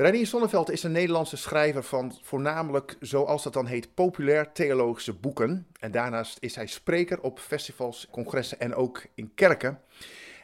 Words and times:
Reinier 0.00 0.26
Sonneveld 0.26 0.70
is 0.70 0.82
een 0.82 0.92
Nederlandse 0.92 1.36
schrijver 1.36 1.82
van 1.82 2.18
voornamelijk, 2.22 2.96
zoals 3.00 3.42
dat 3.42 3.52
dan 3.52 3.66
heet, 3.66 3.94
populair 3.94 4.52
theologische 4.52 5.12
boeken. 5.12 5.66
En 5.80 5.90
daarnaast 5.90 6.36
is 6.40 6.54
hij 6.54 6.66
spreker 6.66 7.20
op 7.20 7.38
festivals, 7.38 8.08
congressen 8.10 8.60
en 8.60 8.74
ook 8.74 9.02
in 9.14 9.34
kerken. 9.34 9.80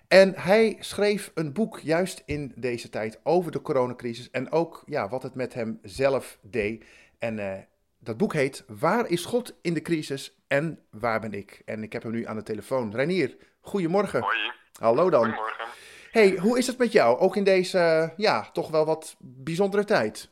En 0.09 0.35
hij 0.37 0.77
schreef 0.81 1.31
een 1.35 1.53
boek 1.53 1.79
juist 1.79 2.23
in 2.27 2.53
deze 2.57 2.89
tijd 2.89 3.21
over 3.23 3.53
de 3.53 3.63
coronacrisis 3.63 4.31
en 4.31 4.53
ook 4.53 4.83
ja, 4.87 5.09
wat 5.09 5.23
het 5.23 5.35
met 5.35 5.55
hem 5.55 5.79
zelf 5.83 6.39
deed. 6.43 6.85
En 7.19 7.39
uh, 7.39 7.53
dat 7.99 8.17
boek 8.17 8.33
heet 8.33 8.65
Waar 8.67 9.09
is 9.09 9.25
God 9.25 9.55
in 9.63 9.75
de 9.75 9.83
crisis 9.83 10.39
en 10.47 10.79
waar 10.91 11.21
ben 11.21 11.33
ik? 11.33 11.63
En 11.65 11.83
ik 11.83 11.93
heb 11.93 12.03
hem 12.03 12.13
nu 12.13 12.27
aan 12.27 12.37
de 12.37 12.43
telefoon. 12.43 12.95
Reinier, 12.95 13.37
goedemorgen. 13.61 14.21
Hoi. 14.21 14.53
Hallo 14.79 15.11
dan. 15.11 15.25
Goedemorgen. 15.25 15.67
Hey, 16.17 16.39
hoe 16.41 16.59
is 16.59 16.67
het 16.67 16.79
met 16.79 16.93
jou? 16.93 17.19
Ook 17.19 17.37
in 17.37 17.45
deze, 17.45 18.13
ja, 18.17 18.51
toch 18.53 18.71
wel 18.71 18.87
wat 18.87 19.17
bijzondere 19.19 19.85
tijd. 19.85 20.31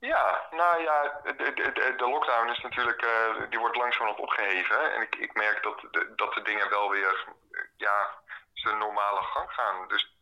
Ja, 0.00 0.46
nou 0.50 0.82
ja, 0.82 1.20
de, 1.24 1.52
de, 1.54 1.94
de 1.96 2.08
lockdown 2.08 2.50
is 2.50 2.60
natuurlijk, 2.60 3.02
uh, 3.02 3.50
die 3.50 3.58
wordt 3.58 3.76
langzamerhand 3.76 4.20
opgeheven. 4.20 4.94
En 4.94 5.02
ik, 5.02 5.14
ik 5.16 5.34
merk 5.34 5.62
dat 5.62 5.80
de, 5.90 6.12
dat 6.16 6.34
de 6.34 6.42
dingen 6.42 6.70
wel 6.70 6.90
weer, 6.90 7.24
ja, 7.76 8.08
zijn 8.52 8.78
normale 8.78 9.22
gang 9.22 9.50
gaan. 9.50 9.88
Dus 9.88 10.16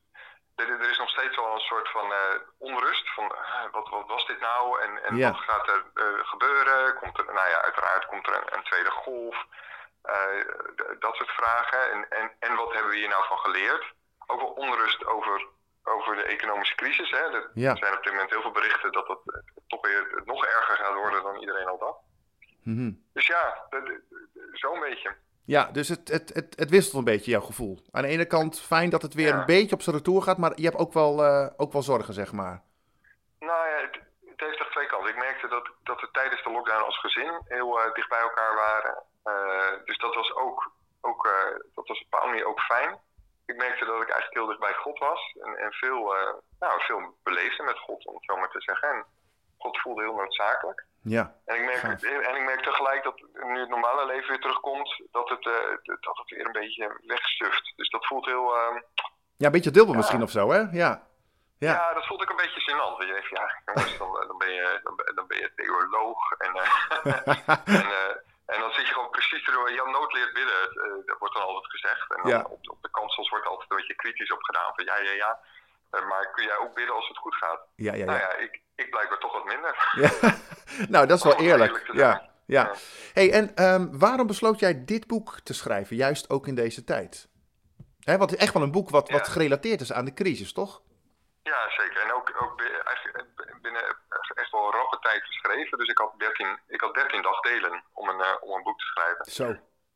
er, 0.56 0.68
er, 0.70 0.90
is 0.90 0.98
nog 0.98 1.10
steeds 1.10 1.36
wel 1.36 1.54
een 1.54 1.68
soort 1.70 1.88
van 1.90 2.06
uh, 2.10 2.18
onrust. 2.58 3.14
Van 3.14 3.24
uh, 3.24 3.72
wat, 3.72 3.88
wat, 3.88 4.06
was 4.06 4.26
dit 4.26 4.40
nou 4.40 4.80
en, 4.80 5.04
en 5.04 5.16
ja. 5.16 5.30
wat 5.30 5.40
gaat 5.40 5.68
er 5.68 5.84
uh, 5.94 6.04
gebeuren? 6.22 6.94
Komt 6.94 7.18
er, 7.18 7.24
nou 7.24 7.48
ja, 7.48 7.62
uiteraard 7.62 8.06
komt 8.06 8.26
er 8.26 8.34
een, 8.34 8.56
een 8.56 8.64
tweede 8.64 8.90
golf. 8.90 9.46
dat 10.98 11.14
soort 11.14 11.30
vragen. 11.30 11.92
En, 11.92 12.08
en, 12.10 12.30
en 12.38 12.56
wat 12.56 12.72
hebben 12.72 12.90
we 12.90 12.96
hier 12.96 13.08
nou 13.08 13.24
van 13.26 13.38
geleerd? 13.38 13.96
Ook 14.30 14.40
wel 14.40 14.50
onrust 14.64 15.06
over, 15.06 15.46
over 15.82 16.16
de 16.16 16.22
economische 16.22 16.74
crisis. 16.74 17.10
Hè? 17.10 17.16
Er 17.18 17.50
ja. 17.54 17.76
zijn 17.76 17.96
op 17.96 18.02
dit 18.02 18.12
moment 18.12 18.30
heel 18.30 18.42
veel 18.42 18.50
berichten 18.60 18.92
dat 18.92 19.08
het 19.08 19.20
toch 19.66 19.80
weer 19.80 20.22
nog 20.24 20.44
erger 20.44 20.76
gaat 20.76 20.94
worden 20.94 21.22
dan 21.22 21.40
iedereen 21.40 21.66
al 21.66 21.78
dacht. 21.78 21.98
Mm 22.62 22.76
-hmm. 22.76 23.02
Dus 23.12 23.26
ja, 23.26 23.68
zo'n 24.52 24.80
beetje. 24.80 25.16
Ja, 25.44 25.64
dus 25.72 25.88
het, 25.88 26.08
het, 26.08 26.34
het, 26.34 26.54
het 26.56 26.70
wisselt 26.70 26.94
een 26.94 27.04
beetje 27.04 27.30
jouw 27.30 27.40
gevoel. 27.40 27.78
Aan 27.90 28.02
de 28.02 28.08
ene 28.08 28.26
kant 28.26 28.60
fijn 28.60 28.90
dat 28.90 29.02
het 29.02 29.14
weer 29.14 29.28
ja. 29.28 29.38
een 29.38 29.46
beetje 29.46 29.74
op 29.74 29.82
zijn 29.82 29.96
retour 29.96 30.22
gaat, 30.22 30.38
maar 30.38 30.52
je 30.54 30.64
hebt 30.64 30.76
ook 30.76 30.92
wel, 30.92 31.24
uh, 31.24 31.46
ook 31.56 31.72
wel 31.72 31.82
zorgen, 31.82 32.14
zeg 32.14 32.32
maar. 32.32 32.62
Nou 33.38 33.68
ja, 33.68 33.76
het, 33.80 34.00
het 34.30 34.40
heeft 34.40 34.60
echt 34.60 34.70
twee 34.70 34.86
kanten. 34.86 35.10
Ik 35.10 35.16
merkte 35.18 35.48
dat, 35.48 35.70
dat 35.82 36.00
we 36.00 36.08
tijdens 36.12 36.42
de 36.42 36.50
lockdown 36.50 36.84
als 36.84 37.00
gezin 37.00 37.40
heel 37.44 37.78
uh, 37.78 37.94
dicht 37.94 38.08
bij 38.08 38.20
elkaar 38.20 38.54
waren. 38.54 39.02
Uh, 39.24 39.84
dus 39.84 39.98
dat 39.98 40.14
was 40.14 40.34
ook, 40.34 40.72
ook 41.00 41.28
dat 41.74 41.86
was 41.86 42.04
op 42.04 42.22
een 42.22 42.28
manier 42.28 42.46
ook 42.46 42.60
fijn. 42.60 42.98
Ik 43.50 43.56
merkte 43.56 43.84
dat 43.84 44.02
ik 44.02 44.10
eigenlijk 44.10 44.38
heel 44.38 44.46
dicht 44.46 44.66
bij 44.68 44.74
God 44.74 44.98
was 44.98 45.36
en, 45.44 45.52
en 45.56 45.72
veel, 45.72 46.14
nou, 46.58 46.80
veel 46.80 47.00
beleefde 47.22 47.62
met 47.62 47.78
God, 47.78 48.06
om 48.06 48.14
het 48.14 48.24
zo 48.24 48.36
maar 48.36 48.50
te 48.50 48.60
zeggen. 48.60 48.88
En 48.88 49.04
God 49.58 49.80
voelde 49.80 50.02
heel 50.02 50.14
noodzakelijk. 50.14 50.86
Ja. 51.02 51.34
En 51.44 51.56
ik, 51.56 51.64
merk, 51.64 52.02
en 52.02 52.36
ik 52.36 52.44
merk 52.44 52.62
tegelijk 52.62 53.02
dat 53.02 53.20
nu 53.32 53.60
het 53.60 53.68
normale 53.68 54.06
leven 54.06 54.28
weer 54.28 54.40
terugkomt, 54.40 55.02
dat 55.10 55.28
het, 55.28 55.46
uh, 55.46 55.54
dat 55.82 56.16
het 56.18 56.30
weer 56.30 56.46
een 56.46 56.52
beetje 56.52 57.00
wegstuft. 57.06 57.72
Dus 57.76 57.90
dat 57.90 58.06
voelt 58.06 58.26
heel. 58.26 58.56
Uh, 58.56 58.80
ja, 59.36 59.46
een 59.46 59.52
beetje 59.52 59.70
dubbel 59.70 59.92
ja. 59.92 59.98
misschien 59.98 60.22
of 60.22 60.30
zo, 60.30 60.50
hè? 60.50 60.58
Ja. 60.58 61.06
Ja. 61.58 61.72
ja, 61.72 61.94
dat 61.94 62.06
voelt 62.06 62.22
ook 62.22 62.30
een 62.30 62.36
beetje 62.36 62.60
gênant. 62.60 63.06
Je 63.06 63.12
denkt, 63.12 63.28
ja, 63.28 63.62
jongens, 63.64 63.98
dan, 63.98 64.24
dan, 64.26 64.38
ben 64.38 64.52
je, 64.52 64.80
dan, 64.82 65.00
dan 65.14 65.26
ben 65.26 65.38
je 65.38 65.52
theoloog. 65.56 66.32
En, 66.38 66.56
uh, 66.56 66.66
en, 67.80 68.22
en 68.52 68.60
dan 68.60 68.72
zit 68.72 68.86
je 68.86 68.92
gewoon 68.92 69.10
precies 69.10 69.44
door. 69.44 69.72
Jan 69.72 69.90
Nood 69.90 70.12
leert 70.12 70.32
bidden, 70.32 70.60
dat 71.06 71.18
wordt 71.18 71.34
dan 71.34 71.44
altijd 71.44 71.66
gezegd. 71.66 72.14
En 72.14 72.22
dan 72.22 72.30
ja. 72.30 72.40
op, 72.48 72.60
op 72.70 72.82
de 72.82 72.90
kansels 72.90 73.28
wordt 73.30 73.46
altijd 73.46 73.70
een 73.70 73.76
beetje 73.76 73.94
kritisch 73.94 74.32
op 74.32 74.42
gedaan. 74.42 74.72
Van 74.74 74.84
ja, 74.84 74.96
ja, 74.98 75.12
ja. 75.12 75.40
Maar 75.90 76.30
kun 76.30 76.44
jij 76.44 76.56
ook 76.56 76.74
bidden 76.74 76.94
als 76.94 77.08
het 77.08 77.16
goed 77.16 77.34
gaat? 77.34 77.60
Ja, 77.74 77.92
ja, 77.92 77.98
ja. 77.98 78.04
Nou 78.04 78.18
ja, 78.18 78.34
ik, 78.34 78.60
ik 78.74 78.90
blijkbaar 78.90 79.18
toch 79.18 79.32
wat 79.32 79.44
minder. 79.44 79.92
Ja. 79.92 80.10
nou, 80.94 81.06
dat 81.06 81.16
is 81.18 81.24
wel 81.24 81.38
eerlijk. 81.38 81.70
eerlijk 81.70 81.86
te 81.86 81.96
ja. 81.96 82.30
Ja. 82.46 82.74
Hey, 83.12 83.32
en 83.32 83.64
um, 83.64 83.98
waarom 83.98 84.26
besloot 84.26 84.58
jij 84.58 84.84
dit 84.84 85.06
boek 85.06 85.40
te 85.40 85.54
schrijven, 85.54 85.96
juist 85.96 86.30
ook 86.30 86.46
in 86.46 86.54
deze 86.54 86.84
tijd? 86.84 87.28
Hè, 88.00 88.16
want 88.18 88.30
het 88.30 88.38
is 88.38 88.44
echt 88.44 88.54
wel 88.54 88.62
een 88.62 88.72
boek 88.72 88.90
wat, 88.90 89.10
wat 89.10 89.28
gerelateerd 89.28 89.80
is 89.80 89.92
aan 89.92 90.04
de 90.04 90.14
crisis, 90.14 90.52
toch? 90.52 90.82
Ja, 91.42 91.70
zeker. 91.70 92.02
En 92.02 92.12
ook, 92.12 92.42
ook 92.42 92.62
eigenlijk 92.84 93.24
binnen 93.62 93.96
echt 94.38 94.50
wel 94.50 94.64
een 94.66 94.72
rappe 94.80 94.98
tijd 94.98 95.22
geschreven. 95.24 95.78
Dus 95.78 95.88
ik 95.88 95.98
had 95.98 96.12
13, 96.18 96.58
ik 96.66 96.80
had 96.80 96.94
13 96.94 97.22
dagdelen 97.22 97.82
om 97.92 98.08
een, 98.08 98.20
eh, 98.20 98.36
om 98.40 98.50
een 98.56 98.62
boek 98.62 98.78
te 98.78 98.84
schrijven. 98.84 99.24
Zo. 99.24 99.48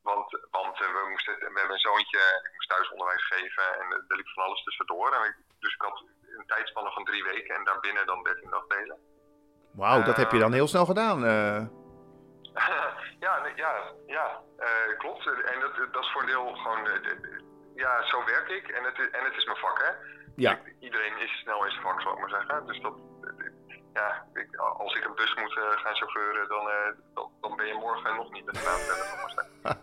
Want, 0.03 0.29
want 0.51 0.75
eh, 0.81 0.87
we, 0.97 1.07
moesten, 1.11 1.35
we 1.39 1.45
hebben 1.59 1.71
een 1.73 1.89
zoontje 1.91 2.19
en 2.19 2.45
ik 2.49 2.53
moest 2.55 2.69
thuis 2.69 2.91
onderwijs 2.91 3.25
geven 3.27 3.67
en 3.81 3.87
er 4.09 4.17
liep 4.17 4.29
van 4.29 4.45
alles 4.45 4.63
tussendoor. 4.63 5.13
En 5.13 5.23
ik, 5.29 5.37
dus 5.59 5.75
ik 5.75 5.83
had 5.83 6.03
een 6.39 6.47
tijdspanne 6.47 6.91
van 6.93 7.05
drie 7.05 7.25
weken 7.25 7.55
en 7.55 7.65
daarbinnen 7.65 8.07
dan 8.07 8.23
13 8.23 8.51
dagdelen. 8.51 8.99
Wauw, 9.73 10.03
dat 10.03 10.15
Eh, 10.15 10.23
heb 10.23 10.31
je 10.33 10.39
dan 10.39 10.53
heel 10.53 10.69
snel 10.69 10.87
gedaan. 10.87 11.25
eh. 11.25 11.61
ja, 13.27 13.47
ja, 13.57 13.73
ja 14.07 14.41
eh, 14.59 14.99
klopt. 14.99 15.27
En 15.27 15.61
dat, 15.61 15.77
dat 15.93 16.03
is 16.03 16.11
voor 16.13 16.21
een 16.21 16.27
deel 16.27 16.55
gewoon, 16.55 16.87
eh, 16.89 17.01
ja, 17.75 18.03
zo 18.07 18.25
werk 18.25 18.49
ik. 18.49 18.69
En 18.69 18.85
het, 18.85 18.99
is- 18.99 19.11
en 19.11 19.25
het 19.25 19.37
is 19.37 19.45
mijn 19.45 19.57
vak, 19.59 19.79
hè. 19.83 19.91
ja. 20.37 20.59
Iedereen 20.81 21.19
is 21.19 21.31
snel 21.41 21.65
in 21.65 21.71
zijn 21.71 21.83
vak, 21.83 22.01
zal 22.01 22.13
ik 22.13 22.19
maar 22.19 22.29
zeggen. 22.29 22.67
Dus 22.67 22.81
dat, 22.81 22.95
ja, 23.93 24.27
ik, 24.35 24.57
als 24.57 24.95
ik 24.95 25.05
een 25.05 25.15
bus 25.15 25.35
moet 25.35 25.57
eh, 25.57 25.63
gaan 25.83 25.95
chauffeuren, 25.95 26.49
dan, 26.49 26.69
eh, 26.69 26.75
dan, 27.15 27.31
dan 27.41 27.57
ben 27.57 27.67
je 27.67 27.75
morgen 27.75 28.17
nog 28.17 28.33
niet 28.33 28.45
met 28.45 28.55
de 28.55 28.63
naam 28.65 28.81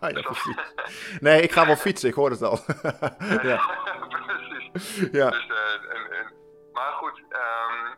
ja, 0.00 0.08
Dus 0.08 0.14
dat- 0.14 0.32
precies. 0.32 0.74
Nee, 1.20 1.42
ik 1.42 1.52
ga 1.52 1.66
wel 1.66 1.76
fietsen, 1.76 2.08
ik 2.08 2.14
hoor 2.14 2.30
het 2.30 2.42
al. 2.42 2.58
ja. 3.50 3.60
Precies. 4.26 5.10
Ja. 5.12 5.30
Dus, 5.30 5.46
eh, 5.48 5.96
en, 5.96 6.12
en, 6.12 6.32
maar 6.72 6.92
goed, 6.92 7.22
ehm, 7.28 7.94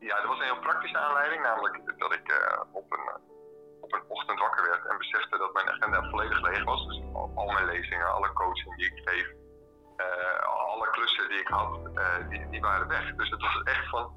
ja, 0.00 0.20
er 0.22 0.28
was 0.28 0.38
een 0.38 0.44
heel 0.44 0.58
praktische 0.60 0.98
aanleiding, 0.98 1.42
namelijk 1.42 1.98
dat 1.98 2.12
ik 2.12 2.56
op, 2.72 2.92
een, 2.92 3.20
op 3.80 3.92
een 3.92 4.02
ochtend 4.08 4.38
wakker 4.40 4.68
werd 4.70 4.86
en 4.86 4.98
besefte 4.98 5.38
dat 5.38 5.52
mijn 5.52 5.70
agenda 5.70 6.08
volledig 6.10 6.40
leeg 6.42 6.64
was. 6.64 6.86
Dus 6.86 7.00
al, 7.12 7.32
al 7.34 7.46
mijn 7.52 7.66
lezingen, 7.66 8.12
alle 8.14 8.32
coaching 8.32 8.76
die 8.76 8.86
ik 8.86 9.00
geef, 9.08 9.26
alle 10.44 10.90
klussen 10.90 11.28
die 11.28 11.38
ik 11.38 11.48
had, 11.48 11.78
die, 12.28 12.48
die 12.48 12.60
waren 12.60 12.88
weg. 12.88 13.14
Dus 13.14 13.30
het 13.30 13.40
was 13.40 13.62
echt 13.62 13.88
van, 13.88 14.14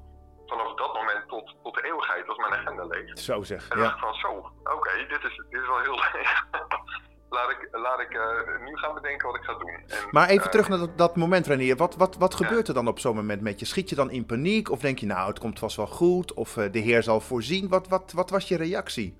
vanaf 0.50 0.74
dat 0.74 0.92
moment 0.94 1.28
tot, 1.28 1.54
tot 1.62 1.74
de 1.74 1.82
eeuwigheid 1.84 2.26
was 2.26 2.36
mijn 2.36 2.52
agenda 2.60 2.84
leeg. 2.84 3.18
Zo 3.18 3.42
zeg, 3.42 3.62
En 3.68 3.78
dan 3.78 3.86
dacht 3.86 3.94
ik 3.94 4.00
van 4.00 4.14
zo, 4.14 4.30
oké, 4.76 4.92
dit, 5.08 5.22
is, 5.28 5.42
dit 5.50 5.60
is 5.60 5.66
wel 5.66 5.80
heel 5.80 5.98
leeg. 6.12 6.46
laat 7.36 7.50
ik, 7.50 7.68
laat 7.72 8.00
ik 8.00 8.12
eh, 8.12 8.58
nu 8.64 8.76
gaan 8.76 8.94
bedenken 8.94 9.26
wat 9.26 9.36
ik 9.36 9.42
ga 9.44 9.52
doen. 9.58 9.68
En, 9.88 10.08
Maar 10.10 10.28
even 10.28 10.44
eh, 10.44 10.50
terug 10.50 10.68
naar 10.68 10.78
dat, 10.78 10.98
dat 10.98 11.16
moment, 11.16 11.46
Renier. 11.46 11.76
Wat, 11.76 11.96
wat, 11.96 12.16
wat 12.16 12.38
Ja. 12.38 12.46
gebeurt 12.46 12.68
er 12.68 12.74
dan 12.74 12.88
op 12.88 12.98
zo'n 12.98 13.14
moment 13.16 13.40
met 13.42 13.60
je? 13.60 13.66
Schiet 13.66 13.88
je 13.88 13.94
dan 13.96 14.10
in 14.10 14.26
paniek? 14.26 14.70
Of 14.70 14.80
denk 14.80 14.98
je, 14.98 15.06
nou, 15.06 15.28
het 15.28 15.38
komt 15.38 15.58
vast 15.58 15.76
wel 15.76 15.86
goed? 15.86 16.34
Of 16.34 16.56
eh, 16.56 16.72
de 16.72 16.78
Heer 16.78 17.02
zal 17.02 17.20
voorzien? 17.20 17.68
Wat, 17.68 17.88
wat, 17.88 18.12
wat 18.12 18.30
was 18.30 18.48
je 18.48 18.56
reactie? 18.56 19.18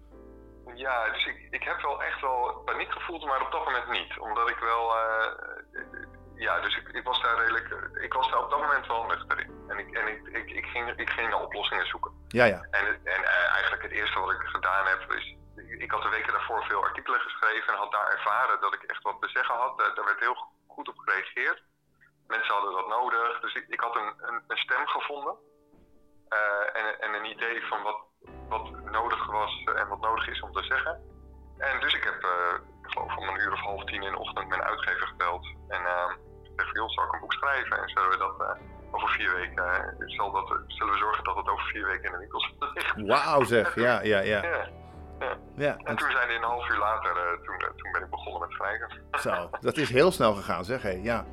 Ja, 0.74 1.10
dus 1.12 1.26
ik, 1.26 1.46
ik 1.50 1.62
heb 1.62 1.80
wel 1.82 2.02
echt 2.02 2.20
wel 2.20 2.62
paniek 2.64 2.90
gevoeld, 2.92 3.24
maar 3.24 3.40
op 3.42 3.52
dat 3.52 3.64
moment 3.64 3.88
niet. 3.90 4.18
Omdat 4.18 4.48
ik 4.48 4.58
wel, 4.58 4.92
ja, 6.34 6.60
dus 6.60 6.76
ik, 6.76 6.88
ik 6.88 7.04
was 7.04 7.22
daar 7.22 7.38
redelijk, 7.38 7.90
ik 8.02 8.12
was 8.12 8.30
daar 8.30 8.44
op 8.44 8.50
dat 8.50 8.60
moment 8.60 8.86
wel 8.86 9.06
nuchter 9.06 9.40
in. 9.40 9.49
En 9.80 9.86
ik, 9.86 9.96
en 9.96 10.06
ik, 10.08 10.26
ik, 10.26 10.50
ik, 10.50 10.66
ging, 10.66 10.92
ik 10.96 11.10
ging 11.10 11.28
naar 11.28 11.42
oplossingen 11.42 11.86
zoeken. 11.86 12.12
Ja, 12.28 12.44
ja. 12.44 12.60
En, 12.70 12.86
en 13.04 13.24
eh, 13.24 13.52
eigenlijk 13.52 13.82
het 13.82 13.92
eerste 13.92 14.18
wat 14.18 14.30
ik 14.30 14.40
gedaan 14.42 14.86
heb 14.86 15.12
is, 15.12 15.36
ik 15.78 15.90
had 15.90 16.02
de 16.02 16.08
weken 16.08 16.32
daarvoor 16.32 16.64
veel 16.64 16.82
artikelen 16.82 17.20
geschreven 17.20 17.72
en 17.72 17.78
had 17.78 17.92
daar 17.92 18.10
ervaren 18.10 18.60
dat 18.60 18.74
ik 18.74 18.82
echt 18.82 19.02
wat 19.02 19.16
te 19.20 19.28
zeggen 19.28 19.54
had. 19.54 19.78
Daar, 19.78 19.94
daar 19.94 20.04
werd 20.04 20.20
heel 20.20 20.46
goed 20.66 20.88
op 20.88 20.98
gereageerd. 20.98 21.62
Mensen 22.26 22.54
hadden 22.54 22.72
dat 22.72 22.88
nodig, 22.88 23.40
dus 23.40 23.54
ik, 23.54 23.64
ik 23.68 23.80
had 23.80 23.96
een, 23.96 24.14
een, 24.18 24.42
een 24.46 24.56
stem 24.56 24.86
gevonden. 24.86 25.34
Eh, 26.28 26.80
en, 26.80 27.00
en 27.00 27.14
een 27.14 27.30
idee 27.30 27.66
van 27.66 27.82
wat, 27.82 28.00
wat 28.48 28.70
nodig 28.84 29.26
was 29.26 29.64
en 29.74 29.88
wat 29.88 30.00
nodig 30.00 30.28
is 30.28 30.40
om 30.40 30.52
te 30.52 30.62
zeggen. 30.62 31.10
En 31.58 31.80
dus 31.80 31.94
ik 31.94 32.04
heb, 32.04 32.22
eh, 32.22 32.54
ik 32.82 32.90
geloof 32.90 33.16
om 33.16 33.28
een 33.28 33.40
uur 33.40 33.52
of 33.52 33.60
half 33.60 33.84
tien 33.84 34.02
in 34.02 34.12
de 34.12 34.18
ochtend 34.18 34.48
mijn 34.48 34.62
uitgever 34.62 35.06
gebeld. 35.06 35.46
En 35.68 35.80
uh, 35.80 36.12
gezegd, 36.42 36.76
joh, 36.76 36.88
zal 36.88 37.04
ik 37.04 37.12
een 37.12 37.20
boek 37.20 37.32
schrijven? 37.32 37.82
En 37.82 37.88
zullen 37.88 38.10
we 38.10 38.16
dat 38.16 38.40
eh, 38.40 38.54
over 38.90 39.08
vier 39.08 39.34
weken, 39.34 39.64
eh, 39.64 39.82
zal 40.16 40.30
dat, 40.32 40.46
zullen 40.66 40.92
we 40.92 40.98
zorgen 40.98 41.24
dat 41.24 41.36
het 41.36 41.48
over 41.48 41.64
vier 41.64 41.86
weken 41.86 42.04
in 42.04 42.10
de 42.12 42.18
winkels 42.18 42.54
ligt? 42.74 42.94
Wauw 43.06 43.44
zeg, 43.44 43.74
ja, 43.86 44.00
ja, 44.02 44.18
ja. 44.20 44.42
Ja. 44.44 45.36
ja. 45.54 45.76
En 45.76 45.84
En 45.84 45.96
toen 45.96 46.10
zijn 46.10 46.28
die 46.28 46.36
een 46.36 46.42
half 46.42 46.68
uur 46.70 46.78
later, 46.78 47.10
eh, 47.16 47.44
toen, 47.44 47.54
eh, 47.58 47.66
toen 47.76 47.92
ben 47.92 48.02
ik 48.02 48.10
begonnen 48.10 48.40
met 48.40 48.50
schrijven. 48.50 48.90
zo, 49.20 49.50
dat 49.60 49.76
is 49.76 49.90
heel 49.90 50.10
snel 50.12 50.34
gegaan 50.34 50.64
zeg, 50.64 50.82
hé, 50.82 51.00
ja. 51.02 51.24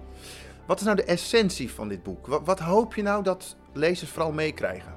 Wat 0.66 0.80
is 0.80 0.86
nou 0.86 0.96
de 0.98 1.04
essentie 1.04 1.74
van 1.74 1.88
dit 1.88 2.04
boek? 2.04 2.28
Wat, 2.28 2.42
wat 2.46 2.60
hoop 2.60 2.94
je 2.96 3.02
nou 3.02 3.24
dat 3.24 3.56
lezers 3.74 4.12
vooral 4.12 4.32
meekrijgen? 4.32 4.96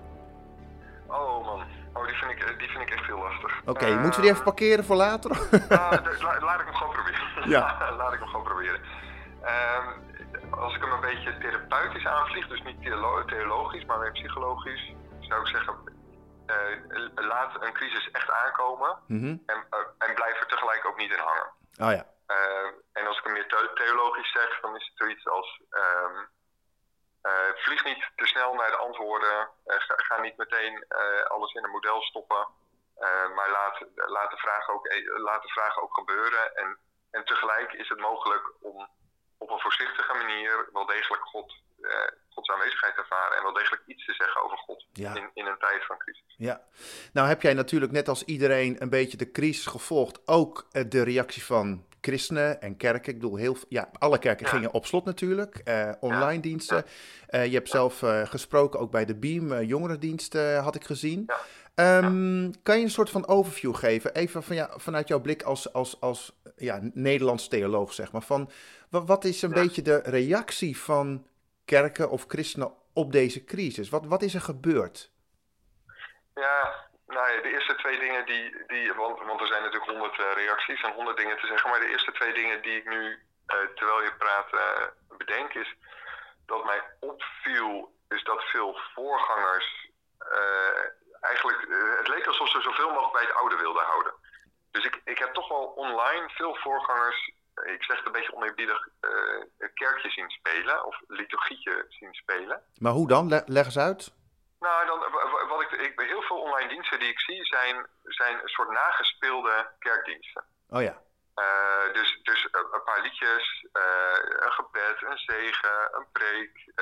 Oh 1.07 1.45
man, 1.45 1.63
oh, 1.93 2.07
die, 2.07 2.15
vind 2.17 2.31
ik, 2.31 2.59
die 2.59 2.69
vind 2.69 2.81
ik 2.83 2.91
echt 2.91 3.07
heel 3.07 3.19
lastig. 3.19 3.61
Oké, 3.65 3.91
moeten 3.99 4.15
we 4.21 4.21
die 4.21 4.31
even 4.31 4.45
parkeren 4.45 4.85
voor 4.85 4.97
later? 4.97 5.31
la- 5.69 6.39
laat 6.41 6.61
ik 6.61 6.67
hem 6.67 6.75
gewoon 6.75 6.93
proberen. 6.93 7.49
Ja. 7.49 7.93
laat 7.97 8.13
ik 8.13 8.19
hem 8.19 8.29
gewoon 8.29 8.45
proberen. 8.45 8.81
Ehm, 9.43 9.89
als 10.61 10.75
ik 10.75 10.81
hem 10.83 10.93
een 10.93 11.01
beetje 11.01 11.39
therapeutisch 11.39 12.07
aanvlieg, 12.07 12.47
dus 12.49 12.63
niet 12.63 12.83
theolo- 12.83 13.25
theologisch, 13.25 13.85
maar 13.85 13.99
meer 13.99 14.13
psychologisch, 14.13 14.93
zou 15.21 15.41
ik 15.41 15.47
zeggen, 15.47 15.75
eh, 16.47 17.25
laat 17.27 17.63
een 17.63 17.73
crisis 17.73 18.11
echt 18.11 18.31
aankomen 18.31 18.99
Mhm. 19.07 19.37
en, 19.47 19.67
eh, 19.71 19.79
en 19.99 20.15
blijf 20.15 20.41
er 20.41 20.47
tegelijk 20.47 20.87
ook 20.87 20.97
niet 20.97 21.13
in 21.13 21.19
hangen. 21.19 21.53
Oh 21.79 21.93
ja, 21.93 22.07
Eh, 22.27 22.71
en 22.93 23.07
als 23.07 23.19
ik 23.19 23.25
hem 23.25 23.33
meer 23.33 23.49
the- 23.49 23.71
theologisch 23.75 24.33
zeg, 24.33 24.61
dan 24.61 24.77
is 24.77 24.87
het 24.87 24.97
zoiets 24.97 25.27
als. 25.27 25.61
ehm, 25.71 26.25
eh, 27.23 27.55
vlieg 27.55 27.85
niet 27.85 28.11
te 28.17 28.27
snel 28.27 28.55
naar 28.55 28.71
de 28.71 28.77
antwoorden. 28.77 29.49
ga 29.97 30.21
niet 30.21 30.37
meteen 30.37 30.85
alles 31.29 31.53
in 31.53 31.65
een 31.65 31.71
model 31.71 32.03
stoppen. 32.03 32.47
maar 33.35 33.51
laat, 33.51 33.85
laat, 33.95 34.31
de 34.31 34.37
vraag 34.37 34.69
ook, 34.69 34.87
laat 35.19 35.43
de 35.43 35.49
vraag 35.49 35.79
ook 35.81 35.95
gebeuren. 35.95 36.57
En, 36.57 36.79
en 37.11 37.25
tegelijk 37.25 37.73
is 37.73 37.89
het 37.89 38.01
mogelijk 38.01 38.53
om 38.61 38.89
op 39.43 39.51
een 39.51 39.65
voorzichtige 39.67 40.13
manier 40.13 40.69
wel 40.73 40.87
degelijk 40.87 41.23
God, 41.23 41.55
eh, 41.81 41.91
Gods 42.29 42.51
aanwezigheid 42.51 42.97
ervaren 42.97 43.37
en 43.37 43.43
wel 43.43 43.53
degelijk 43.53 43.83
iets 43.87 44.05
te 44.05 44.13
zeggen 44.13 44.43
over 44.43 44.59
God 44.59 44.87
in, 44.93 45.31
in 45.35 45.47
een 45.47 45.59
tijd 45.59 45.85
van 45.85 45.99
crisis. 45.99 46.35
Ja, 46.37 46.61
nou 47.13 47.29
heb 47.29 47.43
jij 47.43 47.55
natuurlijk 47.55 47.93
net 47.93 48.09
als 48.09 48.25
iedereen 48.25 48.83
een 48.83 48.91
beetje 48.91 49.17
de 49.17 49.31
crisis 49.31 49.67
gevolgd, 49.67 50.27
ook 50.27 50.69
eh, 50.73 50.85
de 50.89 51.03
reactie 51.03 51.45
van 51.45 51.85
christenen 52.01 52.61
en 52.61 52.77
kerken. 52.77 53.13
Ik 53.13 53.21
bedoel, 53.21 53.37
heel, 53.37 53.57
ja, 53.69 53.91
alle 53.99 54.19
kerken 54.19 54.47
gingen 54.47 54.73
op 54.73 54.87
slot 54.87 55.05
natuurlijk, 55.05 55.57
eh, 55.57 55.93
online 56.01 56.41
diensten. 56.41 56.85
Uh, 57.31 57.47
je 57.47 57.55
hebt 57.55 57.69
zelf 57.69 58.03
uh, 58.03 58.27
gesproken 58.27 58.81
ook 58.81 58.91
bij 58.91 59.05
de 59.05 59.15
Beam, 59.15 59.63
jongerendiensten 59.63 60.63
had 60.63 60.75
ik 60.75 60.85
gezien. 60.85 61.31
Um, 61.75 62.63
kan 62.63 62.79
je 62.79 62.85
een 62.85 62.91
soort 62.91 63.11
van 63.11 63.27
overview 63.27 63.75
geven, 63.75 64.15
even 64.15 64.43
van, 64.43 64.57
ja, 64.57 64.71
vanuit 64.77 65.09
jouw 65.09 65.21
blik 65.21 65.43
als, 65.43 65.73
als, 65.73 66.01
als 66.01 66.40
ja, 66.61 66.79
Nederlands 66.95 67.49
theoloog, 67.49 67.93
zeg 67.93 68.13
maar, 68.13 68.23
van 68.23 68.51
wat 68.91 69.25
is 69.25 69.43
een 69.43 69.53
beetje 69.53 69.83
de 69.83 70.01
reactie 70.05 70.79
van 70.79 71.27
kerken 71.65 72.11
of 72.11 72.25
christenen 72.29 72.73
op 72.93 73.13
deze 73.13 73.45
crisis? 73.45 73.89
Wat, 73.89 74.07
wat 74.07 74.23
is 74.23 74.35
er 74.35 74.41
gebeurd? 74.41 75.11
Ja, 76.35 76.89
nou 77.07 77.31
ja, 77.31 77.43
de 77.43 77.53
eerste 77.53 77.75
twee 77.75 77.99
dingen 77.99 78.27
die, 78.27 78.65
die 78.67 78.93
want, 78.93 79.19
want 79.19 79.41
er 79.41 79.47
zijn 79.47 79.63
natuurlijk 79.63 79.91
honderd 79.91 80.19
uh, 80.19 80.27
reacties 80.35 80.83
en 80.83 80.93
honderd 80.93 81.17
dingen 81.17 81.39
te 81.39 81.47
zeggen, 81.47 81.71
maar 81.71 81.81
de 81.81 81.91
eerste 81.91 82.13
twee 82.13 82.33
dingen 82.33 82.63
die 82.63 82.77
ik 82.77 82.89
nu, 82.89 83.03
uh, 83.03 83.57
terwijl 83.75 84.03
je 84.03 84.13
praat, 84.19 84.53
uh, 84.53 84.61
bedenk 85.19 85.55
is 85.55 85.75
dat 86.47 86.65
mij 86.65 86.81
opviel, 87.01 87.93
is 88.09 88.25
dat 88.25 88.43
veel 88.43 88.79
voorgangers 88.95 89.89
eigenlijk, 91.21 91.61
het 91.99 92.09
leek 92.09 92.27
alsof 92.27 92.49
ze 92.49 92.61
zoveel 92.61 92.89
mogelijk 92.89 93.13
bij 93.13 93.23
het 93.23 93.35
oude 93.35 93.57
wilden 93.57 93.83
houden. 93.83 94.13
Dus 94.71 94.85
ik, 94.85 95.01
ik 95.05 95.19
heb 95.19 95.35
toch 95.35 95.49
wel 95.49 95.70
online 95.85 96.29
veel 96.29 96.55
voorgangers 96.55 97.39
ik 97.65 97.83
zeg 97.85 97.97
het 97.97 98.07
een 98.07 98.13
beetje 98.13 98.35
oneerbiedig, 98.35 98.89
uh, 99.01 99.11
een 99.59 99.75
kerkje 99.75 100.11
zien 100.11 100.31
spelen 100.31 100.85
of 100.85 101.01
liturgietje 101.07 101.87
zien 101.89 102.15
spelen. 102.15 102.63
Maar 102.79 102.93
hoe 102.93 103.09
dan? 103.09 103.43
leg 103.47 103.65
eens 103.65 103.79
uit. 103.79 104.13
Nou, 104.61 104.87
dan, 104.87 104.99
wat 105.49 105.63
ik, 105.63 105.71
ik, 105.71 106.01
heel 106.01 106.23
veel 106.23 106.41
online 106.41 106.69
diensten 106.69 106.99
die 106.99 107.09
ik 107.09 107.21
zie 107.21 107.45
zijn, 107.45 107.87
zijn 108.05 108.43
een 108.43 108.49
soort 108.49 108.71
nagespeelde 108.71 109.71
kerkdiensten. 109.79 110.45
Oh 110.69 110.83
ja. 110.83 111.03
Uh, 111.37 111.93
dus 111.93 112.21
dus 112.23 112.49
een 112.53 112.83
paar 112.85 113.03
liedjes, 113.03 113.67
uh, 113.73 114.43
een 114.45 114.53
gebed, 114.53 115.03
een 115.03 115.19
zegen, 115.19 115.89
een 115.93 116.07
preek. 116.13 116.73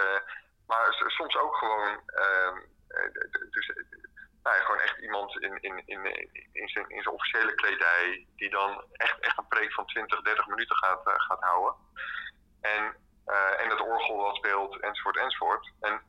maar 0.66 1.04
soms 1.06 1.36
ook 1.36 1.56
gewoon 1.56 2.00
nou 4.48 4.64
gewoon 4.64 4.80
echt 4.80 4.98
iemand 4.98 5.42
in, 5.42 5.60
in, 5.60 5.82
in, 5.86 6.04
in, 6.52 6.68
zijn, 6.68 6.88
in 6.88 7.02
zijn 7.02 7.14
officiële 7.14 7.54
kledij, 7.54 8.26
die 8.36 8.50
dan 8.50 8.84
echt, 8.92 9.18
echt 9.20 9.38
een 9.38 9.48
preek 9.48 9.72
van 9.72 9.86
20, 9.86 10.22
30 10.22 10.46
minuten 10.46 10.76
gaat, 10.76 11.06
uh, 11.06 11.14
gaat 11.16 11.40
houden. 11.40 11.74
En, 12.60 12.96
uh, 13.26 13.60
en 13.60 13.70
het 13.70 13.80
orgel 13.80 14.16
wat 14.16 14.36
speelt, 14.36 14.80
enzovoort, 14.80 15.16
enzovoort. 15.16 15.72
En 15.80 16.02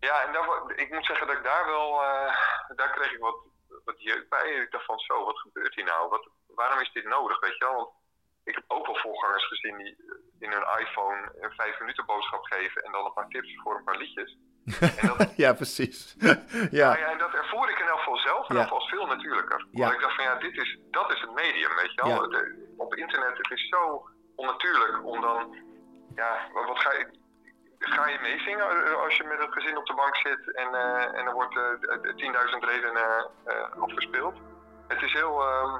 ja, 0.00 0.22
en 0.22 0.32
daar, 0.32 0.72
ik 0.76 0.90
moet 0.92 1.06
zeggen 1.06 1.26
dat 1.26 1.36
ik 1.36 1.44
daar 1.44 1.66
wel, 1.66 2.02
uh, 2.02 2.36
daar 2.76 2.90
kreeg 2.90 3.12
ik 3.12 3.20
wat, 3.20 3.36
wat 3.84 4.02
jeuk 4.02 4.28
bij. 4.28 4.48
Ik 4.50 4.70
dacht 4.70 4.84
van, 4.84 4.98
zo, 4.98 5.24
wat 5.24 5.38
gebeurt 5.38 5.74
hier 5.74 5.84
nou? 5.84 6.08
Wat, 6.08 6.28
waarom 6.46 6.80
is 6.80 6.92
dit 6.92 7.04
nodig, 7.04 7.40
weet 7.40 7.56
je 7.58 7.64
wel? 7.64 7.74
Want 7.74 7.90
ik 8.44 8.54
heb 8.54 8.64
ook 8.66 8.86
wel 8.86 8.96
voorgangers 8.96 9.46
gezien 9.46 9.76
die 9.76 9.96
in 10.38 10.50
hun 10.50 10.80
iPhone 10.80 11.32
een 11.40 11.52
vijf 11.52 11.78
minuten 11.78 12.06
boodschap 12.06 12.44
geven 12.44 12.82
en 12.82 12.92
dan 12.92 13.04
een 13.04 13.12
paar 13.12 13.28
tips 13.28 13.60
voor 13.62 13.76
een 13.76 13.84
paar 13.84 13.96
liedjes. 13.96 14.36
ja, 15.44 15.52
precies. 15.52 16.14
ja. 16.80 16.88
Nou 16.88 16.98
ja, 16.98 17.10
en 17.12 17.18
dat 17.18 17.34
ervoer 17.34 17.70
ik 17.70 17.78
in 17.78 17.86
elk 17.86 17.98
geval 17.98 18.18
zelf 18.18 18.48
en 18.48 18.56
ja. 18.56 18.64
als 18.64 18.88
veel 18.88 19.06
natuurlijker. 19.06 19.66
Ja. 19.70 19.92
ik 19.92 20.00
dacht 20.00 20.14
van 20.14 20.24
ja, 20.24 20.34
dit 20.34 20.56
is, 20.56 20.78
dat 20.90 21.12
is 21.12 21.20
het 21.20 21.34
medium, 21.34 21.74
weet 21.76 21.92
je 21.94 22.02
wel. 22.04 22.28
De, 22.28 22.74
op 22.76 22.94
internet, 22.94 23.36
het 23.36 23.50
is 23.50 23.68
zo 23.68 24.08
onnatuurlijk 24.34 25.04
om 25.04 25.20
dan, 25.20 25.56
ja, 26.14 26.48
wat 26.52 26.78
ga 26.78 26.92
je, 26.92 27.06
ga 27.78 28.08
je 28.08 28.18
meezingen 28.22 28.96
als 29.02 29.16
je 29.16 29.24
met 29.24 29.38
het 29.38 29.52
gezin 29.52 29.76
op 29.76 29.86
de 29.86 29.94
bank 29.94 30.16
zit 30.16 30.54
en, 30.54 30.68
uh, 30.72 31.18
en 31.18 31.26
er 31.26 31.32
wordt 31.32 31.54
uh, 31.54 31.62
10.000 31.62 32.58
redenen 32.58 33.30
uh, 33.46 33.82
afgespeeld. 33.82 34.34
Het 34.88 35.02
is 35.02 35.12
heel... 35.12 35.40
Uh, 35.40 35.74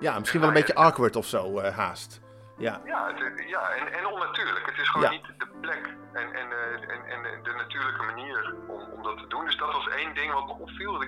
ja, 0.00 0.18
misschien 0.18 0.40
wel 0.40 0.48
een 0.48 0.54
beetje 0.54 0.74
awkward 0.74 1.16
of 1.16 1.26
zo, 1.26 1.60
haast. 1.60 2.20
Ja, 2.56 2.80
ja, 2.84 3.14
het, 3.14 3.48
ja 3.48 3.70
en, 3.70 3.92
en 3.92 4.06
onnatuurlijk. 4.06 4.66
Het 4.66 4.78
is 4.78 4.88
gewoon 4.88 5.10
niet 5.10 5.26
de 5.38 5.46
plek 5.60 5.94
en, 6.12 6.34
en, 6.34 6.48
uh, 6.50 6.90
en, 6.94 7.24
en 7.24 7.42
de 7.42 7.52
natuurlijke 7.56 8.02
manier 8.02 8.54
om, 8.66 8.80
om 8.80 9.02
dat 9.02 9.18
te 9.18 9.26
doen. 9.26 9.44
Dus 9.44 9.56
dat 9.56 9.72
was 9.72 9.88
één 9.88 10.14
ding 10.14 10.32
wat 10.32 10.46
me 10.46 10.52
opviel. 10.52 10.98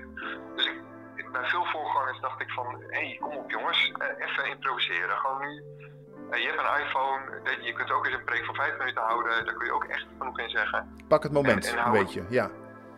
Dus 0.56 0.66
ik, 1.14 1.32
bij 1.32 1.44
veel 1.44 1.64
voorgangers 1.64 2.20
dacht 2.20 2.40
ik 2.40 2.50
van, 2.50 2.66
hé, 2.88 3.06
hey, 3.06 3.18
kom 3.20 3.36
op 3.36 3.50
jongens, 3.50 3.92
uh, 3.98 4.26
even 4.26 4.50
improviseren. 4.50 5.16
Gewoon 5.16 5.40
nu, 5.40 5.62
uh, 6.30 6.38
je 6.38 6.46
hebt 6.46 6.58
een 6.58 6.84
iPhone, 6.84 7.20
je 7.60 7.72
kunt 7.72 7.90
ook 7.92 8.06
eens 8.06 8.14
een 8.14 8.24
preek 8.24 8.44
van 8.44 8.54
vijf 8.54 8.78
minuten 8.78 9.02
houden, 9.02 9.44
daar 9.44 9.54
kun 9.54 9.66
je 9.66 9.72
ook 9.72 9.84
echt 9.84 10.06
genoeg 10.18 10.38
in 10.38 10.50
zeggen. 10.50 11.04
Pak 11.08 11.22
het 11.22 11.32
moment 11.32 11.66
en, 11.66 11.78
en 11.78 11.86
een 11.86 11.92
beetje, 11.92 12.24
ja. 12.28 12.50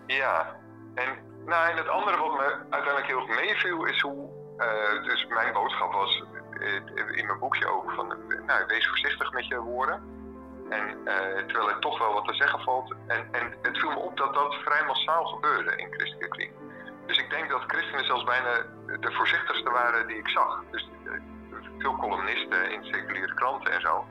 Ja, 0.06 0.56
en, 0.94 1.18
nou, 1.44 1.70
en 1.70 1.76
het 1.76 1.88
andere 1.88 2.16
wat 2.16 2.32
me 2.32 2.56
uiteindelijk 2.70 3.06
heel 3.06 3.28
erg 3.28 3.40
meeviel 3.40 3.84
is 3.84 4.00
hoe, 4.00 4.30
dus 5.02 5.26
mijn 5.26 5.52
boodschap 5.52 5.92
was 5.92 6.24
in 7.10 7.26
mijn 7.26 7.38
boekje 7.38 7.66
ook 7.66 7.92
van, 7.92 8.14
nou, 8.46 8.66
wees 8.66 8.88
voorzichtig 8.88 9.32
met 9.32 9.46
je 9.46 9.60
woorden. 9.60 10.15
En 10.68 10.88
uh, 11.04 11.44
terwijl 11.46 11.70
er 11.70 11.78
toch 11.78 11.98
wel 11.98 12.12
wat 12.12 12.24
te 12.24 12.34
zeggen 12.34 12.60
valt. 12.60 12.94
En, 13.06 13.28
en 13.30 13.54
het 13.62 13.78
viel 13.78 13.90
me 13.90 13.98
op 13.98 14.16
dat 14.16 14.34
dat 14.34 14.54
vrij 14.54 14.84
massaal 14.86 15.24
gebeurde 15.24 15.76
in 15.76 15.92
christelijke 15.92 16.28
kring. 16.28 16.52
Dus 17.06 17.18
ik 17.18 17.30
denk 17.30 17.50
dat 17.50 17.62
christenen 17.66 18.04
zelfs 18.04 18.24
bijna 18.24 18.66
de 19.00 19.12
voorzichtigste 19.12 19.70
waren 19.70 20.06
die 20.06 20.18
ik 20.18 20.28
zag. 20.28 20.62
Dus 20.70 20.88
uh, 21.04 21.12
veel 21.78 21.96
columnisten 21.96 22.70
in 22.70 22.84
seculiere 22.84 23.34
kranten 23.34 23.72
en 23.72 23.80
zo 23.80 24.04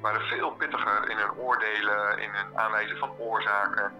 waren 0.00 0.20
veel 0.20 0.50
pittiger 0.50 1.10
in 1.10 1.16
hun 1.16 1.32
oordelen, 1.36 2.18
in 2.18 2.30
hun 2.30 2.58
aanwijzen 2.58 2.96
van 2.98 3.10
oorzaken. 3.18 3.92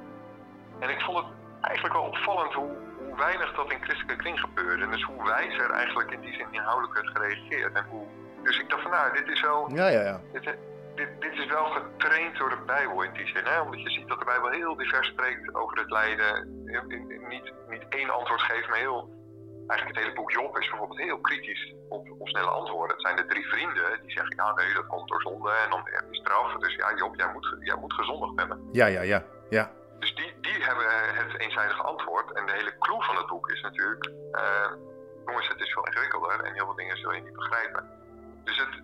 En 0.78 0.88
ik 0.88 1.00
vond 1.00 1.18
het 1.18 1.26
eigenlijk 1.60 1.94
wel 1.94 2.04
opvallend 2.04 2.52
hoe, 2.52 2.76
hoe 2.98 3.16
weinig 3.16 3.54
dat 3.54 3.72
in 3.72 3.82
christelijke 3.82 4.16
kring 4.16 4.40
gebeurde. 4.40 4.84
En 4.84 4.90
dus 4.90 5.02
hoe 5.02 5.24
wijzer 5.24 5.70
eigenlijk 5.70 6.10
in 6.10 6.20
die 6.20 6.34
zin 6.34 6.46
inhoudelijk 6.50 6.94
werd 6.94 7.08
gereageerd. 7.16 7.74
En 7.74 7.84
hoe, 7.88 8.06
dus 8.42 8.58
ik 8.58 8.68
dacht 8.68 8.82
van 8.82 8.90
nou, 8.90 9.12
dit 9.12 9.28
is 9.28 9.40
wel... 9.40 9.70
Ja, 9.74 9.88
ja, 9.88 10.00
ja 10.00 10.20
dit, 10.32 10.56
dit 10.98 11.32
is 11.32 11.46
wel 11.46 11.64
getraind 11.64 12.38
door 12.38 12.50
de 12.50 12.62
Bijbel 12.66 13.02
in 13.02 13.12
die 13.12 13.26
zin. 13.26 13.44
Hè? 13.44 13.60
Omdat 13.60 13.82
je 13.82 13.90
ziet 13.90 14.08
dat 14.08 14.18
de 14.18 14.24
Bijbel 14.24 14.50
heel 14.50 14.76
divers 14.76 15.08
spreekt 15.08 15.54
over 15.54 15.78
het 15.78 15.90
lijden. 15.90 16.62
Niet, 17.28 17.52
niet 17.68 17.84
één 17.88 18.10
antwoord 18.10 18.40
geeft, 18.40 18.68
maar 18.68 18.78
heel. 18.78 19.16
Eigenlijk 19.68 19.98
het 19.98 20.06
hele 20.06 20.20
boek 20.20 20.32
Job 20.32 20.58
is 20.58 20.68
bijvoorbeeld 20.68 21.00
heel 21.00 21.20
kritisch 21.20 21.74
op, 21.88 22.10
op 22.18 22.28
snelle 22.28 22.50
antwoorden. 22.50 22.96
Het 22.96 23.06
zijn 23.06 23.16
de 23.16 23.26
drie 23.26 23.46
vrienden 23.46 24.00
die 24.02 24.10
zeggen: 24.10 24.36
Ja, 24.36 24.54
nee, 24.54 24.74
dat 24.74 24.86
komt 24.86 25.08
door 25.08 25.22
zonde 25.22 25.50
en 25.50 25.70
dan 25.70 25.80
heb 25.84 26.04
je 26.10 26.20
straf. 26.20 26.52
Dus 26.56 26.74
ja, 26.74 26.94
Job, 26.94 27.16
jij 27.16 27.32
moet, 27.32 27.56
jij 27.60 27.76
moet 27.76 27.92
gezondigd 27.92 28.38
hebben. 28.38 28.68
Ja, 28.72 28.86
ja, 28.86 29.02
ja. 29.02 29.24
ja. 29.50 29.70
Dus 29.98 30.14
die, 30.14 30.34
die 30.40 30.64
hebben 30.64 30.86
het 31.14 31.40
eenzijdige 31.40 31.82
antwoord. 31.82 32.32
En 32.32 32.46
de 32.46 32.52
hele 32.52 32.78
clue 32.78 33.02
van 33.02 33.16
het 33.16 33.26
boek 33.26 33.50
is 33.50 33.60
natuurlijk: 33.60 34.10
uh, 34.32 34.70
jongens, 35.26 35.48
het 35.48 35.60
is 35.60 35.72
veel 35.72 35.86
ingewikkelder 35.86 36.40
en 36.40 36.54
heel 36.54 36.64
veel 36.64 36.74
dingen 36.74 36.96
zul 36.96 37.12
je 37.12 37.22
niet 37.22 37.36
begrijpen. 37.36 37.90
Dus 38.44 38.58
het, 38.58 38.82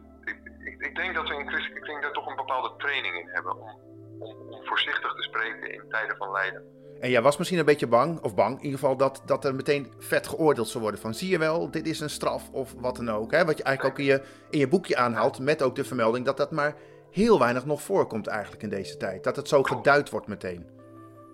ik 0.64 0.94
denk 0.94 1.14
dat 1.14 1.28
we 1.28 1.34
in 1.34 1.48
christelijke 1.48 1.80
kring 1.80 2.00
daar 2.02 2.12
toch 2.12 2.26
een 2.26 2.36
bepaalde 2.36 2.72
training 2.76 3.14
in 3.14 3.28
hebben 3.28 3.60
om, 3.60 3.80
om, 4.18 4.36
om, 4.50 4.64
voorzichtig 4.64 5.14
te 5.14 5.22
spreken 5.22 5.72
in 5.72 5.82
tijden 5.88 6.16
van 6.16 6.30
lijden. 6.30 6.62
En 7.00 7.10
jij 7.10 7.22
was 7.22 7.36
misschien 7.36 7.58
een 7.58 7.64
beetje 7.64 7.86
bang, 7.86 8.20
of 8.20 8.34
bang 8.34 8.56
in 8.56 8.64
ieder 8.64 8.78
geval, 8.78 8.96
dat, 8.96 9.22
dat 9.26 9.44
er 9.44 9.54
meteen 9.54 9.92
vet 9.98 10.26
geoordeeld 10.26 10.68
zou 10.68 10.82
worden 10.82 11.00
van 11.00 11.14
zie 11.14 11.30
je 11.30 11.38
wel, 11.38 11.70
dit 11.70 11.86
is 11.86 12.00
een 12.00 12.10
straf 12.10 12.50
of 12.50 12.74
wat 12.78 12.96
dan 12.96 13.10
ook. 13.10 13.30
Hè? 13.30 13.44
Wat 13.44 13.58
je 13.58 13.62
eigenlijk 13.62 13.94
ook 13.94 14.06
in 14.06 14.12
je, 14.12 14.22
in 14.50 14.58
je 14.58 14.68
boekje 14.68 14.96
aanhaalt 14.96 15.38
met 15.38 15.62
ook 15.62 15.74
de 15.74 15.84
vermelding 15.84 16.24
dat 16.24 16.36
dat 16.36 16.50
maar 16.50 16.74
heel 17.10 17.38
weinig 17.38 17.64
nog 17.64 17.82
voorkomt 17.82 18.26
eigenlijk 18.26 18.62
in 18.62 18.68
deze 18.68 18.96
tijd. 18.96 19.24
Dat 19.24 19.36
het 19.36 19.48
zo 19.48 19.62
geduid 19.62 20.10
wordt 20.10 20.26
meteen. 20.26 20.73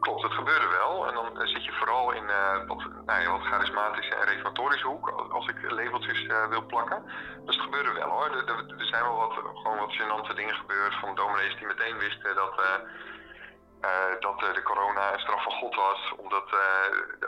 Klopt, 0.00 0.22
het 0.22 0.32
gebeurde 0.32 0.66
wel. 0.66 1.06
En 1.06 1.14
dan 1.14 1.46
zit 1.48 1.64
je 1.64 1.72
vooral 1.72 2.12
in 2.12 2.24
uh, 2.24 2.66
wat, 2.66 2.78
nou 3.06 3.20
ja, 3.22 3.30
wat 3.30 3.46
charismatische 3.46 4.14
en 4.14 4.24
reformatorische 4.24 4.86
hoek, 4.86 5.08
als 5.08 5.48
ik 5.48 5.70
labeltjes 5.70 6.22
uh, 6.22 6.48
wil 6.48 6.66
plakken. 6.66 7.04
Dus 7.44 7.56
het 7.56 7.64
gebeurde 7.64 7.92
wel 7.92 8.08
hoor. 8.08 8.36
Er, 8.36 8.48
er, 8.78 8.86
zijn 8.86 9.02
wel 9.02 9.16
wat, 9.16 9.32
gewoon 9.32 9.78
wat 9.78 9.92
gênante 9.92 10.34
dingen 10.34 10.54
gebeurd 10.54 10.94
van 10.94 11.14
dominees 11.14 11.56
die 11.56 11.66
meteen 11.66 11.98
wisten 11.98 12.34
dat, 12.34 12.58
uh, 12.58 14.20
dat 14.20 14.38
de 14.54 14.62
corona 14.62 15.12
een 15.12 15.20
straf 15.20 15.42
van 15.42 15.52
God 15.52 15.74
was, 15.74 16.14
omdat, 16.16 16.48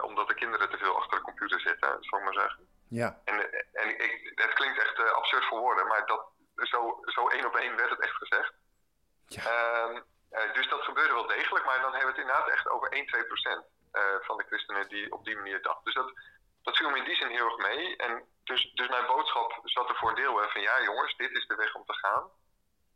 omdat 0.00 0.29
de 0.29 0.35
kinderen 0.35 0.71
te 0.71 0.76
veel 0.76 0.97
achter 0.97 1.19
de 1.19 1.25
computer 1.25 1.61
zitten, 1.61 1.97
zal 2.00 2.19
ik 2.19 2.25
maar 2.25 2.43
zeggen. 2.43 2.67
Ja. 2.88 3.21
En, 3.25 3.35
en 3.73 3.88
ik, 3.88 4.33
het 4.35 4.52
klinkt 4.52 4.79
echt 4.79 5.14
absurd 5.14 5.45
voor 5.45 5.61
woorden, 5.61 5.87
maar 5.87 6.07
dat, 6.07 6.25
zo, 6.55 7.00
zo 7.05 7.29
één 7.29 7.47
op 7.47 7.57
één 7.57 7.76
werd 7.76 7.91
het 7.91 8.00
echt 8.00 8.17
gezegd. 8.17 8.52
Ja. 9.26 9.43
Uh, 10.32 10.52
dus 10.52 10.68
dat 10.68 10.82
gebeurde 10.82 11.12
wel 11.12 11.26
degelijk, 11.26 11.64
maar 11.64 11.80
dan 11.80 11.94
hebben 11.94 12.14
we 12.14 12.20
het 12.20 12.24
inderdaad 12.26 12.48
echt 12.48 12.68
over 12.68 12.88
1, 12.92 13.06
2 13.06 13.24
procent 13.24 13.64
uh, 13.92 14.02
van 14.20 14.36
de 14.36 14.44
christenen 14.46 14.88
die 14.88 15.12
op 15.12 15.24
die 15.24 15.36
manier 15.36 15.62
dachten. 15.62 15.84
Dus 15.84 15.94
dat, 15.94 16.12
dat 16.62 16.76
viel 16.76 16.90
me 16.90 16.98
in 16.98 17.04
die 17.04 17.16
zin 17.16 17.28
heel 17.28 17.44
erg 17.44 17.56
mee. 17.56 17.96
En 17.96 18.24
dus, 18.44 18.72
dus 18.74 18.88
mijn 18.88 19.06
boodschap 19.06 19.60
zat 19.64 19.88
er 19.88 19.96
voor 19.96 20.08
een 20.08 20.22
deel 20.22 20.48
van 20.48 20.60
ja 20.60 20.82
jongens, 20.82 21.16
dit 21.16 21.30
is 21.30 21.46
de 21.46 21.54
weg 21.54 21.74
om 21.74 21.84
te 21.84 21.94
gaan. 21.94 22.30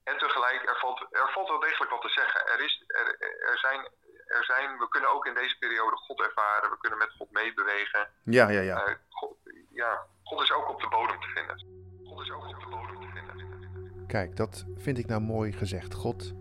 En 0.05 0.19
tegelijk, 0.19 0.69
er 0.69 0.79
valt, 0.79 1.07
er 1.11 1.31
valt 1.33 1.49
wel 1.49 1.61
degelijk 1.61 1.91
wat 1.91 2.03
te 2.03 2.09
zeggen. 2.09 2.47
Er, 2.47 2.61
is, 2.61 2.85
er, 2.87 3.07
er 3.51 3.59
zijn 3.59 3.89
er 4.27 4.45
zijn, 4.45 4.79
we 4.79 4.89
kunnen 4.89 5.15
ook 5.15 5.27
in 5.27 5.35
deze 5.35 5.59
periode 5.59 5.97
God 5.97 6.21
ervaren. 6.21 6.71
We 6.71 6.79
kunnen 6.79 6.99
met 6.99 7.11
God 7.19 7.31
meebewegen. 7.31 8.09
Ja, 8.25 8.49
ja, 8.49 8.61
ja. 8.61 8.89
Uh, 8.89 8.95
God, 9.09 9.37
ja, 9.71 10.07
God 10.23 10.43
is 10.43 10.53
ook 10.53 10.69
op 10.69 10.81
de 10.81 10.89
bodem 10.89 11.21
te 11.21 11.29
vinden. 11.29 11.67
God 12.05 12.21
is 12.21 12.31
ook 12.31 12.47
op 12.47 12.61
de 12.61 12.69
bodem 12.69 13.01
te 13.01 13.09
vinden. 13.15 14.07
Kijk, 14.07 14.37
dat 14.37 14.65
vind 14.77 14.99
ik 14.99 15.07
nou 15.07 15.21
mooi 15.21 15.53
gezegd. 15.53 15.95
God 15.95 16.33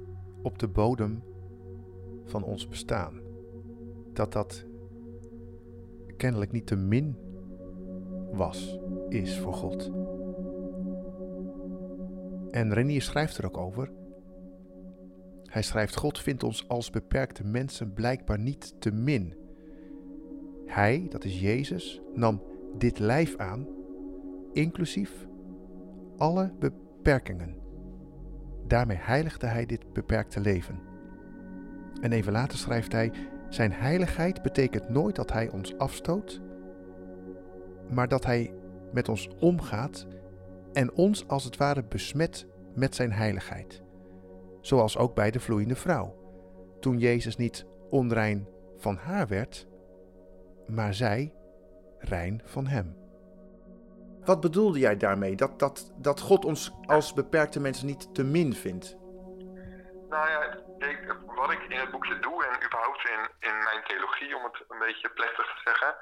op 0.46 0.60
de 0.60 0.68
bodem 0.68 1.24
van 2.24 2.44
ons 2.44 2.68
bestaan. 2.68 3.20
Dat 4.14 4.34
dat 4.34 4.66
kennelijk 6.18 6.52
niet 6.52 6.68
te 6.68 6.76
min 6.76 7.16
was, 8.32 8.80
is 9.10 9.40
voor 9.40 9.54
God. 9.54 9.92
En 12.52 12.74
Renier 12.74 13.02
schrijft 13.02 13.38
er 13.38 13.46
ook 13.46 13.58
over. 13.58 13.92
Hij 15.44 15.62
schrijft: 15.62 15.96
God 15.96 16.20
vindt 16.20 16.44
ons 16.44 16.68
als 16.68 16.90
beperkte 16.90 17.44
mensen 17.44 17.94
blijkbaar 17.94 18.40
niet 18.40 18.76
te 18.80 18.92
min. 18.92 19.34
Hij, 20.66 21.06
dat 21.10 21.24
is 21.24 21.40
Jezus, 21.40 22.02
nam 22.14 22.44
dit 22.78 23.00
lijf 23.00 23.36
aan, 23.36 23.68
inclusief 24.54 25.28
alle 26.18 26.54
beperkingen. 26.60 27.65
Daarmee 28.68 28.98
heiligde 29.00 29.48
hij 29.48 29.66
dit 29.66 29.94
beperkte 29.94 30.40
leven. 30.40 30.80
En 32.02 32.12
even 32.12 32.32
later 32.32 32.58
schrijft 32.58 32.92
hij: 32.92 33.12
Zijn 33.50 33.72
heiligheid 33.72 34.42
betekent 34.42 34.90
nooit 34.90 35.16
dat 35.16 35.32
hij 35.32 35.50
ons 35.50 35.78
afstoot, 35.78 36.42
maar 37.90 38.08
dat 38.08 38.26
hij 38.26 38.54
met 38.94 39.10
ons 39.10 39.30
omgaat 39.40 40.08
en 40.74 40.94
ons 40.94 41.28
als 41.28 41.44
het 41.44 41.58
ware 41.58 41.84
besmet 41.84 42.46
met 42.74 42.96
zijn 42.96 43.12
heiligheid. 43.12 43.84
Zoals 44.62 44.98
ook 44.98 45.16
bij 45.16 45.32
de 45.32 45.40
vloeiende 45.40 45.76
vrouw, 45.76 46.16
toen 46.80 47.00
Jezus 47.00 47.36
niet 47.36 47.66
onrein 47.90 48.48
van 48.78 48.96
haar 48.96 49.28
werd, 49.28 49.68
maar 50.68 50.94
zij 50.94 51.34
rein 52.00 52.42
van 52.46 52.68
hem. 52.68 52.96
Wat 54.26 54.42
bedoelde 54.42 54.80
jij 54.80 54.98
daarmee? 54.98 55.36
Dat, 55.36 55.60
dat, 55.60 55.92
dat 55.96 56.20
God 56.20 56.46
ons 56.46 56.72
als 56.86 57.14
beperkte 57.14 57.60
mensen 57.60 57.86
niet 57.86 58.16
te 58.16 58.24
min 58.24 58.54
vindt? 58.54 58.96
Nou 60.10 60.30
ja, 60.30 60.42
ik, 60.88 61.00
wat 61.26 61.52
ik 61.52 61.62
in 61.70 61.80
het 61.80 61.92
boekje 61.92 62.20
doe 62.20 62.46
en 62.46 62.66
überhaupt 62.66 63.10
in, 63.10 63.50
in 63.50 63.58
mijn 63.64 63.84
theologie, 63.88 64.36
om 64.36 64.44
het 64.44 64.64
een 64.70 64.80
beetje 64.80 65.10
plechtig 65.10 65.46
te 65.46 65.62
zeggen, 65.64 65.96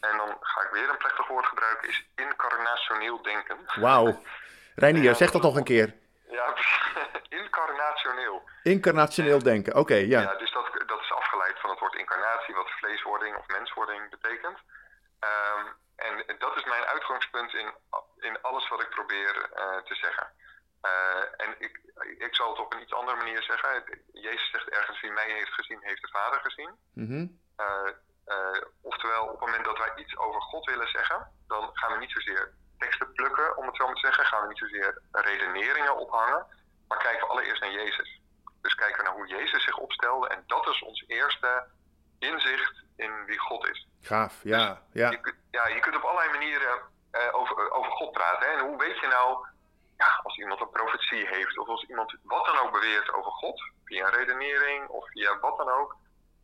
en 0.00 0.16
dan 0.16 0.36
ga 0.40 0.60
ik 0.62 0.68
weer 0.72 0.88
een 0.88 0.96
plechtig 0.96 1.28
woord 1.28 1.46
gebruiken, 1.46 1.88
is 1.88 2.06
incarnationeel 2.14 3.22
denken. 3.22 3.56
Wauw. 3.80 4.22
Reinier, 4.82 5.14
zeg 5.14 5.30
dat 5.30 5.42
nog 5.42 5.56
een 5.56 5.64
keer. 5.64 5.94
Ja, 6.28 6.54
incarnationeel. 7.42 8.42
Incarnationeel 8.62 9.42
denken, 9.42 9.74
oké, 9.76 9.94
ja. 9.94 10.20
Ja, 10.20 10.34
dus 10.34 10.52
dat, 10.52 10.82
dat 10.86 11.00
is 11.00 11.12
afgeleid 11.12 11.60
van 11.60 11.70
het 11.70 11.78
woord 11.78 11.94
incarnatie, 11.94 12.54
wat 12.54 12.70
vleeswording 12.70 13.36
of 13.36 13.46
menswording 13.46 14.10
betekent. 14.10 14.58
Um, 15.20 15.66
en 16.26 16.38
dat 16.38 16.56
is 16.56 16.64
mijn 16.64 16.84
uitgangspunt 16.84 17.54
in, 17.54 17.74
in 18.16 18.42
alles 18.42 18.68
wat 18.68 18.82
ik 18.82 18.88
probeer 18.88 19.50
uh, 19.54 19.76
te 19.76 19.94
zeggen. 19.94 20.26
Uh, 20.82 21.46
en 21.46 21.54
ik, 21.58 21.80
ik 22.18 22.34
zal 22.34 22.50
het 22.50 22.58
op 22.58 22.72
een 22.72 22.82
iets 22.82 22.92
andere 22.92 23.16
manier 23.16 23.42
zeggen. 23.42 23.84
Jezus 24.12 24.50
zegt 24.50 24.68
ergens: 24.68 25.00
wie 25.00 25.10
mij 25.10 25.30
heeft 25.30 25.52
gezien, 25.52 25.78
heeft 25.82 26.02
de 26.02 26.08
Vader 26.08 26.40
gezien. 26.40 26.70
Mm 26.94 27.06
-hmm. 27.06 27.40
uh, 27.58 28.62
oftewel, 28.82 29.24
op 29.24 29.30
het 29.30 29.40
moment 29.40 29.64
dat 29.64 29.78
wij 29.78 29.92
iets 29.96 30.16
over 30.16 30.40
God 30.40 30.64
willen 30.64 30.88
zeggen, 30.88 31.32
dan 31.46 31.70
gaan 31.72 31.92
we 31.92 31.98
niet 31.98 32.10
zozeer 32.10 32.54
teksten 32.78 33.12
plukken, 33.12 33.56
om 33.56 33.66
het 33.66 33.76
zo 33.76 33.86
maar 33.86 33.94
te 33.94 34.06
zeggen. 34.06 34.24
Gaan 34.24 34.42
we 34.42 34.48
niet 34.48 34.58
zozeer 34.58 35.02
redeneringen 35.12 35.96
ophangen, 35.96 36.46
maar 36.88 36.98
kijken 36.98 37.26
we 37.26 37.32
allereerst 37.32 37.62
naar 37.62 37.72
Jezus. 37.72 38.20
Dus 38.60 38.74
kijken 38.74 38.96
we 38.96 39.02
naar 39.02 39.18
hoe 39.18 39.26
Jezus 39.26 39.64
zich 39.64 39.78
opstelde. 39.78 40.28
En 40.28 40.44
dat 40.46 40.68
is 40.68 40.82
ons 40.82 41.04
eerste 41.06 41.66
inzicht 42.22 42.74
in 42.96 43.12
wie 43.26 43.38
God 43.38 43.68
is. 43.68 43.86
Gaaf, 44.00 44.40
ja. 44.42 44.68
Dus 44.68 45.02
ja. 45.02 45.10
Je, 45.10 45.34
ja, 45.50 45.68
je 45.68 45.80
kunt 45.80 45.96
op 45.96 46.02
allerlei 46.02 46.30
manieren 46.30 46.80
uh, 47.12 47.34
over, 47.40 47.70
over 47.70 47.90
God 47.92 48.12
praten. 48.12 48.48
Hè? 48.48 48.54
En 48.56 48.66
hoe 48.66 48.78
weet 48.78 48.98
je 49.00 49.06
nou, 49.06 49.46
ja, 49.98 50.20
als 50.22 50.38
iemand 50.38 50.60
een 50.60 50.70
profetie 50.70 51.26
heeft, 51.26 51.58
of 51.58 51.68
als 51.68 51.84
iemand 51.88 52.16
wat 52.22 52.44
dan 52.46 52.58
ook 52.58 52.72
beweert 52.72 53.14
over 53.14 53.30
God, 53.30 53.62
via 53.84 54.06
een 54.06 54.12
redenering 54.12 54.88
of 54.88 55.10
via 55.10 55.38
wat 55.40 55.56
dan 55.56 55.70
ook, 55.70 55.96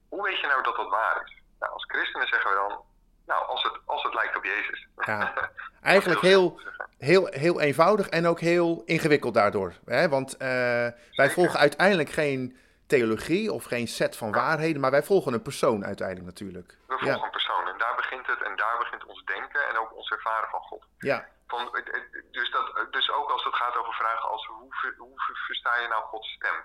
hoe 0.08 0.23
weet 0.23 0.40
je 0.40 0.47
nou 0.47 0.62
dat 0.62 0.76
dat 0.76 0.88
waar 0.88 1.23
is? 1.25 1.42
Nou, 1.58 1.73
als 1.73 1.85
christenen 1.85 2.26
zeggen 2.26 2.50
we 2.50 2.56
dan, 2.56 2.80
nou, 3.26 3.47
als 3.47 3.62
het, 3.62 3.73
als 3.85 4.02
het 4.02 4.14
lijkt 4.14 4.37
op 4.37 4.44
Jezus. 4.44 4.87
Ja, 4.97 5.50
eigenlijk 5.82 6.20
heel, 6.20 6.61
heel, 6.99 7.26
heel 7.26 7.61
eenvoudig 7.61 8.08
en 8.08 8.26
ook 8.26 8.40
heel 8.40 8.82
ingewikkeld 8.85 9.35
daardoor. 9.35 9.73
Hè? 9.85 10.08
Want 10.08 10.32
uh, 10.35 10.38
wij 11.12 11.30
volgen 11.30 11.58
uiteindelijk 11.58 12.11
geen 12.11 12.56
theologie 12.88 13.52
of 13.52 13.64
geen 13.64 13.88
set 13.88 14.16
van 14.16 14.33
waarheden, 14.33 14.80
maar 14.80 14.90
wij 14.90 15.02
volgen 15.02 15.33
een 15.33 15.49
persoon 15.50 15.85
uiteindelijk 15.85 16.26
natuurlijk. 16.26 16.68
We 16.87 16.99
volgen 16.99 17.18
ja. 17.18 17.25
een 17.25 17.38
persoon 17.38 17.68
en 17.68 17.78
daar 17.78 17.97
begint 17.97 18.26
het 18.26 18.42
en 18.42 18.57
daar 18.57 18.78
begint 18.78 19.04
ons 19.04 19.25
denken 19.25 19.68
en 19.68 19.78
ook 19.78 19.97
ons 19.97 20.11
ervaren 20.11 20.49
van 20.49 20.61
God. 20.61 20.85
Ja. 20.99 21.28
Van, 21.47 21.62
dus, 22.30 22.50
dat, 22.50 22.87
dus 22.90 23.11
ook 23.11 23.30
als 23.30 23.45
het 23.45 23.54
gaat 23.54 23.76
over 23.76 23.92
vragen 23.92 24.28
als 24.30 24.47
hoe, 24.47 24.95
hoe 24.97 25.21
versta 25.47 25.80
je 25.80 25.88
nou 25.88 26.02
Gods 26.04 26.28
stem? 26.33 26.59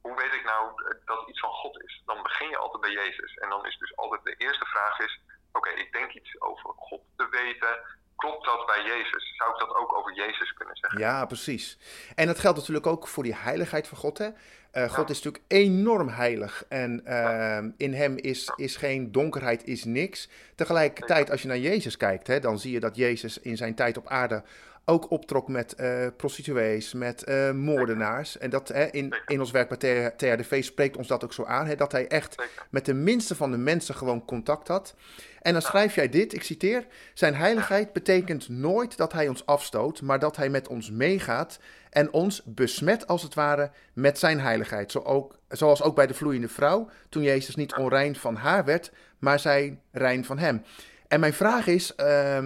Hoe 0.00 0.16
weet 0.16 0.34
ik 0.34 0.44
nou 0.44 0.62
dat 1.04 1.28
iets 1.28 1.40
van 1.40 1.50
God 1.50 1.82
is? 1.82 2.02
Dan 2.06 2.22
begin 2.22 2.48
je 2.48 2.56
altijd 2.56 2.80
bij 2.80 2.92
Jezus. 2.92 3.34
En 3.34 3.48
dan 3.48 3.66
is 3.66 3.78
dus 3.78 3.96
altijd 3.96 4.24
de 4.24 4.34
eerste 4.34 4.66
vraag 4.66 4.98
is, 4.98 5.20
oké, 5.52 5.68
okay, 5.68 5.74
ik 5.74 5.92
denk 5.92 6.12
iets 6.12 6.40
over 6.40 6.70
God 6.76 7.00
te 7.16 7.28
weten. 7.30 7.78
Klopt 8.16 8.44
dat 8.44 8.66
bij 8.66 8.82
Jezus? 8.82 9.36
Zou 9.36 9.52
ik 9.52 9.58
dat 9.58 9.74
ook 9.74 9.96
over 9.96 10.12
Jezus 10.14 10.52
kunnen 10.52 10.76
zeggen? 10.76 11.00
Ja, 11.00 11.26
precies. 11.26 11.78
En 12.14 12.26
dat 12.26 12.38
geldt 12.38 12.58
natuurlijk 12.58 12.86
ook 12.86 13.08
voor 13.08 13.22
die 13.22 13.34
heiligheid 13.34 13.88
van 13.88 13.98
God. 13.98 14.18
Hè? 14.18 14.28
Uh, 14.74 14.90
God 14.90 15.10
is 15.10 15.22
natuurlijk 15.22 15.44
enorm 15.46 16.08
heilig 16.08 16.64
en 16.68 17.02
uh, 17.06 17.58
in 17.76 17.94
hem 17.94 18.16
is, 18.16 18.52
is 18.56 18.76
geen 18.76 19.12
donkerheid, 19.12 19.66
is 19.66 19.84
niks. 19.84 20.28
Tegelijkertijd, 20.54 21.30
als 21.30 21.42
je 21.42 21.48
naar 21.48 21.58
Jezus 21.58 21.96
kijkt, 21.96 22.26
hè, 22.26 22.40
dan 22.40 22.58
zie 22.58 22.72
je 22.72 22.80
dat 22.80 22.96
Jezus 22.96 23.38
in 23.38 23.56
zijn 23.56 23.74
tijd 23.74 23.96
op 23.96 24.08
aarde 24.08 24.42
ook 24.84 25.10
optrok 25.10 25.48
met 25.48 25.74
uh, 25.80 26.06
prostituees, 26.16 26.92
met 26.92 27.24
uh, 27.28 27.50
moordenaars. 27.50 28.38
En 28.38 28.50
dat 28.50 28.68
hè, 28.68 28.84
in, 28.84 29.14
in 29.26 29.40
ons 29.40 29.50
werk 29.50 29.78
bij 29.78 30.10
THDV 30.16 30.64
spreekt 30.64 30.96
ons 30.96 31.08
dat 31.08 31.24
ook 31.24 31.32
zo 31.32 31.44
aan. 31.44 31.66
Hè, 31.66 31.74
dat 31.74 31.92
hij 31.92 32.08
echt 32.08 32.42
met 32.70 32.84
de 32.84 32.94
minste 32.94 33.34
van 33.34 33.50
de 33.50 33.56
mensen 33.56 33.94
gewoon 33.94 34.24
contact 34.24 34.68
had. 34.68 34.94
En 35.42 35.52
dan 35.52 35.62
schrijf 35.62 35.94
jij 35.94 36.08
dit, 36.08 36.34
ik 36.34 36.42
citeer: 36.42 36.86
Zijn 37.14 37.34
heiligheid 37.34 37.92
betekent 37.92 38.48
nooit 38.48 38.96
dat 38.96 39.12
hij 39.12 39.28
ons 39.28 39.46
afstoot, 39.46 40.02
maar 40.02 40.18
dat 40.18 40.36
hij 40.36 40.48
met 40.48 40.68
ons 40.68 40.90
meegaat 40.90 41.58
en 41.90 42.12
ons 42.12 42.42
besmet 42.44 43.06
als 43.06 43.22
het 43.22 43.34
ware 43.34 43.70
met 43.92 44.18
zijn 44.18 44.40
heiligheid. 44.40 44.92
Zo 44.92 44.98
ook, 44.98 45.38
zoals 45.48 45.82
ook 45.82 45.94
bij 45.94 46.06
de 46.06 46.14
vloeiende 46.14 46.48
vrouw, 46.48 46.88
toen 47.08 47.22
Jezus 47.22 47.54
niet 47.54 47.74
onrein 47.74 48.16
van 48.16 48.36
haar 48.36 48.64
werd, 48.64 48.92
maar 49.18 49.38
zij 49.38 49.78
rein 49.92 50.24
van 50.24 50.38
hem. 50.38 50.62
En 51.08 51.20
mijn 51.20 51.34
vraag 51.34 51.66
is. 51.66 51.92
Uh, 51.96 52.38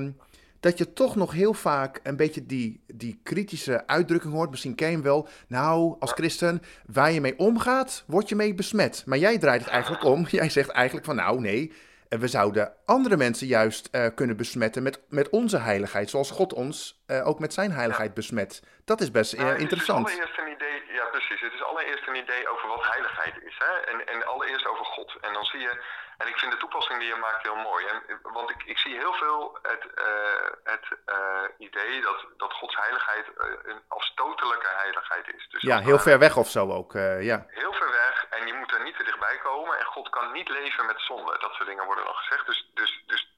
dat 0.64 0.78
je 0.78 0.92
toch 0.92 1.16
nog 1.16 1.32
heel 1.32 1.54
vaak 1.54 2.00
een 2.02 2.16
beetje 2.16 2.46
die, 2.46 2.84
die 2.86 3.20
kritische 3.22 3.86
uitdrukking 3.86 4.32
hoort. 4.32 4.50
Misschien 4.50 4.74
ken 4.74 4.88
je 4.88 4.94
hem 4.94 5.02
wel. 5.02 5.28
Nou, 5.48 5.96
als 6.00 6.12
christen, 6.12 6.62
waar 6.86 7.12
je 7.12 7.20
mee 7.20 7.38
omgaat, 7.38 8.04
word 8.06 8.28
je 8.28 8.34
mee 8.34 8.54
besmet. 8.54 9.02
Maar 9.06 9.18
jij 9.18 9.38
draait 9.38 9.60
het 9.60 9.70
eigenlijk 9.70 10.04
om. 10.04 10.26
Jij 10.40 10.48
zegt 10.48 10.70
eigenlijk 10.70 11.06
van 11.06 11.16
nou 11.16 11.40
nee, 11.40 11.72
we 12.08 12.28
zouden 12.28 12.72
andere 12.84 13.16
mensen 13.16 13.46
juist 13.46 13.88
uh, 13.92 14.06
kunnen 14.14 14.36
besmetten 14.36 14.82
met, 14.82 15.00
met 15.08 15.28
onze 15.28 15.58
heiligheid. 15.58 16.10
Zoals 16.10 16.30
God 16.30 16.52
ons 16.52 17.02
uh, 17.06 17.26
ook 17.26 17.38
met 17.38 17.52
zijn 17.54 17.72
heiligheid 17.72 18.14
besmet. 18.14 18.62
Dat 18.84 19.00
is 19.00 19.10
best 19.10 19.34
uh, 19.34 19.40
nou, 19.40 19.58
interessant. 19.58 20.10
Het 20.10 20.18
is 20.18 20.22
allereerst 20.22 20.38
een 20.38 20.52
idee, 20.52 20.94
ja 20.94 21.04
precies. 21.04 21.40
Het 21.40 21.52
is 21.52 21.62
allereerst 21.62 22.08
een 22.08 22.16
idee 22.16 22.48
over 22.48 22.68
wat 22.68 22.86
heiligheid 22.90 23.34
is. 23.46 23.56
Hè? 23.58 23.92
En, 23.92 24.06
en 24.06 24.26
allereerst 24.26 24.66
over 24.66 24.84
God. 24.84 25.16
En 25.20 25.32
dan 25.32 25.44
zie 25.44 25.60
je 25.60 25.82
en 26.18 26.26
ik 26.28 26.38
vind 26.38 26.52
de 26.52 26.58
toepassing 26.58 26.98
die 26.98 27.08
je 27.08 27.16
maakt 27.16 27.42
heel 27.42 27.56
mooi. 27.56 27.86
En, 27.86 28.18
want 28.22 28.50
ik, 28.50 28.62
ik 28.62 28.78
zie 28.78 28.96
heel 28.96 29.12
veel 29.12 29.58
het, 29.62 29.84
uh, 29.94 30.50
het 30.64 30.86
uh, 31.06 31.44
idee 31.58 32.00
dat, 32.00 32.26
dat 32.36 32.52
Gods 32.52 32.76
heiligheid 32.76 33.26
uh, 33.26 33.46
een 33.62 33.82
afstotelijke 33.88 34.68
heiligheid 34.74 35.34
is. 35.34 35.48
Dus 35.48 35.62
ja, 35.62 35.80
heel 35.80 35.98
ver 35.98 36.18
weg 36.18 36.36
of 36.36 36.48
zo 36.48 36.72
ook. 36.72 36.92
ja. 37.20 37.44
Heel 37.48 37.72
ver 37.72 37.90
weg 37.90 38.26
en 38.30 38.46
je 38.46 38.54
moet 38.54 38.72
er 38.72 38.82
niet 38.82 38.96
te 38.96 39.04
dichtbij 39.04 39.38
komen. 39.38 39.78
En 39.78 39.86
God 39.86 40.08
kan 40.08 40.32
niet 40.32 40.48
leven 40.48 40.86
met 40.86 41.00
zonde. 41.00 41.38
Dat 41.38 41.52
soort 41.52 41.68
dingen 41.68 41.86
worden 41.86 42.04
nog 42.04 42.18
gezegd. 42.18 42.46
Dus, 42.46 42.70
dus, 42.74 43.02
dus 43.06 43.36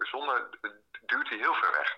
zonde 0.00 0.48
duurt 1.06 1.28
hij 1.28 1.38
heel 1.38 1.54
ver 1.54 1.72
weg. 1.72 1.96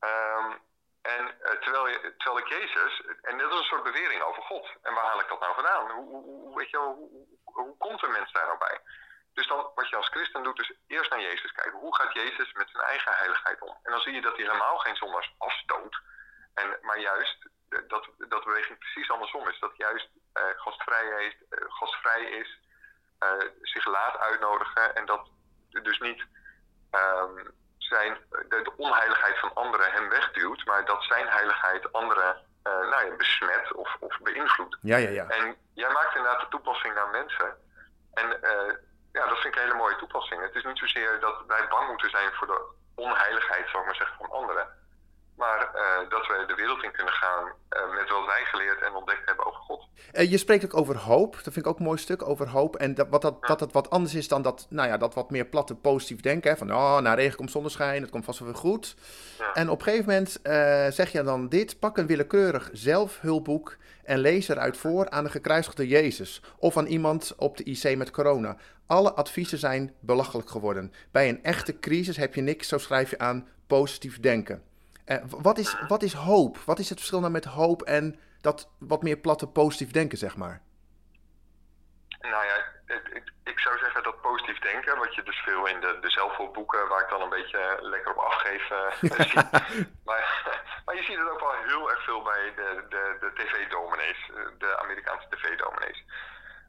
Um, 0.00 0.66
en 1.02 1.34
terwijl, 1.60 1.88
je, 1.88 2.14
terwijl 2.16 2.38
ik 2.38 2.48
Jezus, 2.48 3.02
en 3.22 3.38
dat 3.38 3.52
is 3.52 3.58
een 3.58 3.64
soort 3.64 3.82
bewering 3.82 4.22
over 4.22 4.42
God. 4.42 4.68
En 4.82 4.94
waar 4.94 5.04
haal 5.04 5.20
ik 5.20 5.28
dat 5.28 5.40
nou 5.40 5.54
vandaan? 5.54 5.90
Hoe, 5.90 6.22
hoe, 6.24 6.56
weet 6.56 6.70
je, 6.70 6.78
hoe 7.44 7.76
komt 7.78 8.02
een 8.02 8.12
mens 8.12 8.32
daar 8.32 8.46
nou 8.46 8.58
bij? 8.58 8.80
Dus 9.38 9.46
dan, 9.46 9.70
wat 9.74 9.88
je 9.88 9.96
als 9.96 10.08
christen 10.08 10.42
doet, 10.42 10.60
is 10.60 10.72
eerst 10.86 11.10
naar 11.10 11.20
Jezus 11.20 11.52
kijken. 11.52 11.78
Hoe 11.78 11.96
gaat 11.96 12.12
Jezus 12.12 12.52
met 12.52 12.68
zijn 12.72 12.84
eigen 12.84 13.12
heiligheid 13.12 13.60
om? 13.60 13.76
En 13.82 13.90
dan 13.92 14.00
zie 14.00 14.14
je 14.14 14.20
dat 14.20 14.36
hij 14.36 14.44
helemaal 14.44 14.78
geen 14.78 14.96
zondags 14.96 15.34
afstoot. 15.38 16.00
En, 16.54 16.78
maar 16.80 16.98
juist 16.98 17.48
eh, 17.68 17.78
dat, 17.88 18.08
dat 18.18 18.44
beweging 18.44 18.78
precies 18.78 19.10
andersom 19.10 19.48
is. 19.48 19.58
Dat 19.58 19.76
juist 19.76 20.08
uh, 20.34 20.42
gastvrij, 20.56 21.26
is, 21.26 21.34
uh, 21.50 21.64
gastvrij 21.68 22.22
is 22.22 22.58
uh, 23.24 23.48
zich 23.62 23.86
laat 23.86 24.18
uitnodigen. 24.18 24.96
En 24.96 25.06
dat 25.06 25.28
dus 25.70 25.98
niet 25.98 26.24
um, 26.90 27.54
zijn, 27.78 28.18
de, 28.48 28.62
de, 28.62 28.72
onheiligheid 28.76 29.38
van 29.38 29.54
anderen 29.54 29.92
hem 29.92 30.08
wegduwt. 30.08 30.64
Maar 30.64 30.84
dat 30.84 31.02
zijn 31.02 31.28
heiligheid 31.28 31.92
anderen 31.92 32.46
nou 32.62 33.06
ja, 33.06 33.16
besmet 33.16 33.72
of, 33.72 33.96
of 34.00 34.18
beïnvloedt. 34.20 34.76
Ja, 34.80 34.96
ja, 34.96 35.08
ja. 35.08 35.28
En 35.28 35.56
jij 35.74 35.92
maakt 35.92 36.16
inderdaad 36.16 36.40
de 36.40 36.48
toepassing 36.48 36.94
naar 36.94 37.08
mensen. 37.08 37.56
En 38.14 38.40
ja, 39.12 39.26
dat 39.26 39.38
vind 39.38 39.54
ik 39.54 39.56
een 39.56 39.66
hele 39.66 39.82
mooie 39.82 39.96
toepassing. 39.96 40.42
Het 40.42 40.54
is 40.54 40.64
niet 40.64 40.78
zozeer 40.78 41.20
dat 41.20 41.42
wij 41.46 41.68
bang 41.68 41.88
moeten 41.88 42.10
zijn 42.10 42.32
voor 42.32 42.46
de 42.46 42.64
onheiligheid, 42.94 43.68
zou 43.68 43.84
maar 43.84 43.94
zeggen, 43.94 44.16
van 44.16 44.30
anderen. 44.30 44.77
Maar 45.38 45.70
uh, 45.74 46.10
dat 46.10 46.26
we 46.26 46.44
de 46.46 46.54
wereld 46.54 46.82
in 46.82 46.92
kunnen 46.92 47.12
gaan 47.12 47.44
uh, 47.44 47.94
met 47.94 48.08
wat 48.08 48.26
wij 48.26 48.44
geleerd 48.44 48.82
en 48.82 48.94
ontdekt 48.94 49.26
hebben 49.26 49.46
over 49.46 49.60
God. 49.60 49.88
Uh, 50.12 50.30
je 50.30 50.38
spreekt 50.38 50.64
ook 50.64 50.76
over 50.76 50.96
hoop. 50.96 51.32
Dat 51.32 51.42
vind 51.42 51.56
ik 51.56 51.66
ook 51.66 51.78
een 51.78 51.84
mooi 51.84 51.98
stuk, 51.98 52.28
over 52.28 52.48
hoop. 52.48 52.76
En 52.76 52.94
dat, 52.94 53.08
wat 53.08 53.22
dat, 53.22 53.36
ja. 53.40 53.46
dat 53.46 53.60
het 53.60 53.72
wat 53.72 53.90
anders 53.90 54.14
is 54.14 54.28
dan 54.28 54.42
dat, 54.42 54.66
nou 54.70 54.88
ja, 54.88 54.96
dat 54.96 55.14
wat 55.14 55.30
meer 55.30 55.44
platte 55.46 55.74
positief 55.74 56.20
denken. 56.20 56.50
Hè? 56.50 56.56
Van, 56.56 56.72
oh, 56.72 56.98
na 56.98 57.14
regen 57.14 57.36
komt 57.36 57.50
zonneschijn, 57.50 58.02
het 58.02 58.10
komt 58.10 58.24
vast 58.24 58.38
wel 58.38 58.48
weer 58.48 58.56
goed. 58.56 58.96
Ja. 59.38 59.52
En 59.52 59.70
op 59.70 59.78
een 59.78 59.84
gegeven 59.84 60.06
moment 60.06 60.40
zeg 60.94 61.12
je 61.12 61.22
dan 61.22 61.48
dit. 61.48 61.78
Pak 61.78 61.96
een 61.96 62.06
willekeurig 62.06 62.70
zelfhulpboek 62.72 63.76
en 64.04 64.18
lees 64.18 64.48
eruit 64.48 64.76
voor 64.76 65.10
aan 65.10 65.24
de 65.24 65.30
gekruisigde 65.30 65.88
Jezus. 65.88 66.42
Of 66.58 66.76
aan 66.76 66.86
iemand 66.86 67.34
op 67.36 67.56
de 67.56 67.64
IC 67.64 67.96
met 67.96 68.10
corona. 68.10 68.56
Alle 68.86 69.12
adviezen 69.12 69.58
zijn 69.58 69.94
belachelijk 70.00 70.50
geworden. 70.50 70.92
Bij 71.10 71.28
een 71.28 71.42
echte 71.42 71.78
crisis 71.78 72.16
heb 72.16 72.34
je 72.34 72.40
niks, 72.40 72.68
zo 72.68 72.78
schrijf 72.78 73.10
je 73.10 73.18
aan, 73.18 73.48
positief 73.66 74.20
denken. 74.20 74.62
Uh, 75.08 75.16
wat, 75.28 75.58
is, 75.58 75.76
wat 75.88 76.02
is 76.02 76.12
hoop? 76.12 76.56
Wat 76.56 76.78
is 76.78 76.88
het 76.88 76.98
verschil 76.98 77.20
nou 77.20 77.32
met 77.32 77.44
hoop 77.44 77.82
en 77.82 78.20
dat 78.40 78.70
wat 78.78 79.02
meer 79.02 79.16
platte 79.16 79.46
positief 79.46 79.90
denken, 79.90 80.18
zeg 80.18 80.36
maar? 80.36 80.62
Nou 82.20 82.44
ja, 82.44 82.56
ik, 82.94 83.32
ik 83.44 83.58
zou 83.58 83.78
zeggen 83.78 84.02
dat 84.02 84.20
positief 84.20 84.58
denken, 84.58 84.98
wat 84.98 85.14
je 85.14 85.22
dus 85.22 85.36
veel 85.36 85.66
in 85.66 85.80
de, 85.80 85.98
de 86.00 86.10
zelfhulpboeken, 86.10 86.88
waar 86.88 87.02
ik 87.02 87.08
dan 87.08 87.20
een 87.20 87.36
beetje 87.38 87.78
lekker 87.80 88.10
op 88.12 88.18
afgeef, 88.18 88.70
uh, 88.70 89.84
maar, 90.04 90.24
maar 90.84 90.96
je 90.96 91.02
ziet 91.02 91.18
het 91.18 91.30
ook 91.30 91.40
wel 91.40 91.54
heel 91.66 91.90
erg 91.90 92.04
veel 92.04 92.22
bij 92.22 92.52
de, 92.56 92.84
de, 92.88 93.16
de 93.20 93.32
tv-dominees, 93.34 94.30
de 94.58 94.78
Amerikaanse 94.78 95.26
tv-dominees. 95.30 96.04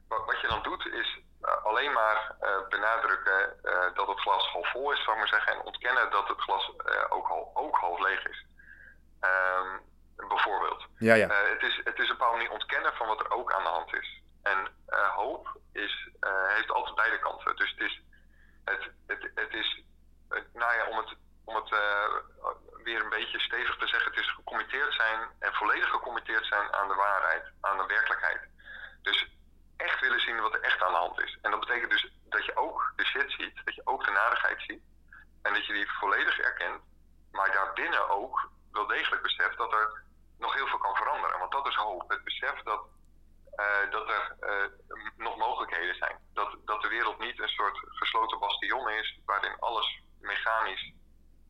Wat, 0.08 0.24
wat 0.26 0.40
je 0.40 0.48
dan 0.48 0.62
doet 0.62 0.86
is 0.86 1.20
alleen 1.62 1.92
maar 1.92 2.36
uh, 2.40 2.68
benadrukken 2.68 3.60
uh, 3.62 3.94
dat 3.94 4.06
het 4.08 4.20
glas 4.20 4.46
half 4.46 4.70
vol 4.70 4.92
is, 4.92 5.04
zou 5.04 5.12
ik 5.12 5.18
maar 5.18 5.28
zeggen, 5.28 5.52
en 5.52 5.62
ontkennen 5.62 6.10
dat 6.10 6.28
het 6.28 6.40
glas 6.40 6.72
ook, 7.08 7.26
half, 7.26 7.56
ook 7.56 7.76
half 7.76 8.00
leeg 8.00 8.26
is. 8.26 8.44
Um, 9.20 9.80
bijvoorbeeld. 10.28 10.86
Ja, 10.98 11.14
ja. 11.14 11.28
het, 11.28 11.62
is, 11.62 11.80
het 11.84 11.98
is 11.98 12.08
een 12.08 12.16
bepaalde 12.16 12.36
manier 12.36 12.52
ontkennen 12.52 12.94
van 12.94 13.06
wat 13.06 13.20
er 13.20 13.30
ook 13.30 13.52
aan 13.52 13.62
de 13.62 13.68
hand 13.68 13.94
is. 13.94 14.22
En 14.42 14.68
hoop 15.14 15.56
is, 15.72 16.08
heeft 16.46 16.70
altijd 16.70 16.94
beide 16.94 17.18
kanten. 17.18 17.56
Dus 17.56 17.70
het 17.70 17.80
is, 17.80 18.02
het, 18.64 18.90
het, 19.06 19.30
het 19.34 19.54
is 19.54 19.82
nou 20.52 20.74
ja, 20.74 20.86
om 20.86 20.96
het, 20.96 21.16
om 21.44 21.54
het 21.54 21.68
weer 22.82 23.02
een 23.02 23.16
beetje 23.18 23.40
stevig 23.40 23.76
te 23.76 23.86
zeggen, 23.86 24.10
het 24.10 24.20
is 24.20 24.30
gecommitteerd 24.30 24.94
zijn 24.94 25.20
en 25.38 25.54
volledig 25.54 25.90
gecommitteerd 25.90 26.46
zijn 26.46 26.72
aan 26.72 26.88
de 26.88 26.94
waarheid, 26.94 27.44
aan 27.60 27.76
de 27.76 27.86
werkelijkheid. 27.86 28.40
Dus 29.02 29.26
echt 29.80 30.00
willen 30.00 30.20
zien 30.20 30.40
wat 30.40 30.54
er 30.54 30.60
echt 30.60 30.82
aan 30.82 30.92
de 30.92 30.98
hand 30.98 31.20
is. 31.20 31.38
En 31.42 31.50
dat 31.50 31.60
betekent 31.60 31.90
dus 31.90 32.12
dat 32.28 32.44
je 32.44 32.56
ook 32.56 32.92
de 32.96 33.04
shit 33.04 33.30
ziet, 33.32 33.60
dat 33.64 33.74
je 33.74 33.82
ook 33.84 34.04
de 34.04 34.10
narigheid 34.10 34.62
ziet. 34.66 34.82
En 35.42 35.54
dat 35.54 35.66
je 35.66 35.72
die 35.72 35.90
volledig 35.90 36.38
erkent, 36.38 36.80
maar 37.32 37.52
daarbinnen 37.52 38.08
ook 38.08 38.50
wel 38.72 38.86
degelijk 38.86 39.22
beseft 39.22 39.56
dat 39.56 39.72
er 39.72 40.02
nog 40.38 40.54
heel 40.54 40.66
veel 40.66 40.78
kan 40.78 40.94
veranderen. 40.94 41.38
Want 41.38 41.52
dat 41.52 41.66
is 41.66 41.74
hoop. 41.74 42.04
Het 42.08 42.24
besef 42.24 42.62
dat, 42.62 42.82
uh, 43.56 43.90
dat 43.90 44.08
er 44.08 44.36
uh, 44.40 44.96
nog 45.16 45.36
mogelijkheden 45.36 45.94
zijn. 45.94 46.16
Dat, 46.32 46.56
dat 46.64 46.82
de 46.82 46.88
wereld 46.88 47.18
niet 47.18 47.40
een 47.40 47.48
soort 47.48 47.78
gesloten 47.84 48.38
bastion 48.38 48.88
is 48.90 49.20
waarin 49.24 49.56
alles 49.58 50.02
mechanisch 50.20 50.92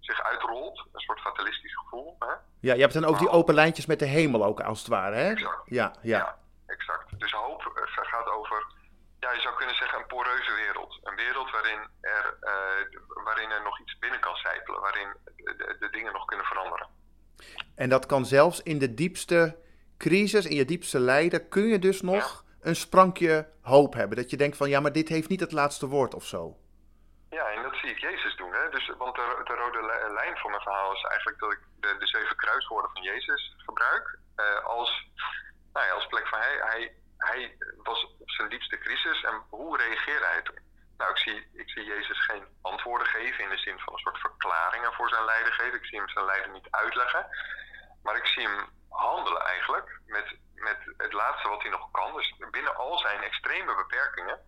zich 0.01 0.23
uitrolt. 0.23 0.87
Een 0.93 1.01
soort 1.01 1.21
fatalistisch 1.21 1.77
gevoel. 1.77 2.17
Hè? 2.19 2.35
Ja, 2.61 2.75
je 2.75 2.81
hebt 2.81 2.93
dan 2.93 3.05
ook 3.05 3.19
die 3.19 3.29
open 3.29 3.55
lijntjes 3.55 3.87
met 3.87 3.99
de 3.99 4.07
hemel 4.07 4.45
ook 4.45 4.61
als 4.61 4.79
het 4.79 4.89
ware, 4.89 5.17
hè? 5.17 5.31
Exact. 5.31 5.63
Ja, 5.65 5.95
ja. 6.03 6.19
ja 6.19 6.39
exact. 6.67 7.21
Dus 7.21 7.33
hoop 7.33 7.80
ja, 9.31 9.37
je 9.37 9.43
zou 9.43 9.57
kunnen 9.57 9.75
zeggen, 9.75 9.99
een 9.99 10.07
poreuze 10.07 10.55
wereld. 10.55 10.99
Een 11.03 11.17
wereld 11.17 11.51
waarin 11.51 11.81
er, 12.01 12.37
uh, 12.43 13.25
waarin 13.25 13.51
er 13.51 13.63
nog 13.63 13.81
iets 13.81 13.99
binnen 13.99 14.21
kan 14.21 14.35
sijpelen, 14.35 14.81
waarin 14.81 15.09
de, 15.37 15.77
de, 15.81 15.91
dingen 15.91 16.13
nog 16.13 16.25
kunnen 16.25 16.47
veranderen. 16.47 16.89
En 17.75 17.89
dat 17.89 18.07
kan 18.07 18.25
zelfs 18.25 18.63
in 18.63 18.79
de 18.79 18.95
diepste 18.95 19.57
crisis, 19.99 20.47
in 20.47 20.57
je 20.57 20.65
diepste 20.65 20.99
lijden, 20.99 21.49
kun 21.49 21.67
je 21.67 21.79
dus 21.79 22.01
nog 22.01 22.45
ja. 22.45 22.69
een 22.69 22.77
sprankje 22.77 23.49
hoop 23.63 23.95
hebben. 23.95 24.17
Dat 24.17 24.31
je 24.31 24.37
denkt 24.37 24.57
van, 24.57 24.69
ja, 24.69 24.81
maar 24.81 24.93
dit 24.93 25.09
heeft 25.09 25.29
niet 25.29 25.41
het 25.41 25.53
laatste 25.53 25.87
woord 25.87 26.15
of 26.15 26.25
zo. 26.25 26.57
Ja, 27.31 27.47
en 27.51 27.63
dat 27.63 27.75
zie 27.75 27.91
ik 27.91 27.99
Jezus 27.99 28.37
doen. 28.37 28.53
Hè? 28.53 28.69
Dus, 28.71 28.93
want 28.99 29.15
de, 29.15 29.41
de 29.45 29.55
rode 29.55 29.83
lijn 30.15 30.37
van 30.37 30.51
mijn 30.51 30.63
verhaal 30.63 30.93
is 30.93 31.05
eigenlijk 31.05 31.39
dat 31.41 31.53
ik 31.53 31.61
de, 31.81 31.97
de 31.99 32.07
zeven 32.07 32.37
kruiswoorden 32.37 32.91
van 32.91 33.03
Jezus 33.03 33.55
gebruik. 33.57 34.19
Uh, 34.37 34.67
als 34.67 35.09
nou 35.73 35.87
ja, 35.87 35.93
als 35.93 36.07
plek 36.07 36.29
van 36.29 36.39
hij, 36.39 36.57
hij, 36.61 36.93
hij 37.21 37.57
was 37.83 38.05
op 38.05 38.31
zijn 38.31 38.49
diepste 38.49 38.79
crisis 38.79 39.23
en 39.23 39.43
hoe 39.49 39.77
reageerde 39.77 40.27
hij 40.27 40.43
toen? 40.43 40.59
Nou, 40.97 41.11
ik 41.11 41.19
zie, 41.19 41.49
ik 41.53 41.71
zie 41.71 41.85
Jezus 41.85 42.25
geen 42.25 42.45
antwoorden 42.63 43.07
geven 43.07 43.45
in 43.45 43.51
de 43.51 43.59
zin 43.59 43.79
van 43.79 43.93
een 43.93 43.99
soort 43.99 44.19
verklaringen 44.19 44.93
voor 44.93 45.09
zijn 45.09 45.25
lijden 45.25 45.53
geven. 45.53 45.79
Ik 45.79 45.85
zie 45.85 45.99
hem 45.99 46.09
zijn 46.09 46.25
lijden 46.25 46.53
niet 46.53 46.71
uitleggen. 46.71 47.27
Maar 48.03 48.17
ik 48.17 48.27
zie 48.27 48.49
hem 48.49 48.69
handelen 48.89 49.43
eigenlijk 49.43 50.01
met, 50.07 50.37
met 50.55 50.79
het 50.97 51.13
laatste 51.13 51.49
wat 51.49 51.63
hij 51.63 51.71
nog 51.71 51.91
kan. 51.91 52.15
Dus 52.15 52.35
binnen 52.51 52.77
al 52.77 52.99
zijn 52.99 53.23
extreme 53.23 53.75
beperkingen 53.75 54.39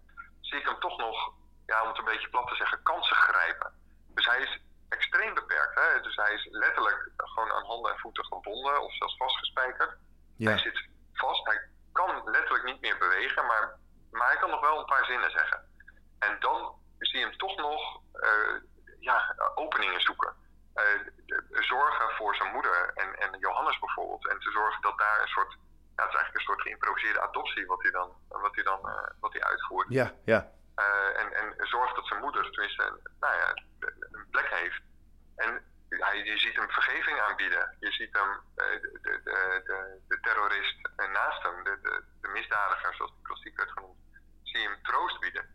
zie 0.40 0.58
ik 0.58 0.66
hem 0.66 0.80
toch 0.80 0.98
nog, 0.98 1.32
ja, 1.66 1.82
om 1.82 1.88
het 1.88 1.98
een 1.98 2.04
beetje 2.04 2.28
plat 2.28 2.48
te 2.48 2.54
zeggen, 2.54 2.82
kansen 2.82 3.16
grijpen. 3.16 3.72
Dus 4.14 4.26
hij 4.26 4.40
is 4.40 4.60
extreem 4.88 5.34
beperkt. 5.34 5.74
Hè? 5.74 6.00
Dus 6.00 6.16
hij 6.16 6.34
is 6.34 6.48
letterlijk 6.50 7.10
gewoon 7.16 7.52
aan 7.52 7.64
handen 7.64 7.92
en 7.92 7.98
voeten 7.98 8.24
gebonden 8.24 8.82
of 8.82 8.94
zelfs 8.94 9.16
vastgespijkerd. 9.16 9.96
Ja. 10.36 10.50
Hij 10.50 10.58
zit 10.58 10.88
vast. 11.12 11.46
Hij 11.46 11.70
kan 11.92 12.22
letterlijk 12.24 12.64
niet 12.64 12.80
meer 12.80 12.98
bewegen, 12.98 13.46
maar, 13.46 13.78
maar 14.10 14.26
hij 14.26 14.36
kan 14.36 14.50
nog 14.50 14.60
wel 14.60 14.78
een 14.78 14.92
paar 14.94 15.04
zinnen 15.04 15.30
zeggen. 15.30 15.70
En 16.18 16.36
dan 16.40 16.74
zie 16.98 17.18
je 17.18 17.26
hem 17.26 17.36
toch 17.36 17.56
nog 17.56 18.00
uh, 18.14 18.60
ja, 19.00 19.34
openingen 19.54 20.00
zoeken. 20.00 20.34
Uh, 20.74 20.84
zorgen 21.50 22.10
voor 22.10 22.34
zijn 22.34 22.52
moeder 22.52 22.90
en, 22.94 23.14
en 23.14 23.38
Johannes 23.38 23.78
bijvoorbeeld. 23.78 24.28
En 24.28 24.38
te 24.38 24.50
zorgen 24.50 24.82
dat 24.82 24.98
daar 24.98 25.20
een 25.20 25.28
soort, 25.28 25.52
ja, 25.96 26.02
het 26.04 26.12
is 26.12 26.18
eigenlijk 26.18 26.34
een 26.34 26.40
soort 26.40 26.62
geïmproviseerde 26.62 27.20
adoptie 27.20 27.66
wat 27.66 27.82
hij 27.82 27.90
dan, 27.90 28.12
wat 28.28 28.54
hij 28.54 28.64
dan 28.64 28.80
uh, 28.84 29.08
wat 29.20 29.32
hij 29.32 29.42
uitvoert. 29.42 29.86
Ja, 29.88 30.12
ja. 30.24 30.50
en, 31.14 31.32
en 31.34 31.66
zorgt 31.66 31.94
dat 31.94 32.06
zijn 32.06 32.20
moeder 32.20 32.50
tenminste 32.50 33.00
nou 33.20 33.34
ja, 33.34 33.62
een 34.10 34.26
plek 34.30 34.48
heeft. 34.48 34.82
En 35.36 35.64
hij, 35.88 36.24
je 36.24 36.38
ziet 36.38 36.56
hem 36.56 36.70
vergeving 36.70 37.20
aanbieden. 37.20 37.76
Je 37.80 37.92
ziet 37.92 38.12
hem, 38.12 38.40
de, 38.54 38.90
de, 39.02 39.62
de, 39.64 40.00
de 40.08 40.20
terrorist 40.20 40.76
naast 41.12 41.42
hem, 41.42 41.64
de, 41.64 41.78
de, 41.82 42.04
de 42.20 42.28
misdadiger, 42.28 42.94
zoals 42.94 43.10
de 43.10 43.22
klassiek 43.22 43.56
werd 43.56 43.70
genoemd, 43.70 43.98
zie 44.42 44.60
je 44.60 44.68
hem 44.68 44.82
troost 44.82 45.20
bieden. 45.20 45.46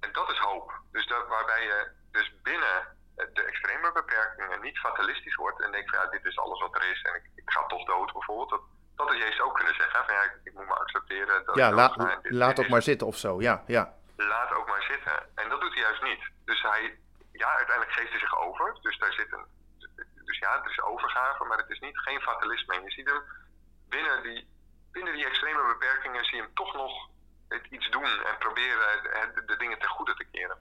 En 0.00 0.12
dat 0.12 0.30
is 0.30 0.38
hoop. 0.38 0.72
Dus 0.92 1.06
dat, 1.06 1.26
waarbij 1.28 1.62
je 1.62 1.90
dus 2.10 2.40
binnen 2.42 2.96
de 3.14 3.42
extreme 3.42 3.92
beperkingen 3.92 4.60
niet 4.60 4.78
fatalistisch 4.78 5.34
wordt 5.34 5.62
en 5.62 5.72
denkt 5.72 5.90
van 5.90 5.98
ja, 5.98 6.10
dit 6.10 6.24
is 6.24 6.38
alles 6.38 6.60
wat 6.60 6.74
er 6.74 6.90
is 6.90 7.02
en 7.02 7.14
ik, 7.14 7.30
ik 7.34 7.50
ga 7.50 7.66
toch 7.66 7.84
dood 7.84 8.12
bijvoorbeeld. 8.12 8.50
Dat, 8.50 8.62
dat 8.96 9.08
had 9.08 9.16
Jezus 9.16 9.40
ook 9.40 9.54
kunnen 9.54 9.74
zeggen. 9.74 10.04
Van, 10.04 10.14
ja, 10.14 10.22
ik, 10.22 10.40
ik 10.44 10.54
moet 10.54 10.66
maar 10.66 10.78
accepteren. 10.78 11.26
Dat 11.26 11.43
ja, 11.54 11.72
la, 11.72 11.88
dit, 12.22 12.32
laat 12.32 12.58
ook 12.58 12.68
maar 12.68 12.82
zitten 12.82 13.06
of 13.06 13.16
zo. 13.16 13.40
Ja, 13.40 13.62
ja. 13.66 13.94
Laat 14.16 14.52
ook 14.52 14.66
maar 14.66 14.82
zitten. 14.82 15.12
En 15.34 15.48
dat 15.48 15.60
doet 15.60 15.74
hij 15.74 15.82
juist 15.82 16.02
niet. 16.02 16.22
Dus 16.44 16.62
hij, 16.62 16.98
ja, 17.32 17.56
uiteindelijk 17.56 17.96
geeft 17.96 18.10
hij 18.10 18.18
zich 18.18 18.38
over. 18.40 18.78
Dus 18.82 18.98
daar 18.98 19.12
zit 19.12 19.32
een 19.32 19.46
dus 20.24 20.38
ja, 20.38 20.60
het 20.60 20.70
is 20.70 20.82
overgave, 20.82 21.44
maar 21.44 21.58
het 21.58 21.70
is 21.70 21.80
niet 21.80 21.98
geen 21.98 22.20
fatalisme. 22.20 22.74
En 22.74 22.82
je 22.84 22.90
ziet 22.90 23.08
hem 23.10 23.22
binnen 23.88 24.22
die, 24.22 24.46
binnen 24.92 25.14
die 25.14 25.26
extreme 25.26 25.66
beperkingen, 25.72 26.24
zie 26.24 26.36
je 26.36 26.42
hem 26.42 26.54
toch 26.54 26.74
nog 26.74 27.08
het 27.48 27.66
iets 27.70 27.90
doen 27.90 28.04
en 28.04 28.38
proberen 28.38 29.02
de, 29.34 29.42
de 29.46 29.56
dingen 29.56 29.78
ten 29.78 29.88
goede 29.88 30.14
te 30.14 30.24
keren. 30.32 30.56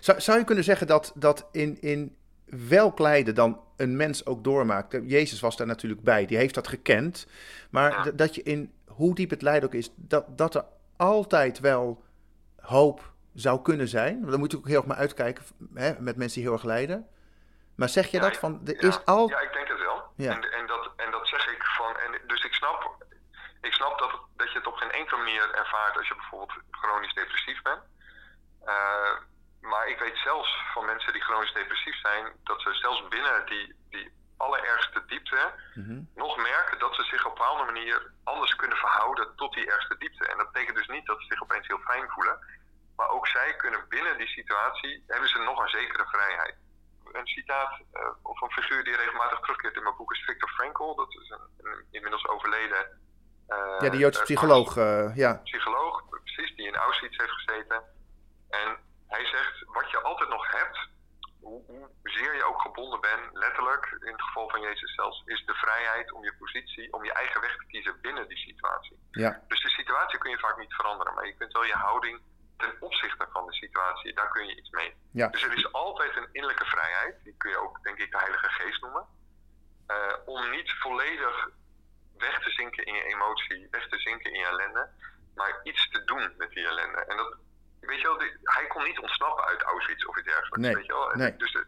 Zou, 0.00 0.20
zou 0.20 0.38
je 0.38 0.44
kunnen 0.44 0.64
zeggen 0.64 0.86
dat, 0.86 1.12
dat 1.14 1.48
in, 1.52 1.80
in 1.80 2.16
welk 2.44 2.98
lijden 2.98 3.34
dan 3.34 3.60
een 3.76 3.96
mens 3.96 4.26
ook 4.26 4.44
doormaakt. 4.44 4.98
Jezus 5.02 5.40
was 5.40 5.56
daar 5.56 5.66
natuurlijk 5.66 6.02
bij, 6.02 6.26
die 6.26 6.36
heeft 6.36 6.54
dat 6.54 6.68
gekend. 6.68 7.26
Maar 7.70 7.90
ja. 7.90 8.10
dat 8.10 8.34
je 8.34 8.42
in 8.42 8.72
hoe 8.96 9.14
diep 9.14 9.30
het 9.30 9.42
lijden 9.42 9.68
ook 9.68 9.74
is, 9.74 9.90
dat, 9.94 10.38
dat 10.38 10.54
er 10.54 10.64
altijd 10.96 11.58
wel 11.58 12.04
hoop 12.60 13.12
zou 13.34 13.62
kunnen 13.62 13.88
zijn. 13.88 14.30
Dan 14.30 14.38
moet 14.38 14.50
je 14.50 14.56
ook 14.56 14.66
heel 14.66 14.76
erg 14.76 14.86
maar 14.86 14.96
uitkijken 14.96 15.44
hè, 15.74 16.00
met 16.00 16.16
mensen 16.16 16.40
die 16.40 16.48
heel 16.48 16.52
erg 16.52 16.64
lijden. 16.64 17.08
Maar 17.76 17.88
zeg 17.88 18.06
je 18.10 18.16
ja, 18.16 18.22
dat 18.22 18.36
van, 18.36 18.60
er 18.64 18.82
ja, 18.82 18.88
is 18.88 19.04
al... 19.04 19.28
Ja, 19.28 19.40
ik 19.40 19.52
denk 19.52 19.68
het 19.68 19.78
wel. 19.78 19.98
En, 20.16 20.52
en, 20.52 20.66
dat, 20.66 20.92
en 20.96 21.10
dat 21.10 21.28
zeg 21.28 21.52
ik 21.52 21.64
van, 21.64 21.96
en 21.96 22.20
dus 22.26 22.44
ik 22.44 22.52
snap, 22.52 23.04
ik 23.60 23.72
snap 23.72 23.98
dat, 23.98 24.20
dat 24.36 24.52
je 24.52 24.58
het 24.58 24.66
op 24.66 24.74
geen 24.74 24.92
enkele 24.92 25.22
manier 25.22 25.54
ervaart 25.54 25.96
als 25.96 26.08
je 26.08 26.14
bijvoorbeeld 26.14 26.58
chronisch 26.70 27.14
depressief 27.14 27.62
bent. 27.62 27.82
Uh, 28.64 29.16
maar 29.60 29.88
ik 29.88 29.98
weet 29.98 30.16
zelfs 30.16 30.50
van 30.72 30.84
mensen 30.84 31.12
die 31.12 31.22
chronisch 31.22 31.52
depressief 31.52 32.00
zijn, 32.00 32.32
dat 32.44 32.60
ze 32.60 32.74
zelfs 32.74 33.08
binnen 33.08 33.46
die, 33.46 33.74
die 33.90 34.10
allerergste 34.36 35.02
diepte 35.06 35.52
mm 35.74 35.84
-hmm. 35.84 36.10
nog 36.14 36.36
merken 36.36 36.78
dat 36.78 36.94
ze 36.94 37.02
zich 37.02 37.24
op 37.24 37.30
een 37.30 37.38
bepaalde 37.38 37.72
manier 37.72 38.12
anders 38.24 38.54
kunnen 38.56 38.76
verhouden 38.76 39.36
tot 39.36 39.54
die 39.54 39.70
ergste 39.70 39.96
diepte. 39.98 40.26
En 40.26 40.36
dat 40.38 40.52
betekent 40.52 40.76
dus 40.76 40.88
niet 40.88 41.06
dat 41.06 41.20
ze 41.20 41.26
zich 41.26 41.42
opeens 41.42 41.66
heel 41.66 41.78
fijn 41.78 42.08
voelen. 42.08 42.38
Maar 42.96 43.08
ook 43.08 43.26
zij 43.26 43.56
kunnen 43.56 43.88
binnen 43.88 44.18
die 44.18 44.26
situatie, 44.26 45.04
hebben 45.06 45.28
ze 45.28 45.38
nog 45.38 45.58
een 45.62 45.78
zekere 45.78 46.06
vrijheid 46.06 46.56
een 47.12 47.26
citaat 47.26 47.80
uh, 47.92 48.08
of 48.22 48.40
een 48.40 48.50
figuur 48.50 48.84
die 48.84 48.96
regelmatig 48.96 49.40
terugkeert 49.40 49.76
in 49.76 49.82
mijn 49.82 49.96
boek 49.96 50.12
is 50.12 50.24
Victor 50.24 50.48
Frankl. 50.48 50.94
Dat 50.94 51.10
is 51.20 51.30
een, 51.30 51.70
een 51.70 51.84
inmiddels 51.90 52.28
overleden. 52.28 53.00
Uh, 53.48 53.76
ja, 53.80 53.88
de 53.90 53.96
Joodse 53.96 54.22
psycholoog. 54.22 54.76
Uh, 54.76 55.16
ja. 55.16 55.40
Psycholoog, 55.44 56.08
precies, 56.08 56.56
die 56.56 56.66
in 56.66 56.74
Auschwitz 56.74 57.18
heeft 57.18 57.30
gezeten. 57.30 57.82
En 58.48 58.76
hij 59.06 59.26
zegt, 59.26 59.64
wat 59.66 59.90
je 59.90 60.00
altijd 60.00 60.28
nog 60.28 60.52
hebt, 60.52 60.78
hoe, 61.46 61.88
hoezeer 62.02 62.34
je 62.34 62.44
ook 62.44 62.60
gebonden 62.60 63.00
bent, 63.00 63.24
letterlijk, 63.32 63.96
in 64.00 64.12
het 64.12 64.22
geval 64.22 64.48
van 64.48 64.60
Jezus 64.60 64.94
zelfs, 64.94 65.22
is 65.24 65.44
de 65.44 65.54
vrijheid 65.54 66.12
om 66.12 66.24
je 66.24 66.34
positie, 66.38 66.92
om 66.92 67.04
je 67.04 67.12
eigen 67.12 67.40
weg 67.40 67.56
te 67.56 67.66
kiezen 67.66 68.00
binnen 68.00 68.28
die 68.28 68.38
situatie. 68.38 68.98
Ja. 69.10 69.42
Dus 69.48 69.62
de 69.62 69.68
situatie 69.68 70.18
kun 70.18 70.30
je 70.30 70.38
vaak 70.38 70.58
niet 70.58 70.74
veranderen, 70.74 71.14
maar 71.14 71.26
je 71.26 71.36
kunt 71.36 71.52
wel 71.52 71.64
je 71.64 71.82
houding 71.88 72.20
ten 72.56 72.76
opzichte 72.80 73.26
van 73.32 73.46
de 73.46 73.54
situatie, 73.54 74.14
daar 74.14 74.30
kun 74.30 74.46
je 74.46 74.56
iets 74.56 74.70
mee. 74.70 74.94
Ja. 75.10 75.28
Dus 75.28 75.42
er 75.42 75.56
is 75.56 75.72
altijd 75.72 76.16
een 76.16 76.28
innerlijke 76.32 76.64
vrijheid, 76.64 77.24
die 77.24 77.34
kun 77.36 77.50
je 77.50 77.58
ook 77.58 77.82
denk 77.82 77.98
ik 77.98 78.10
de 78.10 78.18
Heilige 78.18 78.48
Geest 78.48 78.82
noemen, 78.82 79.06
uh, 79.86 80.14
om 80.24 80.50
niet 80.50 80.72
volledig 80.72 81.48
weg 82.18 82.42
te 82.42 82.50
zinken 82.50 82.84
in 82.84 82.94
je 82.94 83.04
emotie, 83.04 83.68
weg 83.70 83.88
te 83.88 83.98
zinken 83.98 84.32
in 84.32 84.38
je 84.38 84.46
ellende, 84.46 84.88
maar 85.34 85.60
iets 85.62 85.90
te 85.90 86.04
doen 86.04 86.34
met 86.36 86.50
die 86.50 86.66
ellende. 86.66 87.04
En 87.04 87.16
dat, 87.16 87.36
weet 87.86 88.00
je 88.00 88.06
wel, 88.06 88.18
hij 88.42 88.66
kon 88.66 88.84
niet 88.84 88.98
ontsnappen 88.98 89.44
uit 89.44 89.62
Auschwitz 89.62 90.04
of 90.04 90.18
iets 90.18 90.26
dergelijks. 90.26 90.58
Nee, 90.58 90.74
weet 90.74 90.86
je 90.86 90.92
wel? 90.92 91.10
nee. 91.14 91.36
Dus 91.36 91.52
de, 91.52 91.66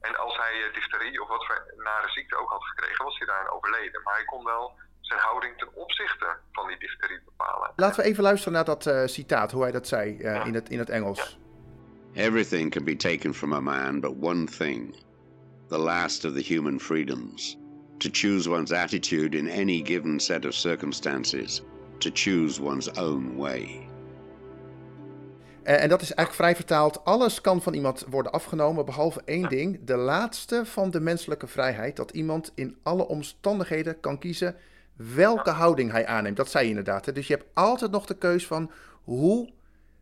en 0.00 0.16
als 0.16 0.36
hij 0.36 0.54
uh, 0.54 0.74
difterie 0.74 1.22
of 1.22 1.28
wat 1.28 1.46
voor 1.46 1.74
nare 1.76 2.08
ziekte 2.08 2.36
ook 2.36 2.50
had 2.50 2.64
gekregen, 2.64 3.04
was 3.04 3.18
hij 3.18 3.26
daarin 3.26 3.50
overleden. 3.50 4.02
Maar 4.02 4.14
hij 4.14 4.24
kon 4.24 4.44
wel 4.44 4.72
zijn 5.00 5.20
houding 5.20 5.58
ten 5.58 5.74
opzichte 5.74 6.36
van 6.52 6.68
die 6.68 6.78
difterie 6.78 7.20
bepalen. 7.24 7.72
Laten 7.76 8.02
we 8.02 8.08
even 8.08 8.22
luisteren 8.22 8.52
naar 8.52 8.64
dat 8.64 8.86
uh, 8.86 9.06
citaat, 9.06 9.52
hoe 9.52 9.62
hij 9.62 9.72
dat 9.72 9.88
zei 9.88 10.16
uh, 10.16 10.22
ja. 10.22 10.44
in, 10.44 10.54
het, 10.54 10.68
in 10.68 10.78
het 10.78 10.90
Engels. 10.90 11.38
Ja. 12.12 12.22
Everything 12.22 12.70
can 12.70 12.84
be 12.84 12.96
taken 12.96 13.34
from 13.34 13.52
a 13.52 13.60
man, 13.60 14.00
but 14.00 14.12
one 14.20 14.44
thing, 14.44 14.96
the 15.68 15.78
last 15.78 16.24
of 16.24 16.32
the 16.32 16.54
human 16.54 16.80
freedoms, 16.80 17.56
to 17.98 18.08
choose 18.12 18.50
one's 18.50 18.72
attitude 18.72 19.36
in 19.36 19.50
any 19.50 19.82
given 19.84 20.20
set 20.20 20.44
of 20.44 20.54
circumstances, 20.54 21.62
to 21.98 22.10
choose 22.12 22.62
one's 22.62 22.88
own 22.98 23.36
way. 23.36 23.89
En 25.62 25.88
dat 25.88 26.00
is 26.00 26.14
eigenlijk 26.14 26.32
vrij 26.32 26.54
vertaald. 26.54 27.04
Alles 27.04 27.40
kan 27.40 27.62
van 27.62 27.74
iemand 27.74 28.04
worden 28.08 28.32
afgenomen, 28.32 28.84
behalve 28.84 29.22
één 29.24 29.48
ding. 29.48 29.84
De 29.84 29.96
laatste 29.96 30.66
van 30.66 30.90
de 30.90 31.00
menselijke 31.00 31.46
vrijheid. 31.46 31.96
Dat 31.96 32.10
iemand 32.10 32.52
in 32.54 32.78
alle 32.82 33.06
omstandigheden 33.06 34.00
kan 34.00 34.18
kiezen 34.18 34.56
welke 34.96 35.50
houding 35.50 35.90
hij 35.90 36.06
aanneemt. 36.06 36.36
Dat 36.36 36.50
zei 36.50 36.64
je 36.64 36.70
inderdaad. 36.70 37.06
Hè? 37.06 37.12
Dus 37.12 37.26
je 37.26 37.34
hebt 37.34 37.48
altijd 37.54 37.90
nog 37.90 38.06
de 38.06 38.18
keus 38.18 38.46
van 38.46 38.72
hoe 39.04 39.52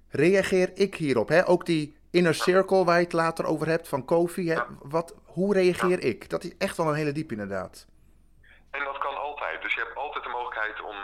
reageer 0.08 0.70
ik 0.74 0.94
hierop? 0.94 1.28
Hè? 1.28 1.48
Ook 1.48 1.66
die 1.66 1.96
inner 2.10 2.34
circle 2.34 2.84
waar 2.84 2.98
je 2.98 3.04
het 3.04 3.12
later 3.12 3.44
over 3.44 3.66
hebt 3.66 3.88
van 3.88 4.04
Kofi. 4.04 4.50
Hè? 4.50 4.60
Wat, 4.82 5.14
hoe 5.24 5.54
reageer 5.54 6.02
ik? 6.02 6.30
Dat 6.30 6.44
is 6.44 6.56
echt 6.58 6.76
wel 6.76 6.88
een 6.88 6.94
hele 6.94 7.12
diep 7.12 7.32
inderdaad. 7.32 7.86
En 8.70 8.84
dat 8.84 8.98
kan 8.98 9.16
altijd. 9.16 9.62
Dus 9.62 9.74
je 9.74 9.80
hebt 9.80 9.96
altijd 9.96 10.24
de 10.24 10.30
mogelijkheid 10.30 10.82
om 10.82 10.96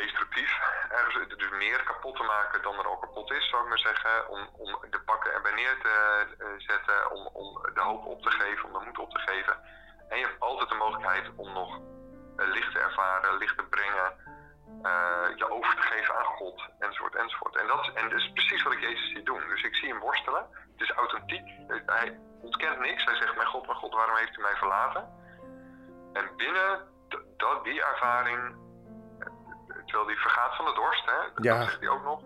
destructief 0.00 0.52
ergens 0.88 1.28
dus 1.36 1.50
meer 1.50 1.82
kapot 1.82 2.16
te 2.16 2.22
maken 2.22 2.62
dan 2.62 2.78
er 2.78 2.86
al 2.86 2.98
kapot 2.98 3.32
is, 3.32 3.48
zou 3.48 3.62
ik 3.62 3.68
maar 3.68 3.78
zeggen. 3.78 4.28
Om, 4.28 4.48
om 4.56 4.70
de 4.90 5.00
pakken 5.00 5.32
erbij 5.32 5.54
neer 5.54 5.76
te 5.82 5.94
uh, 6.38 6.46
zetten, 6.56 7.10
om, 7.10 7.22
om 7.32 7.48
de 7.74 7.80
hoop 7.80 8.04
op 8.04 8.22
te 8.22 8.30
geven, 8.30 8.64
om 8.64 8.72
de 8.72 8.84
moed 8.84 8.98
op 8.98 9.10
te 9.10 9.18
geven. 9.18 9.56
En 10.08 10.18
je 10.18 10.24
hebt 10.24 10.40
altijd 10.40 10.68
de 10.68 10.74
mogelijkheid 10.74 11.30
om 11.36 11.52
nog 11.52 11.78
uh, 11.78 12.46
licht 12.56 12.72
te 12.72 12.78
ervaren, 12.78 13.38
licht 13.38 13.56
te 13.56 13.64
brengen, 13.64 14.08
uh, 14.82 15.36
je 15.36 15.50
over 15.50 15.74
te 15.76 15.82
geven 15.82 16.18
aan 16.18 16.24
God, 16.24 16.62
enzovoort, 16.78 17.14
enzovoort. 17.14 17.56
En 17.56 17.66
dat, 17.66 17.80
is, 17.80 17.92
en 17.92 18.08
dat 18.08 18.32
precies 18.34 18.62
wat 18.62 18.72
ik 18.72 18.80
Jezus 18.80 19.08
zie 19.08 19.22
doen. 19.22 19.48
Dus 19.48 19.62
ik 19.62 19.74
zie 19.74 19.88
hem 19.88 20.00
worstelen. 20.00 20.46
Het 20.72 20.88
is 20.88 20.90
authentiek. 20.90 21.46
Hij 21.86 22.18
ontkent 22.40 22.78
niks. 22.78 23.04
Hij 23.04 23.16
zegt, 23.16 23.36
mijn 23.36 23.48
God, 23.48 23.66
mijn 23.66 23.78
God, 23.78 23.94
waarom 23.94 24.16
heeft 24.16 24.36
u 24.36 24.40
mij 24.40 24.56
verlaten? 24.56 25.02
En 26.12 26.36
binnen 26.36 26.88
dat, 27.36 27.64
die 27.64 27.84
ervaring 27.84 28.68
terwijl 29.90 30.08
die 30.08 30.20
vergaat 30.20 30.56
van 30.56 30.64
de 30.64 30.74
dorst, 30.74 31.04
hè? 31.06 31.42
Ja. 31.48 31.58
Dat 31.58 31.68
zegt 31.68 31.80
hij 31.80 31.88
ook 31.88 32.04
nog. 32.04 32.20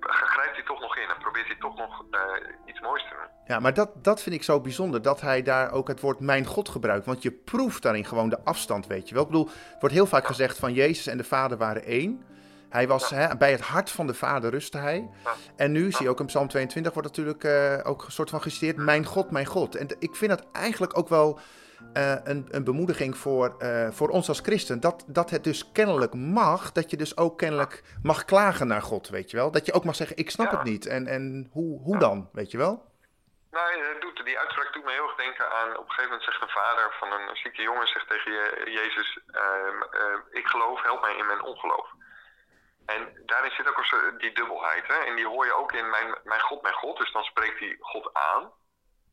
Grijpt 0.00 0.54
hij 0.54 0.64
toch 0.64 0.80
nog 0.80 0.96
in 0.96 1.08
en 1.08 1.18
probeert 1.18 1.46
hij 1.46 1.56
toch 1.58 1.76
nog 1.76 2.04
uh, 2.10 2.20
iets 2.64 2.80
moois 2.80 3.02
te 3.02 3.08
doen. 3.08 3.28
Ja, 3.46 3.60
maar 3.60 3.74
dat, 3.74 4.04
dat 4.04 4.22
vind 4.22 4.34
ik 4.34 4.42
zo 4.42 4.60
bijzonder, 4.60 5.02
dat 5.02 5.20
hij 5.20 5.42
daar 5.42 5.72
ook 5.72 5.88
het 5.88 6.00
woord 6.00 6.20
mijn 6.20 6.44
God 6.44 6.68
gebruikt. 6.68 7.06
Want 7.06 7.22
je 7.22 7.30
proeft 7.30 7.82
daarin 7.82 8.04
gewoon 8.04 8.28
de 8.28 8.44
afstand, 8.44 8.86
weet 8.86 9.08
je 9.08 9.14
wel. 9.14 9.24
Ik 9.24 9.30
bedoel, 9.30 9.46
het 9.46 9.80
wordt 9.80 9.94
heel 9.94 10.06
vaak 10.06 10.22
ja. 10.22 10.28
gezegd 10.28 10.58
van 10.58 10.72
Jezus 10.72 11.06
en 11.06 11.16
de 11.16 11.24
Vader 11.24 11.58
waren 11.58 11.84
één. 11.84 12.24
Hij 12.68 12.88
was 12.88 13.08
ja. 13.08 13.16
hè, 13.16 13.36
bij 13.36 13.50
het 13.50 13.60
hart 13.60 13.90
van 13.90 14.06
de 14.06 14.14
Vader 14.14 14.50
rustte 14.50 14.78
hij. 14.78 15.10
Ja. 15.24 15.32
En 15.56 15.72
nu 15.72 15.92
zie 15.92 16.02
je 16.02 16.10
ook 16.10 16.20
in 16.20 16.26
Psalm 16.26 16.48
22 16.48 16.92
wordt 16.92 17.08
natuurlijk 17.08 17.44
uh, 17.44 17.78
ook 17.82 18.04
een 18.04 18.12
soort 18.12 18.30
van 18.30 18.42
geciteerd, 18.42 18.76
mijn 18.76 19.04
God, 19.04 19.30
mijn 19.30 19.46
God. 19.46 19.76
En 19.76 19.88
ik 19.98 20.16
vind 20.16 20.30
dat 20.30 20.46
eigenlijk 20.52 20.98
ook 20.98 21.08
wel 21.08 21.38
uh, 21.96 22.14
een, 22.24 22.48
een, 22.50 22.64
bemoediging 22.64 23.16
voor, 23.16 23.54
uh, 23.58 23.90
voor 23.90 24.08
ons 24.08 24.28
als 24.28 24.40
christen. 24.40 24.80
Dat, 24.80 25.04
dat 25.06 25.30
het 25.30 25.44
dus 25.44 25.72
kennelijk 25.72 26.14
mag, 26.14 26.72
dat 26.72 26.90
je 26.90 26.96
dus 26.96 27.16
ook 27.16 27.38
kennelijk 27.38 27.82
mag 28.02 28.24
klagen 28.24 28.66
naar 28.66 28.82
God, 28.82 29.08
weet 29.08 29.30
je 29.30 29.36
wel. 29.36 29.50
Dat 29.50 29.66
je 29.66 29.72
ook 29.72 29.84
mag 29.84 29.94
zeggen, 29.94 30.16
ik 30.16 30.30
snap 30.30 30.50
Ja. 30.50 30.56
het 30.56 30.66
niet. 30.66 30.86
En, 30.86 31.06
en 31.06 31.48
hoe, 31.52 31.80
hoe 31.80 31.98
dan, 31.98 32.28
weet 32.32 32.50
je 32.50 32.58
wel? 32.58 32.92
Nou, 33.50 33.82
het 33.92 34.00
doet, 34.00 34.24
die 34.24 34.38
uitspraak 34.38 34.72
doet 34.72 34.84
me 34.84 34.92
heel 34.92 35.08
erg 35.08 35.16
denken 35.16 35.50
aan... 35.52 35.70
Op 35.70 35.84
een 35.84 35.90
gegeven 35.90 36.10
moment 36.10 36.22
zegt 36.22 36.42
een 36.42 36.48
vader 36.62 36.94
van 36.98 37.12
een 37.12 37.36
zieke 37.36 37.62
jongen... 37.62 37.86
zegt 37.86 38.08
tegen 38.08 38.32
je, 38.32 38.70
Jezus, 38.70 39.18
ehm, 39.30 39.82
eh, 39.82 40.18
ik 40.30 40.46
geloof, 40.46 40.82
help 40.82 41.00
mij 41.00 41.16
in 41.16 41.26
mijn 41.26 41.42
ongeloof. 41.42 41.88
En 42.86 43.22
daarin 43.26 43.50
zit 43.50 43.68
ook 43.68 43.78
een 43.78 44.18
die 44.18 44.34
dubbelheid. 44.34 44.86
Hè? 44.86 44.94
En 44.94 45.16
die 45.16 45.26
hoor 45.26 45.44
je 45.46 45.56
ook 45.56 45.72
in 45.72 45.90
mijn, 45.90 46.14
mijn 46.24 46.40
God, 46.40 46.62
mijn 46.62 46.74
God. 46.74 46.98
Dus 46.98 47.12
dan 47.12 47.22
spreekt 47.22 47.58
hij 47.58 47.76
God 47.80 48.10
aan. 48.12 48.52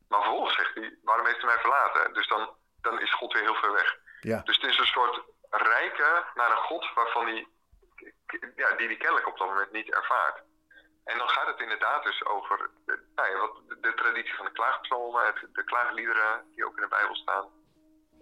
Maar 0.08 0.22
vervolgens 0.22 0.56
zegt 0.56 0.76
hij, 0.76 0.98
waarom 1.04 1.26
heeft 1.26 1.42
hij 1.42 1.46
mij 1.46 1.60
verlaten? 1.60 2.14
Dus 2.14 2.28
dan, 2.28 2.50
dan 2.82 3.00
is 3.02 3.14
God 3.14 3.34
weer 3.34 3.42
heel 3.42 3.56
ver 3.56 3.72
weg. 3.72 3.98
Ja. 4.20 4.42
Dus 4.46 4.56
het 4.62 4.70
is 4.72 4.78
een 4.78 4.86
soort 4.86 5.22
rijken 5.50 6.24
naar 6.34 6.52
een 6.52 6.58
God 6.58 6.94
waarvan 6.94 7.26
die, 7.26 7.48
ja, 8.56 8.72
die 8.76 8.88
die 8.88 8.98
kennelijk 8.98 9.28
op 9.28 9.38
dat 9.38 9.48
moment 9.48 9.72
niet 9.72 9.94
ervaart. 9.94 10.42
En 11.04 11.18
dan 11.18 11.30
gaat 11.30 11.48
het 11.48 11.60
inderdaad 11.60 12.04
dus 12.04 12.26
over 12.26 12.70
nou 13.16 13.30
ja, 13.32 13.38
wat, 13.40 13.62
de 13.82 13.94
traditie 13.94 14.36
van 14.36 14.46
de 14.46 14.52
klaagpsalmen, 14.52 15.26
het- 15.26 15.48
de 15.54 15.64
klaagliederen 15.64 16.46
die 16.56 16.66
ook 16.66 16.76
in 16.76 16.82
de 16.82 16.88
Bijbel 16.88 17.16
staan. 17.16 17.50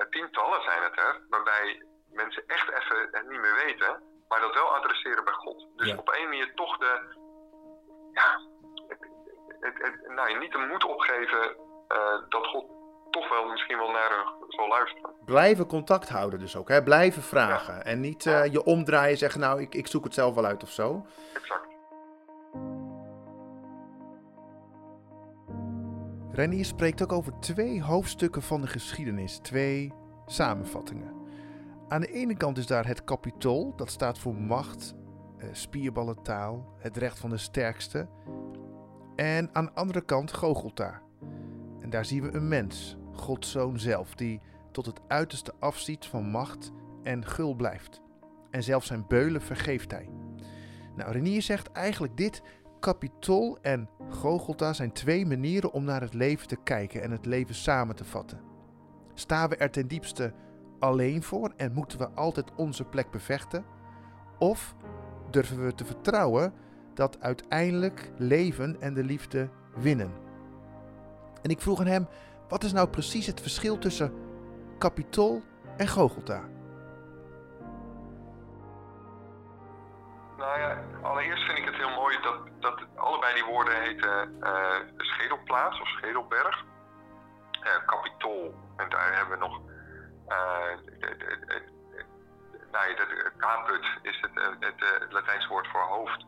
Tientallen 0.09 0.61
zijn 0.63 0.83
het 0.83 0.97
er, 0.99 1.21
waarbij 1.29 1.83
mensen 2.11 2.43
echt 2.47 2.69
even 2.69 3.07
het 3.11 3.29
niet 3.29 3.39
meer 3.39 3.53
weten, 3.65 4.03
maar 4.27 4.39
dat 4.39 4.53
wel 4.53 4.75
adresseren 4.75 5.23
bij 5.23 5.33
God. 5.33 5.67
Dus 5.75 5.87
Ja. 5.87 5.95
op 5.97 6.07
een 6.15 6.23
manier 6.29 6.53
toch 6.55 6.77
de, 6.77 7.17
ja, 8.13 8.39
het, 9.59 10.07
nou, 10.07 10.29
ja, 10.29 10.37
niet 10.37 10.51
de 10.51 10.57
moed 10.57 10.83
opgeven 10.83 11.55
eh, 11.87 12.17
dat 12.29 12.45
God 12.47 12.78
toch 13.09 13.29
wel 13.29 13.45
misschien 13.45 13.77
wel 13.77 13.91
naar 13.91 14.09
hen 14.09 14.45
zal 14.47 14.67
luisteren. 14.67 15.11
Blijven 15.25 15.65
contact 15.65 16.09
houden 16.09 16.39
dus 16.39 16.55
ook, 16.55 16.69
hè? 16.69 16.83
Blijven 16.83 17.21
vragen. 17.21 17.85
En 17.85 17.99
niet 17.99 18.25
eh, 18.25 18.45
je 18.45 18.63
omdraaien 18.63 19.11
en 19.11 19.17
zeggen, 19.17 19.39
nou, 19.39 19.61
ik, 19.61 19.75
ik 19.75 19.87
zoek 19.87 20.03
het 20.03 20.13
zelf 20.13 20.35
wel 20.35 20.45
uit 20.45 20.63
of 20.63 20.69
zo. 20.69 21.05
Exact. 21.33 21.67
Renier 26.31 26.65
spreekt 26.65 27.03
ook 27.03 27.11
over 27.11 27.39
twee 27.39 27.83
hoofdstukken 27.83 28.41
van 28.41 28.61
de 28.61 28.67
geschiedenis, 28.67 29.37
twee 29.37 29.93
samenvattingen. 30.25 31.13
Aan 31.87 32.01
de 32.01 32.11
ene 32.11 32.37
kant 32.37 32.57
is 32.57 32.67
daar 32.67 32.87
het 32.87 33.03
kapitool, 33.03 33.75
dat 33.75 33.89
staat 33.89 34.19
voor 34.19 34.35
macht, 34.35 34.95
eh, 35.37 35.47
spierballentaal, 35.51 36.75
het 36.77 36.97
recht 36.97 37.19
van 37.19 37.29
de 37.29 37.37
sterkste. 37.37 38.07
En 39.15 39.49
aan 39.53 39.65
de 39.65 39.73
andere 39.73 40.01
kant 40.01 40.33
Gogolta. 40.33 41.01
En 41.89 41.95
daar 41.95 42.05
zien 42.05 42.21
we 42.21 42.33
een 42.33 42.47
mens, 42.47 42.97
Gods 43.13 43.51
zoon 43.51 43.79
zelf, 43.79 44.15
die 44.15 44.41
tot 44.71 44.85
het 44.85 44.99
uiterste 45.07 45.53
afziet 45.59 46.05
van 46.05 46.29
macht 46.29 46.71
en 47.03 47.25
gul 47.25 47.53
blijft. 47.53 48.01
En 48.51 48.63
zelfs 48.63 48.87
zijn 48.87 49.05
beulen 49.07 49.41
vergeeft 49.41 49.91
hij. 49.91 50.09
Nou, 50.95 51.11
Renier 51.11 51.41
zegt 51.41 51.71
eigenlijk 51.71 52.17
dit 52.17 52.41
Kapitol 52.79 53.57
en 53.61 53.89
Gogolta 54.09 54.73
zijn 54.73 54.91
twee 54.91 55.25
manieren 55.25 55.71
om 55.71 55.83
naar 55.83 56.01
het 56.01 56.13
leven 56.13 56.47
te 56.47 56.57
kijken 56.63 57.01
en 57.01 57.11
het 57.11 57.25
leven 57.25 57.55
samen 57.55 57.95
te 57.95 58.05
vatten. 58.05 58.41
Staan 59.13 59.49
we 59.49 59.55
er 59.55 59.71
ten 59.71 59.87
diepste 59.87 60.33
alleen 60.79 61.23
voor 61.23 61.53
en 61.57 61.73
moeten 61.73 61.97
we 61.97 62.09
altijd 62.09 62.55
onze 62.55 62.83
plek 62.83 63.11
bevechten? 63.11 63.65
Of 64.39 64.75
durven 65.29 65.65
we 65.65 65.75
te 65.75 65.85
vertrouwen 65.85 66.53
dat 66.93 67.21
uiteindelijk 67.21 68.11
leven 68.17 68.81
en 68.81 68.93
de 68.93 69.03
liefde 69.03 69.49
winnen? 69.75 70.28
En 71.41 71.49
ik 71.49 71.61
vroeg 71.61 71.79
aan 71.79 71.85
hem, 71.85 72.07
wat 72.47 72.63
is 72.63 72.73
nou 72.73 72.87
precies 72.87 73.25
het 73.27 73.41
verschil 73.41 73.77
tussen 73.77 74.13
Kapitol 74.77 75.41
en 75.77 75.87
Gogolta? 75.87 76.41
Nou 80.37 80.59
ja, 80.59 80.77
allereerst 81.01 81.43
vind 81.45 81.57
ik 81.57 81.65
het 81.65 81.75
heel 81.75 81.89
mooi 81.95 82.17
dat, 82.21 82.37
dat 82.59 82.85
allebei 82.95 83.33
die 83.33 83.45
woorden 83.45 83.81
heten 83.81 84.41
eh, 84.41 84.79
schedelplaats 84.97 85.81
of 85.81 85.87
schedelberg. 85.87 86.63
Capitool, 87.85 88.53
en 88.77 88.89
daar 88.89 89.15
hebben 89.15 89.39
we 89.39 89.45
nog. 89.45 89.59
eh, 90.27 90.77
de- 90.85 90.97
de- 90.99 91.17
de- 91.17 91.45
de- 91.47 91.63
nou 92.71 92.87
ja, 92.89 92.95
de 92.95 93.31
caput 93.37 93.85
is 94.01 94.19
het, 94.21 94.31
het, 94.59 94.99
het 94.99 95.11
Latijnse 95.11 95.47
woord 95.47 95.67
voor 95.67 95.81
hoofd. 95.81 96.25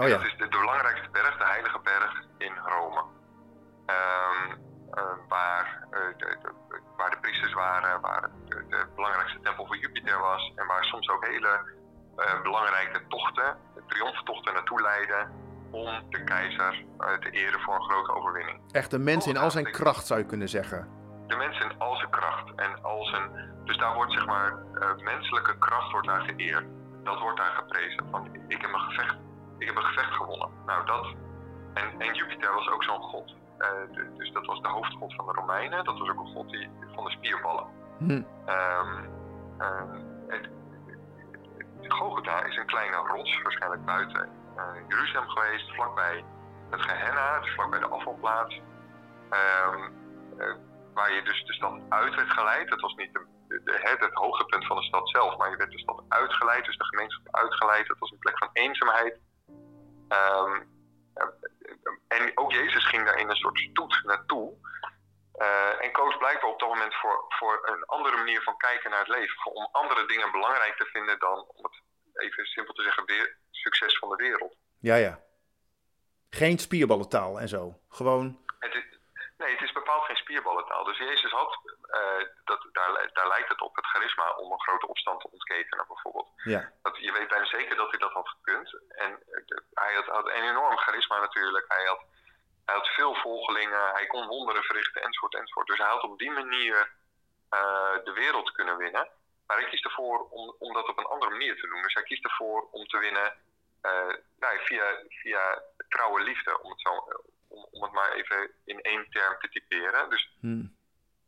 Oh 0.00 0.08
ja, 0.08 0.16
Dat 0.16 0.26
is 0.26 0.36
de, 0.36 0.48
de 0.48 0.58
belangrijkste 0.58 1.08
berg, 1.12 1.38
de 1.38 1.44
heilige 1.44 1.78
berg 1.82 2.24
in 2.38 2.52
Rome. 2.64 3.04
Ehm, 3.86 4.50
eh, 4.94 5.02
waar, 5.28 5.86
eh, 5.90 6.00
de, 6.16 6.36
de- 6.42 6.80
waar 6.96 7.10
de 7.10 7.18
priesters 7.20 7.52
waren, 7.52 8.00
waar 8.00 8.30
de, 8.48 8.64
de 8.68 8.86
belangrijkste 8.94 9.40
tempel 9.40 9.66
voor 9.66 9.76
Jupiter 9.76 10.18
was. 10.18 10.52
En 10.56 10.66
waar 10.66 10.84
soms 10.84 11.08
ook 11.08 11.26
hele 11.26 11.74
eh, 12.16 12.42
belangrijke 12.42 13.06
tochten, 13.08 13.56
triomftochten 13.86 14.54
naartoe 14.54 14.80
leiden. 14.82 15.44
om 15.70 16.04
de 16.10 16.24
keizer 16.24 16.84
te 17.20 17.30
eren 17.30 17.60
voor 17.60 17.74
een 17.74 17.82
grote 17.90 18.12
overwinning. 18.14 18.60
Echt 18.72 18.92
een 18.92 19.04
mens 19.04 19.26
in 19.26 19.36
al 19.36 19.50
zijn 19.50 19.70
kracht 19.70 20.06
zou 20.06 20.20
je 20.20 20.26
kunnen 20.26 20.48
zeggen. 20.48 20.88
De 21.26 21.36
mens 21.36 21.60
in 21.60 21.78
al 21.78 21.96
zijn 21.96 22.10
kracht 22.10 22.52
en 22.56 22.82
al 22.82 23.04
zijn. 23.04 23.54
Dus 23.64 23.76
daar 23.78 23.94
wordt 23.94 24.12
zeg 24.12 24.26
maar 24.26 24.54
menselijke 25.02 25.58
kracht 25.58 25.90
wordt 25.92 26.06
daar 26.06 26.20
geëerd. 26.20 26.64
Dat 27.02 27.20
wordt 27.20 27.36
daar 27.38 27.54
geprezen. 27.54 28.06
Van 28.10 28.28
ik 28.48 28.60
heb 28.60 28.72
een 28.72 28.80
gevecht, 28.80 29.16
ik 29.58 29.66
heb 29.66 29.76
een 29.76 29.82
gevecht 29.84 30.12
gewonnen. 30.12 30.48
Nou 30.66 30.86
dat. 30.86 31.06
En, 31.74 32.00
en 32.00 32.14
Jupiter 32.14 32.52
was 32.54 32.68
ook 32.68 32.84
zo'n 32.84 33.02
god. 33.02 33.34
De, 33.58 34.12
dus 34.16 34.32
dat 34.32 34.46
was 34.46 34.60
de 34.60 34.68
hoofdgod 34.68 35.14
van 35.14 35.26
de 35.26 35.32
Romeinen. 35.32 35.84
Dat 35.84 35.98
was 35.98 36.08
ook 36.10 36.18
een 36.18 36.34
god 36.34 36.50
die, 36.50 36.70
van 36.94 37.04
de 37.04 37.10
spierballen. 37.10 37.66
Hm. 37.98 38.10
Um, 38.10 39.10
het, 40.28 40.48
Gogota 41.88 42.44
is 42.44 42.56
een 42.56 42.66
kleine 42.66 42.96
rots, 42.96 43.42
waarschijnlijk 43.42 43.84
buiten 43.84 44.28
uh, 44.56 44.62
Jeruzalem 44.88 45.28
geweest, 45.28 45.74
vlakbij 45.74 46.24
het 46.70 46.80
Gehenna, 46.80 47.40
dus 47.40 47.54
vlakbij 47.54 47.78
de 47.78 47.86
afvalplaats. 47.86 48.60
Um, 49.30 49.92
uh, 50.38 50.54
waar 50.94 51.12
je 51.12 51.22
dus 51.22 51.44
de 51.44 51.52
stad 51.52 51.80
uit 51.88 52.14
werd 52.14 52.30
geleid. 52.30 52.68
Dat 52.68 52.80
was 52.80 52.94
niet 52.94 53.12
de, 53.12 53.26
de, 53.48 53.78
het, 53.82 54.00
het 54.00 54.14
hoogtepunt 54.14 54.66
van 54.66 54.76
de 54.76 54.82
stad 54.82 55.08
zelf, 55.08 55.36
maar 55.36 55.50
je 55.50 55.56
werd 55.56 55.70
de 55.70 55.78
stad 55.78 56.02
uitgeleid, 56.08 56.64
dus 56.64 56.76
de 56.76 56.84
gemeenschap 56.84 57.34
uitgeleid. 57.34 57.86
Dat 57.86 57.98
was 57.98 58.10
een 58.10 58.18
plek 58.18 58.38
van 58.38 58.48
eenzaamheid. 58.52 59.20
Um, 60.08 60.74
en 62.16 62.30
ook 62.34 62.52
Jezus 62.52 62.88
ging 62.88 63.04
daar 63.04 63.18
in 63.18 63.28
een 63.30 63.36
soort 63.36 63.58
stoet 63.58 64.00
naartoe. 64.04 64.54
Uh, 65.36 65.84
en 65.84 65.92
koos 65.92 66.16
blijkbaar 66.16 66.50
op 66.50 66.58
dat 66.58 66.68
moment 66.68 66.94
voor, 66.94 67.24
voor 67.28 67.68
een 67.68 67.84
andere 67.84 68.16
manier 68.16 68.42
van 68.42 68.56
kijken 68.56 68.90
naar 68.90 68.98
het 68.98 69.08
leven. 69.08 69.52
Om 69.52 69.68
andere 69.72 70.06
dingen 70.06 70.32
belangrijk 70.32 70.76
te 70.76 70.84
vinden 70.84 71.18
dan, 71.18 71.44
om 71.54 71.64
het 71.64 71.82
even 72.14 72.44
simpel 72.44 72.74
te 72.74 72.82
zeggen, 72.82 73.04
weer 73.04 73.36
succes 73.50 73.98
van 73.98 74.08
de 74.08 74.16
wereld. 74.16 74.56
Ja, 74.80 74.94
ja. 74.94 75.20
Geen 76.30 76.58
spierballentaal 76.58 77.40
en 77.40 77.48
zo. 77.48 77.80
Gewoon. 77.88 78.44
Het 78.58 78.74
is, 78.74 78.95
nee, 79.36 79.52
het 79.52 79.62
is 79.62 79.72
bepaald 79.72 80.04
geen 80.04 80.16
spierballentaal. 80.16 80.84
Dus 80.84 80.98
Jezus 80.98 81.30
had, 81.30 81.58
uh, 81.90 82.26
dat, 82.44 82.66
daar, 82.72 83.10
daar 83.12 83.28
lijkt 83.28 83.48
het 83.48 83.60
op, 83.60 83.76
het 83.76 83.86
charisma 83.86 84.30
om 84.30 84.52
een 84.52 84.60
grote 84.60 84.86
opstand 84.86 85.20
te 85.20 85.30
ontketenen 85.30 85.84
bijvoorbeeld. 85.88 86.32
Ja. 86.36 86.72
Dat, 86.82 86.96
je 86.96 87.12
weet 87.12 87.28
bijna 87.28 87.44
zeker 87.44 87.76
dat 87.76 87.90
hij 87.90 87.98
dat 87.98 88.12
had 88.12 88.28
gekund. 88.28 88.78
En 88.88 89.10
uh, 89.10 89.58
hij 89.74 89.94
had, 89.94 90.04
had 90.04 90.26
een 90.26 90.48
enorm 90.50 90.78
charisma 90.78 91.20
natuurlijk. 91.20 91.64
Hij 91.68 91.84
had 91.84 92.04
hij 92.66 92.74
had 92.74 92.88
veel 92.88 93.14
volgelingen, 93.14 93.92
hij 93.92 94.06
kon 94.06 94.26
wonderen 94.26 94.62
verrichten, 94.62 95.02
enzovoort, 95.02 95.34
enzovoort. 95.34 95.66
Dus 95.66 95.78
hij 95.78 95.88
had 95.88 96.02
op 96.02 96.18
die 96.18 96.30
manier 96.30 96.90
uh, 97.50 98.04
de 98.04 98.12
wereld 98.12 98.52
kunnen 98.52 98.76
winnen. 98.76 99.08
Maar 99.46 99.56
hij 99.56 99.68
kiest 99.68 99.84
ervoor 99.84 100.28
om, 100.30 100.54
om 100.58 100.72
dat 100.72 100.88
op 100.88 100.98
een 100.98 101.04
andere 101.04 101.30
manier 101.30 101.56
te 101.60 101.68
doen. 101.68 101.82
Dus 101.82 101.94
hij 101.94 102.02
kiest 102.02 102.24
ervoor 102.24 102.68
om 102.70 102.86
te 102.86 102.98
winnen 102.98 103.34
nou, 104.38 104.58
via, 104.58 105.02
via 105.08 105.62
trouwe 105.88 106.20
liefde, 106.22 106.62
om 106.62 106.70
het, 106.70 106.80
zo, 106.80 106.90
om, 107.48 107.66
om 107.70 107.82
het 107.82 107.92
maar 107.92 108.12
even 108.12 108.50
in 108.64 108.80
één 108.80 109.10
term 109.10 109.38
te 109.38 109.48
typeren. 109.48 110.10
Dus, 110.10 110.36
hmm. 110.40 110.76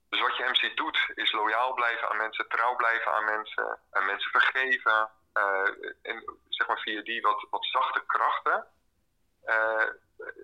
dus 0.09 0.21
wat 0.21 0.37
je 0.37 0.43
hem 0.43 0.55
ziet 0.55 0.77
doet, 0.77 1.11
is 1.15 1.33
loyaal 1.33 1.75
blijven 1.75 2.09
aan 2.09 2.17
mensen, 2.17 2.49
trouw 2.49 2.77
blijven 2.77 3.13
aan 3.13 3.25
mensen, 3.25 3.79
en 3.91 4.07
mensen 4.07 4.31
vergeven. 4.31 5.11
Uh, 5.35 5.93
en 6.03 6.39
zeg 6.49 6.67
maar 6.67 6.81
via 6.81 7.03
die 7.03 7.21
wat, 7.21 7.47
wat 7.51 7.65
zachte 7.65 8.03
krachten 8.07 8.67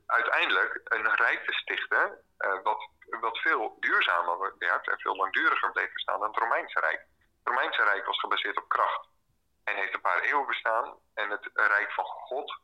uiteindelijk 0.07 0.81
een 0.85 1.15
rijk 1.15 1.45
te 1.45 1.53
stichten 1.53 2.19
uh, 2.39 2.63
wat, 2.63 2.89
wat 3.21 3.39
veel 3.39 3.77
duurzamer 3.81 4.53
werd 4.59 4.89
en 4.89 4.99
veel 4.99 5.17
langduriger 5.17 5.73
bleef 5.73 5.93
bestaan 5.93 6.19
dan 6.19 6.29
het 6.29 6.39
Romeinse 6.39 6.81
Rijk. 6.81 7.01
Het 7.39 7.55
Romeinse 7.55 7.83
Rijk 7.83 8.07
was 8.07 8.21
gebaseerd 8.21 8.57
op 8.57 8.69
kracht 8.69 9.09
en 9.65 9.77
heeft 9.77 9.95
een 9.95 10.01
paar 10.01 10.21
eeuwen 10.21 10.47
bestaan. 10.47 10.95
En 11.15 11.31
het 11.31 11.51
Rijk 11.55 11.93
van 11.93 12.05
God, 12.05 12.61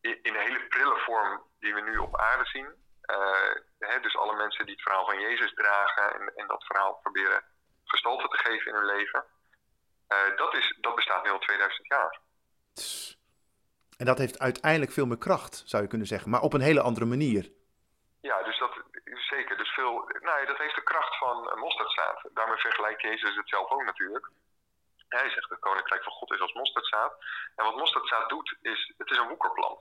in 0.00 0.18
een 0.22 0.46
hele 0.46 0.66
prille 0.66 0.98
vorm 0.98 1.42
die 1.58 1.74
we 1.74 1.80
nu 1.80 1.96
op 1.96 2.16
aarde 2.16 2.46
zien, 2.46 2.68
uh, 3.10 3.54
hè, 3.78 4.00
dus 4.00 4.16
alle 4.16 4.36
mensen 4.36 4.64
die 4.64 4.74
het 4.74 4.82
verhaal 4.82 5.04
van 5.04 5.20
Jezus 5.20 5.54
dragen 5.54 6.14
en, 6.14 6.32
en 6.36 6.46
dat 6.46 6.64
verhaal 6.64 6.94
proberen 7.02 7.44
gestalte 7.84 8.28
te 8.28 8.38
geven 8.38 8.66
in 8.66 8.74
hun 8.74 8.96
leven, 8.96 9.24
uh, 10.08 10.36
dat, 10.36 10.54
is, 10.54 10.76
dat 10.80 10.94
bestaat 10.94 11.24
nu 11.24 11.30
al 11.30 11.38
2000 11.38 11.86
jaar. 11.86 12.20
En 13.96 14.06
dat 14.06 14.18
heeft 14.18 14.38
uiteindelijk 14.38 14.92
veel 14.92 15.06
meer 15.06 15.18
kracht, 15.18 15.62
zou 15.66 15.82
je 15.82 15.88
kunnen 15.88 16.06
zeggen, 16.06 16.30
maar 16.30 16.40
op 16.40 16.52
een 16.52 16.60
hele 16.60 16.80
andere 16.80 17.06
manier. 17.06 17.50
Ja, 18.20 18.42
dus 18.42 18.58
dat 18.58 18.84
zeker. 19.34 19.56
Dus 19.56 19.68
veel, 19.68 19.92
nou, 20.20 20.46
dat 20.46 20.58
heeft 20.58 20.74
de 20.74 20.82
kracht 20.82 21.18
van 21.18 21.50
een 21.52 21.58
mosterdzaad. 21.58 22.18
Daarmee 22.32 22.56
vergelijkt 22.56 23.02
Jezus 23.02 23.36
het 23.36 23.48
zelf 23.48 23.70
ook 23.70 23.84
natuurlijk. 23.84 24.30
Hij 25.08 25.30
zegt 25.30 25.50
het 25.50 25.58
koninkrijk 25.58 26.02
van 26.02 26.12
God 26.12 26.32
is 26.32 26.40
als 26.40 26.52
mosterdzaad. 26.52 27.14
En 27.56 27.64
wat 27.64 27.76
mosterdzaad 27.76 28.28
doet, 28.28 28.56
is 28.62 28.92
het 28.98 29.10
is 29.10 29.16
een 29.16 29.28
woekerplant. 29.28 29.80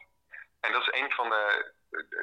En 0.60 0.72
dat 0.72 0.82
is 0.82 1.02
een 1.02 1.12
van 1.12 1.30
de, 1.30 1.74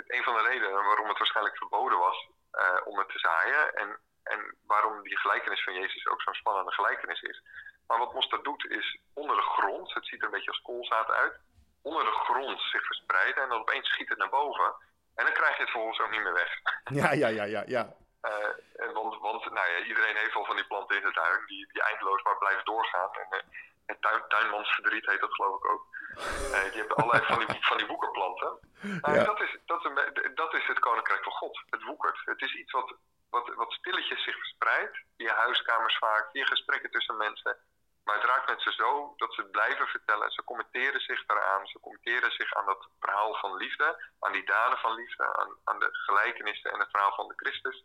een 0.06 0.22
van 0.22 0.34
de 0.34 0.42
redenen 0.42 0.84
waarom 0.84 1.08
het 1.08 1.18
waarschijnlijk 1.18 1.56
verboden 1.56 1.98
was 1.98 2.28
uh, 2.52 2.80
om 2.84 2.98
het 2.98 3.08
te 3.08 3.18
zaaien. 3.18 3.74
En, 3.74 3.98
en 4.22 4.56
waarom 4.66 5.02
die 5.02 5.18
gelijkenis 5.18 5.64
van 5.64 5.74
Jezus 5.74 6.06
ook 6.06 6.22
zo'n 6.22 6.34
spannende 6.34 6.72
gelijkenis 6.72 7.20
is. 7.20 7.42
Maar 7.86 7.98
wat 7.98 8.14
mosterd 8.14 8.44
doet, 8.44 8.70
is 8.70 9.00
onder 9.14 9.36
de 9.36 9.42
grond, 9.42 9.94
het 9.94 10.06
ziet 10.06 10.20
er 10.20 10.24
een 10.24 10.30
beetje 10.30 10.50
als 10.50 10.62
koolzaad 10.62 11.10
uit 11.10 11.40
onder 11.82 12.04
de 12.04 12.10
grond 12.10 12.60
zich 12.60 12.86
verspreiden 12.86 13.42
en 13.42 13.48
dan 13.48 13.60
opeens 13.60 13.88
schiet 13.88 14.08
het 14.08 14.18
naar 14.18 14.28
boven. 14.28 14.74
En 15.14 15.24
dan 15.24 15.34
krijg 15.34 15.56
je 15.56 15.62
het 15.62 15.70
vervolgens 15.70 16.00
ook 16.00 16.10
niet 16.10 16.22
meer 16.22 16.32
weg. 16.32 16.60
Ja, 16.84 17.12
ja, 17.12 17.28
ja, 17.28 17.44
ja. 17.44 17.62
ja. 17.66 17.94
Uh, 18.22 18.92
want 18.92 19.18
want 19.20 19.50
nou 19.50 19.68
ja, 19.70 19.78
iedereen 19.78 20.16
heeft 20.16 20.34
al 20.34 20.44
van 20.44 20.56
die 20.56 20.66
planten 20.66 20.96
in 20.96 21.02
de 21.02 21.12
tuin 21.12 21.46
die, 21.46 21.68
die 21.72 21.82
eindeloos 21.82 22.22
maar 22.22 22.38
blijven 22.38 22.64
doorgaan. 22.64 23.10
En, 23.12 23.44
uh, 23.86 23.96
tuin, 24.00 24.22
tuinmansverdriet 24.28 25.06
heet 25.06 25.20
dat 25.20 25.34
geloof 25.34 25.56
ik 25.56 25.70
ook. 25.70 25.86
Uh, 26.16 26.72
je 26.72 26.78
hebt 26.78 26.94
allerlei 26.94 27.24
van 27.24 27.38
die, 27.38 27.58
van 27.60 27.76
die 27.76 27.86
woekerplanten. 27.86 28.58
Ja. 29.02 29.24
dat, 29.24 29.40
is, 29.40 29.56
dat, 29.66 29.84
is 29.84 29.90
een, 29.90 30.34
dat 30.34 30.54
is 30.54 30.66
het 30.66 30.78
koninkrijk 30.78 31.22
van 31.22 31.32
God. 31.32 31.62
Het 31.70 31.82
woekert. 31.82 32.20
Het 32.24 32.42
is 32.42 32.54
iets 32.54 32.72
wat, 32.72 32.94
wat, 33.30 33.54
wat 33.54 33.72
stilletjes 33.72 34.22
zich 34.22 34.36
verspreidt. 34.36 34.98
Via 35.16 35.34
huiskamers 35.34 35.98
vaak, 35.98 36.30
via 36.32 36.44
gesprekken 36.44 36.90
tussen 36.90 37.16
mensen. 37.16 37.56
Maar 38.04 38.14
het 38.14 38.24
raakt 38.24 38.48
mensen 38.48 38.72
zo 38.72 39.14
dat 39.16 39.34
ze 39.34 39.40
het 39.40 39.50
blijven 39.50 39.86
vertellen. 39.86 40.30
Ze 40.30 40.44
commenteren 40.44 41.00
zich 41.00 41.26
daaraan. 41.26 41.66
Ze 41.66 41.80
commenteren 41.80 42.32
zich 42.32 42.54
aan 42.54 42.66
dat 42.66 42.88
verhaal 43.00 43.34
van 43.34 43.56
liefde. 43.56 44.04
Aan 44.20 44.32
die 44.32 44.44
daden 44.44 44.78
van 44.78 44.94
liefde. 44.94 45.36
Aan, 45.36 45.56
aan 45.64 45.78
de 45.78 45.88
gelijkenissen 45.92 46.72
en 46.72 46.78
het 46.78 46.90
verhaal 46.90 47.14
van 47.14 47.28
de 47.28 47.34
Christus. 47.36 47.84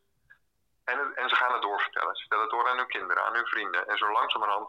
En, 0.86 0.98
en 1.16 1.30
ze 1.30 1.36
gaan 1.36 1.54
het 1.54 1.62
doorvertellen. 1.62 2.16
Ze 2.16 2.22
vertellen 2.22 2.44
het 2.44 2.54
door 2.54 2.70
aan 2.70 2.78
hun 2.78 2.88
kinderen, 2.88 3.24
aan 3.24 3.34
hun 3.34 3.46
vrienden. 3.46 3.88
En 3.88 3.98
zo 3.98 4.12
langzamerhand 4.12 4.68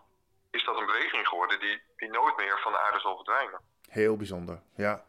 is 0.50 0.64
dat 0.64 0.79
een 0.79 0.87
beweging 0.87 1.29
geworden 1.29 1.61
die, 1.61 1.81
die 1.96 2.11
nooit 2.11 2.37
meer 2.37 2.59
van 2.62 2.72
de 2.72 2.79
aarde 2.79 3.00
zal 3.00 3.16
verdwijnen. 3.16 3.61
Heel 3.88 4.16
bijzonder, 4.16 4.61
ja. 4.76 5.05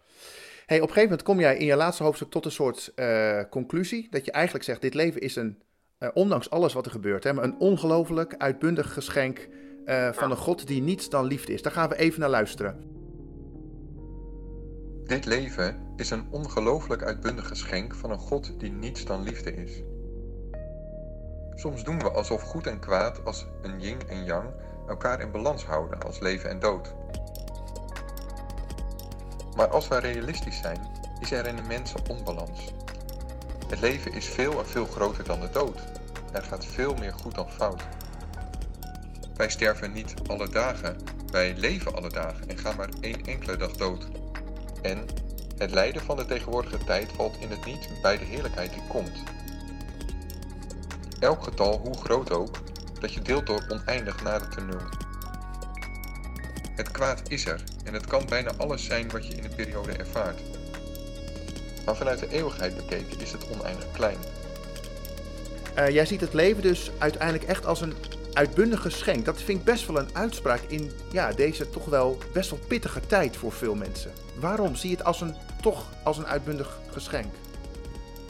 Hey, 0.66 0.78
op 0.78 0.88
een 0.88 0.94
gegeven 0.94 1.10
moment 1.10 1.24
kom 1.24 1.40
jij 1.40 1.58
in 1.58 1.66
je 1.66 1.76
laatste 1.76 2.04
hoofdstuk 2.04 2.30
tot 2.30 2.46
een 2.46 2.52
soort 2.52 2.92
uh, 2.96 3.42
conclusie. 3.50 4.08
Dat 4.10 4.26
je 4.26 4.32
eigenlijk 4.32 4.66
zegt, 4.66 4.82
dit 4.82 4.94
leven 4.94 5.22
is 5.22 5.36
een, 5.36 5.64
uh, 6.00 6.10
ondanks 6.14 6.50
alles 6.50 6.74
wat 6.74 6.86
er 6.86 6.92
gebeurt, 6.92 7.24
hè, 7.24 7.34
maar 7.34 7.44
een 7.44 7.60
ongelooflijk 7.60 8.36
uitbundig 8.38 8.94
geschenk 8.94 9.48
uh, 9.86 10.12
van 10.12 10.32
een 10.32 10.38
God 10.38 10.68
die 10.68 10.82
niets 10.82 11.10
dan 11.10 11.26
liefde 11.26 11.54
is. 11.54 11.62
Daar 11.62 11.72
gaan 11.72 11.90
we 11.90 11.98
even 11.98 12.20
naar 12.20 12.30
luisteren. 12.30 12.96
Dit 15.04 15.26
leven 15.26 15.94
is 15.96 16.10
een 16.10 16.28
ongelooflijk 16.32 17.04
uitbundig 17.04 17.48
geschenk 17.48 17.96
van 17.96 18.12
een 18.12 18.20
God 18.20 18.60
die 18.60 18.72
niets 18.72 19.06
dan 19.06 19.24
liefde 19.24 19.56
is. 19.56 19.82
Soms 21.58 21.84
doen 21.84 22.00
we 22.00 22.12
alsof 22.12 22.42
goed 22.42 22.68
en 22.68 22.80
kwaad 22.80 23.26
als 23.26 23.46
een 23.62 23.80
yin 23.80 24.00
en 24.08 24.24
yang 24.24 24.50
elkaar 24.88 25.22
in 25.22 25.32
balans 25.32 25.66
houden 25.66 26.04
als 26.04 26.20
leven 26.20 26.50
en 26.50 26.60
dood. 26.60 26.94
Maar 29.56 29.68
als 29.68 29.88
wij 29.88 30.00
realistisch 30.00 30.58
zijn, 30.58 30.88
is 31.20 31.32
er 31.32 31.48
in 31.48 31.56
de 31.56 31.62
mensen 31.62 32.00
onbalans. 32.10 32.74
Het 33.68 33.80
leven 33.80 34.14
is 34.14 34.26
veel 34.26 34.60
en 34.60 34.68
veel 34.68 34.86
groter 34.86 35.24
dan 35.24 35.40
de 35.40 35.50
dood. 35.50 35.82
Er 36.32 36.44
gaat 36.44 36.66
veel 36.66 36.96
meer 36.96 37.14
goed 37.14 37.36
dan 37.36 37.50
fout. 37.50 37.82
Wij 39.36 39.50
sterven 39.50 39.92
niet 39.92 40.14
alle 40.28 40.50
dagen, 40.50 40.98
wij 41.32 41.54
leven 41.56 41.96
alle 41.96 42.10
dagen 42.10 42.50
en 42.50 42.58
gaan 42.58 42.76
maar 42.76 42.90
één 43.02 43.26
enkele 43.26 43.58
dag 43.58 43.72
dood. 43.72 44.08
En 44.82 45.06
het 45.58 45.72
lijden 45.72 46.02
van 46.02 46.18
de 46.18 46.26
tegenwoordige 46.26 46.78
tijd 46.78 47.12
valt 47.12 47.38
in 47.40 47.50
het 47.50 47.66
niet 47.66 47.90
bij 48.02 48.18
de 48.18 48.26
heerlijkheid 48.26 48.74
die 48.74 48.88
komt. 48.88 49.24
Elk 51.20 51.44
getal, 51.44 51.78
hoe 51.78 51.98
groot 51.98 52.32
ook, 52.32 52.58
dat 53.00 53.14
je 53.14 53.22
deelt 53.22 53.48
door 53.48 53.66
oneindig 53.70 54.24
nadert 54.24 54.54
de 54.54 54.62
nul. 54.62 54.82
Het 56.76 56.92
kwaad 56.92 57.22
is 57.30 57.46
er 57.46 57.64
en 57.84 57.94
het 57.94 58.06
kan 58.06 58.26
bijna 58.26 58.52
alles 58.58 58.86
zijn 58.86 59.10
wat 59.10 59.28
je 59.28 59.34
in 59.34 59.44
een 59.44 59.56
periode 59.56 59.92
ervaart. 59.92 60.42
Maar 61.86 61.96
vanuit 61.96 62.20
de 62.20 62.30
eeuwigheid 62.30 62.76
bekeken 62.76 63.20
is 63.20 63.32
het 63.32 63.50
oneindig 63.50 63.92
klein. 63.92 64.18
Uh, 65.78 65.90
jij 65.90 66.06
ziet 66.06 66.22
het 66.22 66.34
leven 66.34 66.62
dus 66.62 66.92
uiteindelijk 66.98 67.50
echt 67.50 67.66
als 67.66 67.82
een 67.82 67.94
uitbundig 68.34 68.82
geschenk. 68.82 69.26
Dat 69.26 69.42
vind 69.42 69.60
ik 69.60 69.66
best 69.66 69.88
wel 69.88 69.98
een 70.00 70.16
uitspraak 70.16 70.62
in 70.62 70.92
ja, 71.12 71.32
deze 71.32 71.70
toch 71.70 71.86
wel 71.86 72.18
best 72.34 72.50
wel 72.50 72.60
pittige 72.68 73.08
tijd 73.08 73.38
voor 73.38 73.52
veel 73.52 73.76
mensen. 73.76 74.12
Waarom 74.40 74.76
zie 74.76 74.90
je 74.90 74.96
het 74.96 75.06
als 75.06 75.22
een, 75.22 75.36
toch 75.62 75.86
als 76.04 76.18
een 76.18 76.28
uitbundig 76.28 76.80
geschenk? 76.92 77.34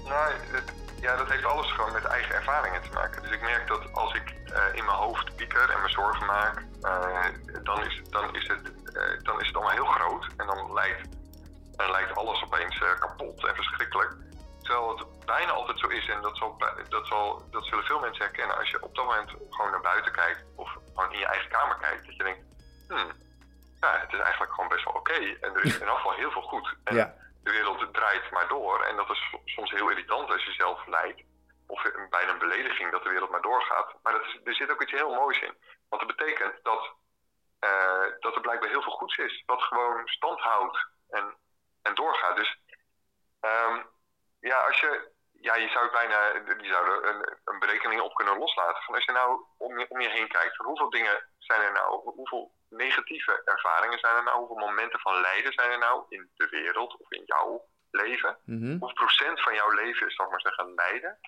Nou, 0.03 0.33
het, 0.51 0.76
ja, 1.07 1.15
dat 1.15 1.29
heeft 1.29 1.45
alles 1.45 1.71
gewoon 1.71 1.91
met 1.91 2.05
eigen 2.05 2.35
ervaringen 2.35 2.81
te 2.81 2.93
maken. 2.93 3.21
Dus 3.21 3.31
ik 3.31 3.41
merk 3.41 3.67
dat 3.67 3.93
als 3.93 4.13
ik 4.13 4.35
uh, 4.45 4.63
in 4.73 4.85
mijn 4.85 4.97
hoofd 4.97 5.35
pieker 5.35 5.69
en 5.69 5.81
me 5.81 5.89
zorgen 5.89 6.25
maak, 6.25 6.65
uh, 6.81 7.25
dan, 7.63 7.83
is, 7.83 8.01
dan, 8.09 8.35
is 8.35 8.47
het, 8.47 8.71
uh, 8.93 9.23
dan 9.23 9.41
is 9.41 9.47
het 9.47 9.55
allemaal 9.55 9.79
heel 9.79 9.93
groot. 9.97 10.27
En 10.37 10.47
dan 10.47 10.79
En 10.79 11.09
dan 11.75 11.91
lijkt 11.91 12.15
alles 12.15 12.43
opeens 12.43 12.81
eh, 12.81 12.99
kapot 12.99 13.45
en 13.47 13.55
verschrikkelijk. 13.55 14.15
Terwijl 14.61 14.97
het 14.97 15.25
bijna 15.25 15.51
altijd 15.51 15.79
zo 15.79 15.87
is, 15.87 16.09
en 16.09 16.21
dat, 16.21 16.37
zal, 16.37 16.57
dat, 16.89 17.07
zal, 17.07 17.43
dat 17.51 17.65
zullen 17.65 17.83
veel 17.83 17.99
mensen 17.99 18.25
herkennen, 18.25 18.57
als 18.57 18.69
je 18.69 18.83
op 18.83 18.95
dat 18.95 19.05
moment 19.05 19.29
gewoon 19.49 19.71
naar 19.71 19.81
buiten 19.81 20.11
kijkt 20.11 20.43
of 20.55 20.77
gewoon 20.93 21.13
in 21.13 21.19
je 21.19 21.25
eigen 21.25 21.49
kamer 21.49 21.77
kijkt, 21.77 22.05
dat 22.05 22.15
je 22.15 22.23
denkt, 22.23 22.41
hmm, 22.87 23.11
ja, 23.81 23.99
het 23.99 24.13
is 24.13 24.19
eigenlijk 24.19 24.53
gewoon 24.53 24.69
best 24.69 24.83
wel 24.83 24.93
oké. 24.93 25.19
En 25.41 25.55
er 25.55 25.65
is 25.65 25.79
in 25.79 25.87
afval 25.87 26.13
heel 26.13 26.31
veel 26.31 26.41
goed. 26.41 26.75
En 26.83 26.95
de 27.47 27.53
wereld 27.53 27.93
draait 27.93 28.31
maar 28.31 28.47
door. 28.47 28.83
En 28.83 28.95
dat 28.95 29.09
is 29.09 29.35
soms 29.45 29.71
heel 29.71 29.89
irritant 29.89 30.29
als 30.29 30.43
je 30.43 30.51
zelf 30.51 30.85
lijdt. 30.85 31.21
Of 31.67 31.81
bijna 32.09 32.31
een 32.31 32.45
belediging 32.47 32.91
dat 32.91 33.03
de 33.03 33.09
wereld 33.09 33.29
maar 33.29 33.41
doorgaat. 33.41 33.93
Maar 34.03 34.13
er 34.43 34.55
zit 34.55 34.71
ook 34.71 34.81
iets 34.81 34.91
heel 34.91 35.13
moois 35.13 35.39
in. 35.39 35.57
Want 35.89 36.01
dat 36.01 36.15
betekent 36.15 36.53
dat, 36.63 36.93
uh, 37.59 38.05
dat 38.19 38.35
er 38.35 38.41
blijkbaar 38.41 38.69
heel 38.69 38.81
veel 38.81 38.97
goeds 39.01 39.17
is. 39.17 39.43
Wat 39.45 39.61
gewoon 39.61 40.07
stand 40.07 40.39
houdt 40.39 40.77
en, 41.09 41.37
en 41.81 41.95
doorgaat. 41.95 42.35
Dus 42.35 42.59
um, 43.41 43.89
ja, 44.39 44.59
als 44.59 44.79
je, 44.79 45.11
ja, 45.41 45.55
je 45.55 45.69
zou 45.69 45.91
bijna, 45.91 46.19
die 46.57 46.71
zouden 46.71 47.07
een, 47.09 47.37
een 47.45 47.59
berekening 47.59 48.01
op 48.01 48.13
kunnen 48.13 48.37
loslaten. 48.37 48.83
Van 48.83 48.95
als 48.95 49.05
je 49.05 49.11
nou 49.11 49.45
om 49.57 49.79
je, 49.79 49.85
om 49.89 50.01
je 50.01 50.09
heen 50.09 50.27
kijkt, 50.27 50.55
van 50.55 50.65
hoeveel 50.65 50.89
dingen 50.89 51.25
zijn 51.37 51.61
er 51.61 51.71
nou, 51.71 52.01
hoeveel 52.03 52.51
negatieve 52.69 53.41
ervaringen 53.45 53.99
zijn 53.99 54.15
er 54.15 54.23
nou, 54.23 54.37
hoeveel 54.37 54.67
momenten 54.67 54.99
van 54.99 55.21
lijden 55.21 55.53
zijn 55.53 55.71
er 55.71 55.77
nou 55.77 56.05
in 56.09 56.29
de 56.35 56.47
wereld 56.49 56.97
of 56.97 57.11
in 57.11 57.23
jouw 57.25 57.65
leven? 57.91 58.37
Mhm. 58.45 58.69
Hoeveel 58.69 58.93
procent 58.93 59.41
van 59.41 59.53
jouw 59.53 59.71
leven 59.71 60.07
is, 60.07 60.15
zal 60.15 60.25
ik 60.25 60.31
maar 60.31 60.41
zeggen, 60.41 60.73
lijden? 60.73 61.19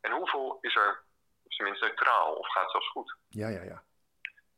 En 0.00 0.10
hoeveel 0.12 0.58
is 0.60 0.76
er 0.76 1.02
tenminste 1.48 1.84
neutraal 1.84 2.34
of 2.34 2.48
gaat 2.48 2.70
zelfs 2.70 2.90
goed? 2.90 3.16
Ja, 3.28 3.48
ja, 3.48 3.62
ja. 3.62 3.82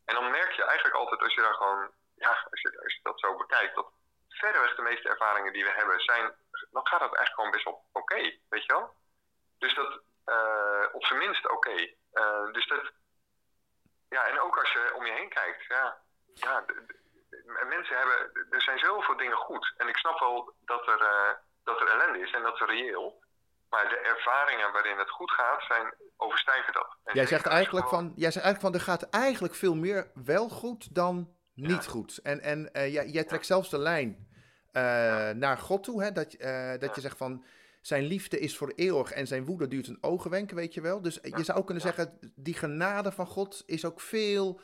En 0.05 0.15
dan 0.15 0.31
merk 0.31 0.53
je 0.53 0.65
eigenlijk 0.65 0.97
altijd 0.97 1.23
als 1.23 1.35
je 1.35 1.41
daar 1.41 1.55
gewoon, 1.55 1.91
ja, 2.15 2.31
als 2.51 2.61
je, 2.61 2.81
als 2.83 2.95
je 2.95 3.01
dat 3.03 3.21
zo 3.21 3.37
bekijkt, 3.37 3.75
dat 3.75 3.93
verreweg 4.29 4.75
de 4.75 4.83
meeste 4.83 5.09
ervaringen 5.09 5.53
die 5.53 5.65
we 5.65 5.71
hebben 5.71 6.01
zijn, 6.01 6.35
dan 6.71 6.87
gaat 6.87 7.01
het 7.01 7.15
eigenlijk 7.15 7.35
gewoon 7.35 7.51
best 7.51 7.65
wel 7.65 7.85
oké, 7.93 8.21
weet 8.49 8.65
je 8.65 8.73
wel? 8.73 8.95
Dus 9.59 9.75
dat, 9.75 10.01
uh, 10.27 10.85
op 10.93 11.05
zijn 11.05 11.19
minst 11.19 11.51
oké. 11.51 11.77
Uh, 12.13 12.53
dus 12.53 12.67
dat, 12.67 12.93
ja, 14.09 14.27
en 14.27 14.41
ook 14.41 14.59
als 14.59 14.73
je 14.73 14.93
om 14.95 15.07
je 15.07 15.13
heen 15.13 15.29
kijkt, 15.29 15.65
ja, 15.69 15.99
ja 16.35 16.65
mensen 17.69 17.97
hebben, 17.97 18.47
er 18.51 18.63
zijn 18.63 18.79
zoveel 18.79 19.17
dingen 19.17 19.37
goed. 19.37 19.75
En 19.77 19.89
ik 19.89 19.97
snap 19.97 20.19
wel 20.19 20.55
dat 20.65 20.87
er, 20.87 21.01
uh, 21.01 21.33
dat 21.65 21.81
er 21.81 21.89
ellende 21.89 22.19
is 22.19 22.33
en 22.33 22.43
dat 22.43 22.55
is 22.55 22.61
reëel. 22.61 23.25
Maar 23.71 23.89
de 23.89 23.99
ervaringen 23.99 24.73
waarin 24.73 24.99
het 24.99 25.11
goed 25.11 25.31
gaat, 25.31 25.63
zijn, 25.63 25.95
overstijgen 26.17 26.73
dat. 26.73 26.97
En 27.05 27.15
jij 27.15 27.27
zegt, 27.27 27.47
eigenlijk 27.47 27.89
van, 27.89 28.13
jij 28.17 28.31
zegt 28.31 28.45
eigenlijk 28.45 28.61
van, 28.61 28.75
er 28.75 28.87
gaat 28.87 29.11
eigenlijk 29.11 29.55
veel 29.55 29.75
meer 29.75 30.11
wel 30.15 30.49
goed 30.49 30.95
dan 30.95 31.37
niet 31.55 31.85
ja. 31.85 31.91
goed. 31.91 32.19
En, 32.23 32.41
en 32.41 32.71
uh, 32.73 32.93
jij, 32.93 33.07
jij 33.07 33.25
trekt 33.25 33.47
ja. 33.47 33.55
zelfs 33.55 33.71
de 33.71 33.79
lijn 33.79 34.29
ja. 34.81 35.33
naar 35.33 35.59
God 35.59 35.85
toe, 35.85 36.03
hè? 36.03 36.13
dat, 36.13 36.35
uh, 36.39 36.73
dat 36.79 36.95
je 36.95 37.01
zegt 37.01 37.17
van, 37.17 37.45
zijn 37.81 38.03
liefde 38.03 38.39
is 38.39 38.57
voor 38.57 38.73
eeuwig 38.77 39.11
en 39.13 39.27
zijn 39.27 39.45
woede 39.45 39.69
duurt 39.69 39.87
een 39.87 39.99
ogenwenk, 40.01 40.51
weet 40.51 40.75
je 40.75 40.81
wel. 40.81 41.03
Dus 41.03 41.19
je 41.23 41.45
zou 41.45 41.65
kunnen 41.65 41.83
zeggen, 41.83 42.19
die 42.35 42.55
genade 42.55 43.13
van 43.13 43.27
God 43.27 43.63
is 43.67 43.85
ook 43.85 44.01
veel 44.01 44.61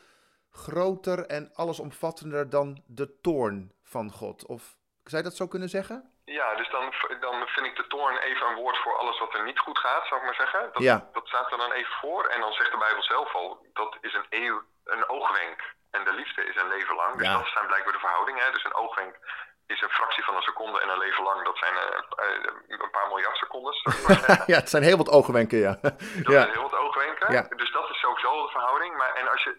groter 0.51 1.25
en 1.25 1.51
allesomvattender 1.53 2.49
dan 2.49 2.83
de 2.85 3.19
toorn 3.21 3.71
van 3.83 4.11
God. 4.11 4.45
Of 4.45 4.75
zou 5.03 5.23
je 5.23 5.29
dat 5.29 5.37
zo 5.37 5.47
kunnen 5.47 5.69
zeggen? 5.69 6.11
Ja, 6.25 6.55
dus 6.55 6.69
dan, 6.71 6.93
dan 7.19 7.47
vind 7.47 7.65
ik 7.65 7.75
de 7.75 7.87
toorn 7.87 8.17
even 8.17 8.47
een 8.47 8.55
woord 8.55 8.77
voor 8.77 8.97
alles 8.97 9.19
wat 9.19 9.33
er 9.33 9.43
niet 9.43 9.59
goed 9.59 9.77
gaat, 9.77 10.07
zou 10.07 10.19
ik 10.19 10.25
maar 10.25 10.35
zeggen. 10.35 10.69
Dat, 10.73 10.83
ja. 10.83 11.09
dat 11.13 11.27
staat 11.27 11.51
er 11.51 11.57
dan 11.57 11.71
even 11.71 11.93
voor. 12.01 12.25
En 12.25 12.39
dan 12.39 12.53
zegt 12.53 12.71
de 12.71 12.77
Bijbel 12.77 13.03
zelf 13.03 13.33
al, 13.35 13.65
dat 13.73 13.97
is 14.01 14.13
een, 14.13 14.25
eeuw, 14.29 14.61
een 14.83 15.09
oogwenk. 15.09 15.59
En 15.91 16.03
de 16.03 16.13
liefde 16.13 16.45
is 16.45 16.55
een 16.55 16.67
leven 16.67 16.95
lang. 16.95 17.17
Dus 17.17 17.27
Ja. 17.27 17.37
dat 17.37 17.47
zijn 17.47 17.67
blijkbaar 17.67 17.93
de 17.93 17.99
verhoudingen. 17.99 18.53
Dus 18.53 18.63
een 18.63 18.73
oogwenk 18.73 19.15
is 19.73 19.81
een 19.81 19.97
fractie 19.99 20.23
van 20.23 20.35
een 20.35 20.49
seconde 20.51 20.81
en 20.81 20.89
een 20.89 20.97
leven 20.97 21.23
lang, 21.23 21.43
dat 21.43 21.57
zijn 21.57 21.73
uh, 21.73 21.81
uh, 22.25 22.79
een 22.83 22.95
paar 22.95 23.07
miljard 23.07 23.37
secondes. 23.37 23.77
ja, 24.51 24.57
het 24.63 24.69
zijn 24.69 24.83
heel 24.83 24.97
wat 24.97 25.09
oogwenken, 25.09 25.57
ja. 25.57 25.77
Dat 25.81 26.01
ja. 26.35 26.41
zijn 26.41 26.51
heel 26.57 26.69
wat 26.69 26.77
oogwenken. 26.77 27.33
Ja. 27.33 27.41
Dus 27.41 27.71
dat 27.71 27.89
is 27.89 27.99
sowieso 27.99 28.45
de 28.45 28.51
verhouding. 28.51 28.97
Maar 28.97 29.13
en 29.13 29.31
als 29.31 29.43
je, 29.43 29.57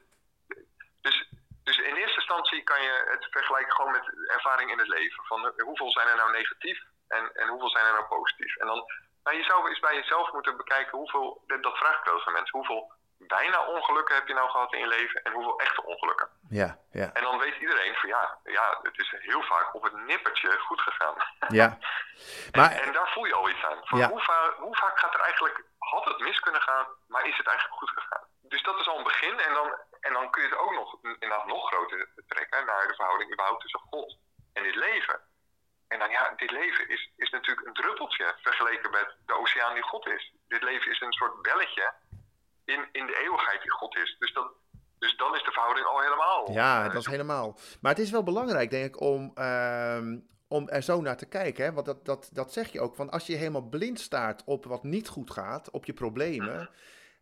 dus, 1.01 1.29
dus 1.65 1.79
in 1.79 1.95
eerste 1.95 2.21
instantie 2.23 2.63
kan 2.63 2.83
je 2.83 2.95
het 3.11 3.27
vergelijken 3.31 3.73
gewoon 3.73 3.93
met 3.93 4.07
ervaring 4.27 4.71
in 4.71 4.79
het 4.79 4.89
leven. 4.89 5.25
Van 5.25 5.47
eh, 5.47 5.65
hoeveel 5.65 5.91
zijn 5.91 6.09
er 6.09 6.17
nou 6.17 6.33
negatief 6.33 6.79
en, 7.09 7.31
en 7.35 7.49
hoeveel 7.49 7.71
zijn 7.71 7.87
er 7.87 7.93
nou 7.93 8.05
positief. 8.05 8.57
En 8.57 8.67
dan, 8.67 8.85
nou, 9.25 9.37
je 9.37 9.45
zou 9.45 9.69
eens 9.69 9.81
bij 9.81 9.95
jezelf 9.95 10.33
moeten 10.33 10.57
bekijken 10.57 10.99
hoeveel, 10.99 11.43
dat, 11.47 11.63
dat 11.63 11.77
vraag 11.77 11.99
ik 11.99 12.05
wel 12.05 12.15
eens 12.15 12.27
aan 12.27 12.33
mensen, 12.33 12.59
hoeveel 12.59 12.93
bijna 13.27 13.67
ongelukken 13.67 14.15
heb 14.15 14.27
je 14.29 14.35
nou 14.35 14.51
gehad 14.51 14.73
in 14.73 14.79
je 14.79 14.87
leven 14.87 15.23
en 15.23 15.33
hoeveel 15.33 15.61
echte 15.61 15.85
ongelukken. 15.85 16.29
Ja, 16.49 16.79
ja. 16.91 17.13
En 17.13 17.23
dan 17.23 17.39
weet 17.39 17.57
iedereen 17.61 17.95
van 17.95 18.09
ja, 18.09 18.39
ja 18.45 18.79
het 18.83 18.99
is 18.99 19.15
heel 19.19 19.43
vaak 19.43 19.75
op 19.75 19.83
het 19.83 19.93
nippertje 19.93 20.59
goed 20.59 20.81
gegaan. 20.81 21.15
Ja. 21.49 21.79
Maar, 22.53 22.71
en, 22.71 22.83
en, 22.83 22.93
daar 22.93 23.09
voel 23.13 23.25
je 23.25 23.35
al 23.35 23.49
iets 23.51 23.65
aan. 23.65 23.79
Van 23.83 23.99
Ja. 23.99 24.09
hoe, 24.09 24.21
va 24.21 24.55
hoe 24.59 24.77
vaak 24.77 24.99
gaat 24.99 25.15
er 25.15 25.21
eigenlijk, 25.21 25.65
had 25.79 26.05
het 26.05 26.19
mis 26.19 26.41
kunnen 26.41 26.61
gaan, 26.63 26.87
maar 27.09 27.27
is 27.27 27.37
het 27.37 27.47
eigenlijk 27.47 27.79
goed 27.79 27.91
gegaan? 27.91 28.25
Dus 28.43 28.63
dat 28.63 28.81
is 28.81 28.89
al 28.89 28.99
een 28.99 29.05
begin 29.05 29.41
en 29.41 29.55
dan, 29.55 29.79
en 30.01 30.13
dan 30.13 30.31
kun 30.31 30.43
je 30.43 30.49
het 30.49 30.59
ook 30.59 30.73
nog, 30.73 30.97
inderdaad 31.03 31.47
nog 31.47 31.67
groter 31.69 32.09
trekken 32.27 32.67
naar 32.67 32.89
de 32.89 32.95
verhouding 32.95 33.33
überhaupt 33.33 33.61
tussen 33.61 33.81
God 33.91 34.19
en 34.53 34.63
dit 34.63 34.75
leven. 34.75 35.21
En 35.89 35.99
dan 35.99 36.11
ja, 36.11 36.33
dit 36.37 36.51
leven 36.51 36.89
is, 36.89 37.11
is 37.17 37.31
natuurlijk 37.31 37.67
een 37.67 37.73
druppeltje 37.73 38.35
vergeleken 38.43 38.91
met 38.91 39.17
de 39.27 39.39
oceaan 39.39 39.75
die 39.75 39.83
God 39.83 40.07
is. 40.07 40.33
Dit 40.49 40.63
leven 40.63 40.91
is 40.91 41.01
een 41.01 41.13
soort 41.13 41.43
belletje 41.43 41.93
in, 42.65 42.89
in 42.93 43.07
de 43.07 43.21
eeuwigheid 43.23 43.63
die 43.63 43.71
God 43.71 43.97
is. 43.97 44.17
Dus, 44.19 44.33
dat, 44.33 44.53
dus 44.99 45.17
dan 45.17 45.35
is 45.35 45.45
de 45.45 45.53
verhouding 45.53 45.87
al 45.87 46.01
helemaal. 46.01 46.53
Ja, 46.53 46.89
dat 46.89 47.01
is 47.01 47.07
helemaal. 47.07 47.59
Maar 47.81 47.93
het 47.93 48.01
is 48.01 48.11
wel 48.11 48.23
belangrijk, 48.23 48.71
denk 48.71 48.85
ik, 48.85 49.01
om, 49.01 49.33
uh, 49.35 49.99
om 50.49 50.69
er 50.69 50.83
zo 50.83 51.01
naar 51.01 51.17
te 51.17 51.29
kijken. 51.29 51.65
Hè? 51.65 51.73
Want 51.73 51.87
dat, 51.87 52.05
dat, 52.05 52.31
dat 52.33 52.53
zeg 52.53 52.73
je 52.73 52.81
ook. 52.81 52.97
Van 52.97 53.11
als 53.11 53.27
je 53.27 53.37
helemaal 53.37 53.69
blind 53.69 54.01
staart 54.01 54.43
op 54.45 54.65
wat 54.65 54.83
niet 54.83 55.09
goed 55.09 55.31
gaat, 55.31 55.71
op 55.71 55.85
je 55.85 55.93
problemen. 55.93 56.71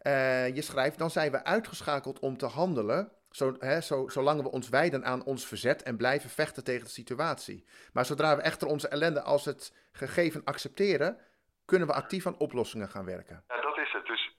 Uh, 0.02 0.54
je 0.54 0.62
schrijft, 0.62 0.98
dan 0.98 1.10
zijn 1.10 1.30
we 1.30 1.44
uitgeschakeld 1.44 2.18
om 2.18 2.36
te 2.36 2.46
handelen. 2.46 3.12
Zo, 3.30 3.56
hè, 3.58 3.80
zo, 3.80 4.08
zolang 4.08 4.42
we 4.42 4.50
ons 4.50 4.68
wijden 4.68 5.04
aan 5.04 5.24
ons 5.24 5.46
verzet 5.46 5.82
en 5.82 5.96
blijven 5.96 6.30
vechten 6.30 6.64
tegen 6.64 6.84
de 6.84 6.90
situatie. 6.90 7.66
Maar 7.92 8.04
zodra 8.04 8.36
we 8.36 8.42
echter 8.42 8.68
onze 8.68 8.88
ellende 8.88 9.22
als 9.22 9.44
het 9.44 9.74
gegeven 9.92 10.44
accepteren, 10.44 11.18
kunnen 11.64 11.88
we 11.88 11.94
actief 11.94 12.26
aan 12.26 12.38
oplossingen 12.38 12.88
gaan 12.88 13.04
werken. 13.04 13.44
Ja, 13.48 13.60
dat 13.60 13.78
is 13.78 13.92
het. 13.92 14.06
Dus, 14.06 14.31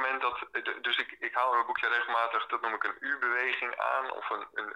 moment 0.00 0.20
dat. 0.20 0.38
Dus 0.82 0.96
ik, 0.96 1.16
ik 1.18 1.34
haal 1.34 1.48
in 1.48 1.54
mijn 1.54 1.66
boekje 1.66 1.88
regelmatig, 1.88 2.46
dat 2.46 2.60
noem 2.60 2.74
ik 2.74 2.84
een 2.84 2.96
U-beweging 3.00 3.76
aan, 3.76 4.10
of 4.12 4.30
een, 4.30 4.46
een, 4.52 4.72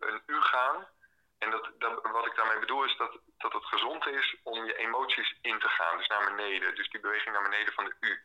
een, 0.00 0.22
U-gaan. 0.26 0.86
En 1.38 1.50
dat, 1.50 1.70
dat, 1.78 2.02
wat 2.02 2.26
ik 2.26 2.34
daarmee 2.34 2.58
bedoel 2.58 2.84
is 2.84 2.96
dat, 2.96 3.18
dat 3.38 3.52
het 3.52 3.64
gezond 3.64 4.06
is 4.06 4.36
om 4.42 4.64
je 4.64 4.76
emoties 4.76 5.38
in 5.40 5.58
te 5.58 5.68
gaan, 5.68 5.96
dus 5.96 6.06
naar 6.06 6.34
beneden. 6.34 6.74
Dus 6.74 6.90
die 6.90 7.00
beweging 7.00 7.34
naar 7.34 7.50
beneden 7.50 7.72
van 7.72 7.84
de 7.84 7.96
U. 8.00 8.22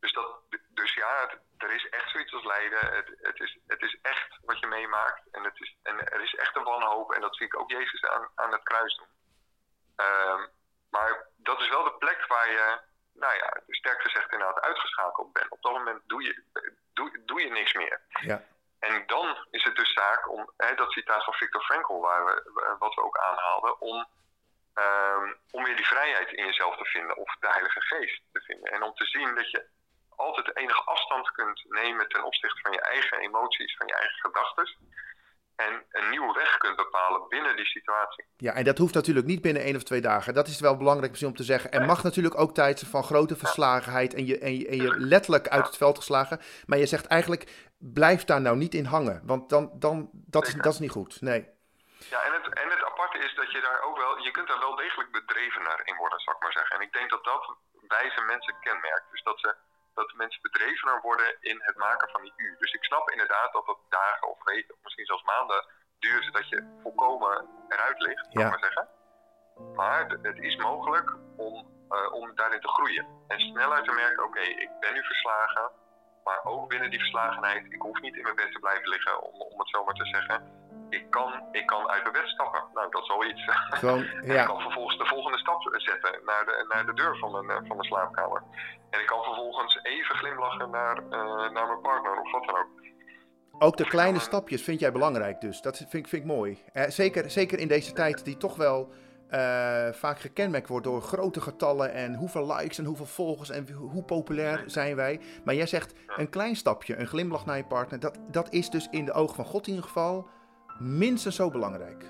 Dus, 0.00 0.12
dat, 0.12 0.40
dus 0.68 0.94
ja, 0.94 1.30
er 1.58 1.70
is 1.70 1.88
echt 1.88 2.10
zoiets 2.10 2.32
als 2.32 2.44
lijden. 2.44 2.94
Het, 2.94 3.14
het, 3.20 3.40
is, 3.40 3.58
het 3.66 3.82
is 3.82 3.98
echt 4.02 4.38
wat 4.44 4.58
je 4.58 4.66
meemaakt. 4.66 5.22
En, 5.30 5.44
het 5.44 5.60
is, 5.60 5.76
en 5.82 6.12
er 6.12 6.20
is 6.20 6.34
echt 6.34 6.56
een 6.56 6.64
wanhoop. 6.64 7.12
En 7.12 7.20
dat 7.20 7.36
zie 7.36 7.46
ik 7.46 7.58
ook 7.58 7.70
Jezus 7.70 8.04
aan, 8.04 8.28
aan 8.34 8.52
het 8.52 8.62
kruis 8.62 8.96
doen. 8.96 9.10
Um, 10.06 10.50
maar 10.90 11.26
dat 11.36 11.60
is 11.60 11.68
wel 11.68 11.84
de 11.84 11.94
plek 11.98 12.26
waar 12.26 12.50
je, 12.50 12.80
nou 13.12 13.34
ja, 13.34 13.60
sterk 13.68 14.02
gezegd 14.02 14.32
inderdaad 14.32 14.60
uitgeschakeld 14.60 15.32
bent. 15.32 15.50
Op 15.50 15.62
dat 15.62 15.72
moment 15.72 16.00
doe 16.06 16.22
je, 16.22 16.42
doe, 16.92 17.20
doe 17.24 17.40
je 17.40 17.50
niks 17.50 17.72
meer. 17.72 18.00
Ja. 18.20 18.44
En 18.78 19.06
dan 19.06 19.46
is 19.50 19.64
het 19.64 19.76
dus 19.76 19.92
zaak 19.92 20.30
om, 20.30 20.50
hè, 20.56 20.74
dat 20.74 20.92
citaat 20.92 21.24
van 21.24 21.34
Viktor 21.34 21.62
Frankl, 21.62 22.00
waar 22.00 22.24
we, 22.24 22.76
wat 22.78 22.94
we 22.94 23.02
ook 23.02 23.18
aanhaalden, 23.18 23.80
om, 23.80 24.06
um, 24.74 25.36
om 25.50 25.64
weer 25.64 25.76
die 25.76 25.86
vrijheid 25.86 26.32
in 26.32 26.46
jezelf 26.46 26.76
te 26.76 26.84
vinden. 26.84 27.16
Of 27.16 27.36
de 27.40 27.48
Heilige 27.48 27.80
Geest 27.80 28.22
te 28.32 28.40
vinden. 28.40 28.72
En 28.72 28.82
om 28.82 28.94
te 28.94 29.06
zien 29.06 29.34
dat 29.34 29.50
je 29.50 29.66
altijd 30.16 30.56
enige 30.56 30.82
afstand 30.82 31.30
kunt 31.30 31.64
nemen 31.68 32.08
ten 32.08 32.24
opzichte 32.24 32.60
van 32.60 32.72
je 32.72 32.80
eigen 32.80 33.18
emoties, 33.18 33.76
van 33.76 33.86
je 33.86 33.94
eigen 33.94 34.18
gedachten. 34.20 34.68
En 35.56 35.84
een 35.90 36.10
nieuwe 36.10 36.32
weg 36.32 36.56
kunt 36.58 36.76
bepalen 36.76 37.28
binnen 37.28 37.56
die 37.56 37.66
situatie. 37.66 38.24
Ja, 38.36 38.52
en 38.52 38.64
dat 38.64 38.78
hoeft 38.78 38.94
natuurlijk 38.94 39.26
niet 39.26 39.42
binnen 39.42 39.62
één 39.62 39.76
of 39.76 39.82
twee 39.82 40.00
dagen. 40.00 40.34
Dat 40.34 40.46
is 40.46 40.60
wel 40.60 40.76
belangrijk 40.76 41.10
misschien 41.10 41.30
om 41.30 41.36
te 41.36 41.42
zeggen. 41.42 41.70
Er 41.70 41.86
mag 41.86 42.02
natuurlijk 42.02 42.38
ook 42.38 42.54
tijd 42.54 42.80
van 42.86 43.04
grote 43.04 43.36
verslagenheid 43.36 44.14
en 44.14 44.26
je, 44.26 44.38
en 44.38 44.58
je, 44.58 44.68
en 44.68 44.76
je 44.76 44.94
letterlijk 44.98 45.48
uit 45.48 45.66
het 45.66 45.76
veld 45.76 45.96
geslagen. 45.96 46.40
Maar 46.66 46.78
je 46.78 46.86
zegt 46.86 47.06
eigenlijk, 47.06 47.70
blijf 47.78 48.24
daar 48.24 48.40
nou 48.40 48.56
niet 48.56 48.74
in 48.74 48.84
hangen. 48.84 49.22
Want 49.24 49.48
dan, 49.48 49.70
dan, 49.74 50.10
dat, 50.12 50.46
is, 50.46 50.54
dat 50.54 50.72
is 50.72 50.78
niet 50.78 50.90
goed. 50.90 51.20
Nee. 51.20 51.48
Ja, 52.10 52.22
en 52.22 52.32
het, 52.32 52.54
en 52.54 52.68
het 52.70 52.84
aparte 52.84 53.18
is 53.18 53.34
dat 53.34 53.50
je 53.52 53.60
daar 53.60 53.82
ook 53.82 53.96
wel, 53.96 54.18
je 54.18 54.30
kunt 54.30 54.48
daar 54.48 54.58
wel 54.58 54.76
degelijk 54.76 55.10
bedrevener 55.12 55.80
in 55.84 55.96
worden, 55.96 56.20
zou 56.20 56.36
ik 56.36 56.42
maar 56.42 56.52
zeggen. 56.52 56.76
En 56.76 56.82
ik 56.82 56.92
denk 56.92 57.10
dat 57.10 57.24
dat 57.24 57.56
wijze 57.88 58.20
mensen 58.20 58.54
kenmerkt. 58.60 59.10
Dus 59.10 59.22
dat 59.22 59.40
ze 59.40 59.54
dat 59.94 60.12
mensen 60.14 60.42
bedrevener 60.42 61.00
worden 61.00 61.36
in 61.40 61.58
het 61.62 61.76
maken 61.76 62.08
van 62.10 62.22
die 62.22 62.32
uur. 62.36 62.56
Dus 62.58 62.72
ik 62.72 62.84
snap 62.84 63.10
inderdaad 63.10 63.52
dat 63.52 63.66
het 63.66 63.76
dagen 63.88 64.28
of 64.28 64.44
weken, 64.44 64.74
of 64.74 64.80
misschien 64.82 65.06
zelfs 65.06 65.22
maanden 65.22 65.66
duurt 65.98 66.32
dat 66.32 66.48
je 66.48 66.78
volkomen 66.82 67.48
eruit 67.68 68.00
ligt, 68.00 68.26
ja. 68.30 68.48
maar 68.48 68.58
zeggen. 68.58 68.88
Maar 69.74 70.08
het 70.22 70.38
is 70.38 70.56
mogelijk 70.56 71.16
om, 71.36 71.54
uh, 71.90 72.12
om 72.12 72.34
daarin 72.34 72.60
te 72.60 72.68
groeien. 72.68 73.06
En 73.28 73.40
sneller 73.40 73.82
te 73.82 73.92
merken, 73.92 74.24
oké, 74.24 74.38
okay, 74.38 74.50
ik 74.50 74.70
ben 74.80 74.92
nu 74.92 75.02
verslagen, 75.04 75.70
maar 76.24 76.44
ook 76.44 76.68
binnen 76.68 76.90
die 76.90 76.98
verslagenheid, 76.98 77.72
ik 77.72 77.82
hoef 77.82 78.00
niet 78.00 78.16
in 78.16 78.22
mijn 78.22 78.34
bed 78.34 78.52
te 78.52 78.58
blijven 78.58 78.88
liggen, 78.88 79.22
om, 79.22 79.40
om 79.40 79.58
het 79.58 79.68
zo 79.68 79.84
maar 79.84 79.94
te 79.94 80.06
zeggen. 80.06 80.61
Ik 80.98 81.10
kan, 81.10 81.30
ik 81.52 81.66
kan 81.66 81.88
uit 81.88 82.02
mijn 82.02 82.12
bed 82.12 82.28
stappen. 82.28 82.62
Nou, 82.74 82.90
dat 82.90 83.02
is 83.02 83.10
al 83.10 83.24
iets. 83.24 83.42
Gewoon, 83.70 84.04
En 84.04 84.26
ja. 84.34 84.40
ik 84.40 84.46
kan 84.46 84.60
vervolgens 84.60 84.98
de 84.98 85.06
volgende 85.06 85.38
stap 85.38 85.60
zetten 85.76 86.20
naar 86.24 86.44
de, 86.44 86.64
naar 86.68 86.86
de 86.86 86.94
deur 86.94 87.16
van 87.18 87.30
mijn, 87.32 87.48
eh, 87.50 87.56
van 87.68 87.76
mijn 87.76 87.88
slaapkamer. 87.92 88.42
En 88.90 89.00
ik 89.00 89.06
kan 89.06 89.22
vervolgens 89.22 89.80
even 89.82 90.14
glimlachen 90.16 90.70
naar, 90.70 90.96
eh, 90.96 91.50
naar 91.50 91.66
mijn 91.66 91.80
partner 91.80 92.20
of 92.20 92.32
wat 92.32 92.44
dan 92.46 92.56
ook. 92.56 92.68
Ook 93.58 93.76
de 93.76 93.88
kleine 93.88 94.18
stapjes 94.18 94.62
vind 94.62 94.80
jij 94.80 94.92
belangrijk 94.92 95.40
dus. 95.40 95.60
Dat 95.60 95.76
vind, 95.76 95.92
ik- 95.94 96.08
vind 96.08 96.22
ik 96.22 96.28
mooi. 96.28 96.62
Eh, 96.72 96.88
zeker, 96.88 97.30
zeker 97.30 97.58
in 97.58 97.68
deze 97.68 97.92
tijd 97.92 98.24
die 98.24 98.36
toch 98.36 98.56
wel 98.56 98.92
eh, 99.28 99.88
vaak 99.92 100.20
gekenmerkt 100.20 100.68
wordt 100.68 100.84
door 100.86 101.02
grote 101.02 101.40
getallen 101.40 101.92
en 101.92 102.14
hoeveel 102.14 102.46
likes 102.46 102.78
en 102.78 102.84
hoeveel 102.84 103.06
volgers 103.06 103.50
en 103.50 103.72
hoe, 103.72 103.90
hoe 103.90 104.02
populair 104.04 104.62
zijn 104.66 104.96
wij. 104.96 105.20
Maar 105.44 105.54
jij 105.54 105.66
zegt 105.66 105.94
een 106.06 106.30
klein 106.30 106.56
stapje, 106.56 106.96
een 106.98 107.06
glimlach 107.06 107.46
naar 107.46 107.56
je 107.56 107.64
partner, 107.64 108.00
dat, 108.00 108.18
dat 108.30 108.52
is 108.52 108.70
dus 108.70 108.88
in 108.90 109.04
de 109.04 109.12
ogen 109.12 109.34
van 109.34 109.44
God 109.44 109.66
in 109.66 109.72
ieder 109.74 109.88
geval 109.88 110.28
minstens 110.78 111.36
zo 111.36 111.50
belangrijk. 111.50 112.02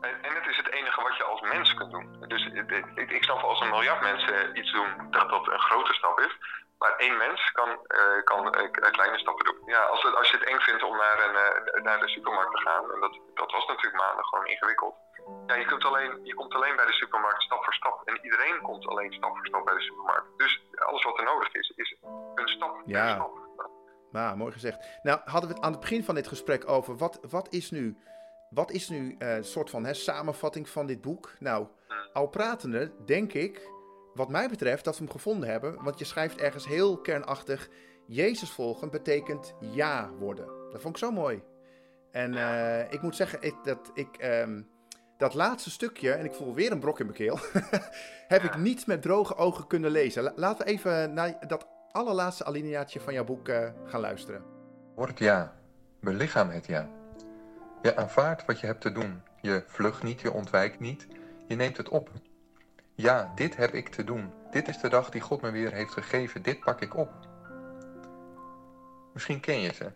En, 0.00 0.34
het 0.34 0.46
is 0.46 0.56
het 0.56 0.70
enige 0.70 1.02
wat 1.02 1.16
je 1.16 1.24
als 1.24 1.40
mens 1.40 1.74
kunt 1.74 1.90
doen. 1.90 2.24
Dus 2.28 2.46
ik, 2.94 3.10
ik, 3.10 3.24
snap 3.24 3.42
als 3.42 3.60
een 3.60 3.70
miljard 3.70 4.00
mensen 4.00 4.58
iets 4.58 4.72
doen, 4.72 5.10
dat 5.10 5.28
dat 5.30 5.48
een 5.48 5.60
grote 5.60 5.94
stap 5.94 6.20
is. 6.20 6.36
Maar 6.78 6.96
één 6.96 7.16
mens 7.16 7.50
kan, 7.52 7.68
eh, 7.86 8.24
kan 8.24 8.54
eh, 8.54 8.90
kleine 8.90 9.18
stappen 9.18 9.44
doen. 9.44 9.58
Ja, 9.66 9.82
als, 9.82 10.02
het, 10.02 10.14
als 10.14 10.30
je 10.30 10.36
het 10.36 10.46
eng 10.46 10.58
vindt 10.58 10.82
om 10.82 10.96
naar, 10.96 11.18
een, 11.28 11.36
eh, 11.36 11.82
naar 11.82 12.00
de 12.00 12.08
supermarkt 12.08 12.50
te 12.50 12.60
gaan, 12.60 12.92
en 12.92 13.00
dat, 13.00 13.18
dat 13.34 13.52
was 13.52 13.66
natuurlijk 13.66 14.02
maandag 14.02 14.26
gewoon 14.28 14.46
ingewikkeld. 14.46 14.94
Ja, 15.46 15.54
je, 15.54 15.64
kunt 15.64 15.84
alleen, 15.84 16.20
je 16.22 16.34
komt 16.34 16.54
alleen 16.54 16.76
bij 16.76 16.86
de 16.86 16.92
supermarkt 16.92 17.42
stap 17.42 17.64
voor 17.64 17.74
stap. 17.74 18.02
En 18.04 18.18
iedereen 18.22 18.60
komt 18.60 18.86
alleen 18.86 19.12
stap 19.12 19.36
voor 19.36 19.46
stap 19.46 19.64
bij 19.64 19.74
de 19.74 19.80
supermarkt. 19.80 20.26
Dus 20.36 20.62
alles 20.74 21.04
wat 21.04 21.18
er 21.18 21.24
nodig 21.24 21.54
is, 21.54 21.72
is 21.76 21.96
een 22.34 22.48
stap 22.48 22.72
per 22.72 22.82
Ja. 22.84 23.14
stap. 23.14 23.38
Nou, 24.12 24.36
mooi 24.36 24.52
gezegd. 24.52 24.86
Nou, 25.02 25.20
hadden 25.24 25.50
we 25.50 25.56
het 25.56 25.64
aan 25.64 25.70
het 25.72 25.80
begin 25.80 26.04
van 26.04 26.14
dit 26.14 26.26
gesprek 26.28 26.68
over 26.68 26.96
wat, 26.96 27.18
wat 27.30 27.46
is 27.52 27.70
nu, 27.70 27.96
wat 28.50 28.70
is 28.70 28.88
nu 28.88 29.14
eh, 29.18 29.36
een 29.36 29.44
soort 29.44 29.70
van 29.70 29.84
hè, 29.84 29.94
samenvatting 29.94 30.68
van 30.68 30.86
dit 30.86 31.00
boek? 31.00 31.32
Nou, 31.38 31.66
al 32.12 32.26
pratende, 32.26 32.92
denk 33.04 33.32
ik, 33.32 33.70
wat 34.14 34.28
mij 34.28 34.48
betreft, 34.48 34.84
dat 34.84 34.98
we 34.98 35.04
hem 35.04 35.12
gevonden 35.12 35.48
hebben. 35.48 35.82
Want 35.84 35.98
je 35.98 36.04
schrijft 36.04 36.36
ergens 36.40 36.66
heel 36.66 36.98
kernachtig: 37.00 37.68
Jezus 38.06 38.50
volgen 38.50 38.90
betekent 38.90 39.54
ja 39.60 40.10
worden. 40.18 40.46
Dat 40.72 40.80
vond 40.80 40.96
ik 40.96 41.02
zo 41.02 41.10
mooi. 41.10 41.42
En 42.10 42.34
eh, 42.34 42.92
ik 42.92 43.02
moet 43.02 43.16
zeggen, 43.16 43.42
ik, 43.42 43.54
dat 43.62 43.90
ik. 43.94 44.16
ehm, 44.16 44.62
dat 45.16 45.34
laatste 45.34 45.70
stukje, 45.70 46.12
en 46.12 46.24
ik 46.24 46.34
voel 46.34 46.54
weer 46.54 46.72
een 46.72 46.80
brok 46.80 46.98
in 47.00 47.06
mijn 47.06 47.18
keel, 47.18 47.38
heb 48.34 48.42
ik 48.42 48.56
niet 48.56 48.86
met 48.86 49.02
droge 49.02 49.36
ogen 49.36 49.66
kunnen 49.66 49.90
lezen. 49.90 50.22
La- 50.22 50.32
laten 50.36 50.64
we 50.66 50.70
even 50.72 51.12
naar 51.14 51.46
dat 51.48 51.66
allerlaatste 51.92 52.44
alineaatje 52.44 53.00
van 53.00 53.12
jouw 53.12 53.24
boek 53.24 53.48
eh, 53.48 53.68
gaan 53.84 54.00
luisteren. 54.00 54.42
Word 54.94 55.18
ja. 55.18 55.56
Belichaam 56.00 56.50
het 56.50 56.66
ja. 56.66 56.88
Je 57.82 57.96
aanvaardt 57.96 58.44
wat 58.44 58.60
je 58.60 58.66
hebt 58.66 58.80
te 58.80 58.92
doen. 58.92 59.22
Je 59.40 59.64
vlucht 59.66 60.02
niet, 60.02 60.20
je 60.20 60.32
ontwijkt 60.32 60.80
niet. 60.80 61.06
Je 61.46 61.54
neemt 61.54 61.76
het 61.76 61.88
op. 61.88 62.10
Ja, 62.94 63.32
dit 63.34 63.56
heb 63.56 63.74
ik 63.74 63.88
te 63.88 64.04
doen. 64.04 64.32
Dit 64.50 64.68
is 64.68 64.78
de 64.78 64.88
dag 64.88 65.10
die 65.10 65.20
God 65.20 65.40
me 65.40 65.50
weer 65.50 65.72
heeft 65.72 65.92
gegeven. 65.92 66.42
Dit 66.42 66.60
pak 66.60 66.80
ik 66.80 66.96
op. 66.96 67.10
Misschien 69.12 69.40
ken 69.40 69.60
je 69.60 69.72
ze. 69.72 69.92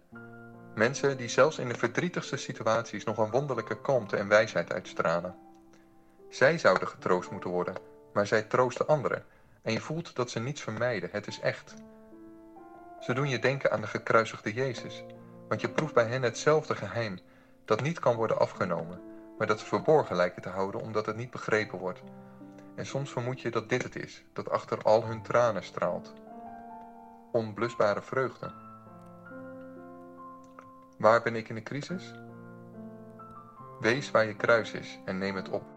Mensen 0.74 1.16
die 1.16 1.28
zelfs 1.28 1.58
in 1.58 1.68
de 1.68 1.74
verdrietigste 1.74 2.36
situaties 2.36 3.04
nog 3.04 3.18
een 3.18 3.30
wonderlijke 3.30 3.80
kalmte 3.80 4.16
en 4.16 4.28
wijsheid 4.28 4.72
uitstralen. 4.72 5.34
Zij 6.30 6.58
zouden 6.58 6.88
getroost 6.88 7.30
moeten 7.30 7.50
worden, 7.50 7.74
maar 8.12 8.26
zij 8.26 8.42
troosten 8.42 8.86
anderen. 8.86 9.24
En 9.62 9.72
je 9.72 9.80
voelt 9.80 10.16
dat 10.16 10.30
ze 10.30 10.40
niets 10.40 10.60
vermijden. 10.60 11.08
Het 11.12 11.26
is 11.26 11.40
echt. 11.40 11.74
Ze 13.00 13.14
doen 13.14 13.28
je 13.28 13.38
denken 13.38 13.70
aan 13.70 13.80
de 13.80 13.86
gekruisigde 13.86 14.52
Jezus, 14.52 15.04
want 15.48 15.60
je 15.60 15.68
proeft 15.68 15.94
bij 15.94 16.06
hen 16.06 16.22
hetzelfde 16.22 16.74
geheim, 16.74 17.18
dat 17.64 17.82
niet 17.82 17.98
kan 17.98 18.16
worden 18.16 18.38
afgenomen, 18.38 19.00
maar 19.38 19.46
dat 19.46 19.60
ze 19.60 19.66
verborgen 19.66 20.16
lijken 20.16 20.42
te 20.42 20.48
houden 20.48 20.80
omdat 20.80 21.06
het 21.06 21.16
niet 21.16 21.30
begrepen 21.30 21.78
wordt. 21.78 22.02
En 22.74 22.86
soms 22.86 23.10
vermoed 23.10 23.40
je 23.40 23.50
dat 23.50 23.68
dit 23.68 23.82
het 23.82 23.96
is, 23.96 24.22
dat 24.32 24.50
achter 24.50 24.82
al 24.82 25.04
hun 25.04 25.22
tranen 25.22 25.64
straalt. 25.64 26.12
Onblusbare 27.32 28.02
vreugde. 28.02 28.52
Waar 30.98 31.22
ben 31.22 31.36
ik 31.36 31.48
in 31.48 31.54
de 31.54 31.62
crisis? 31.62 32.14
Wees 33.80 34.10
waar 34.10 34.26
je 34.26 34.36
kruis 34.36 34.72
is 34.72 34.98
en 35.04 35.18
neem 35.18 35.36
het 35.36 35.48
op. 35.48 35.71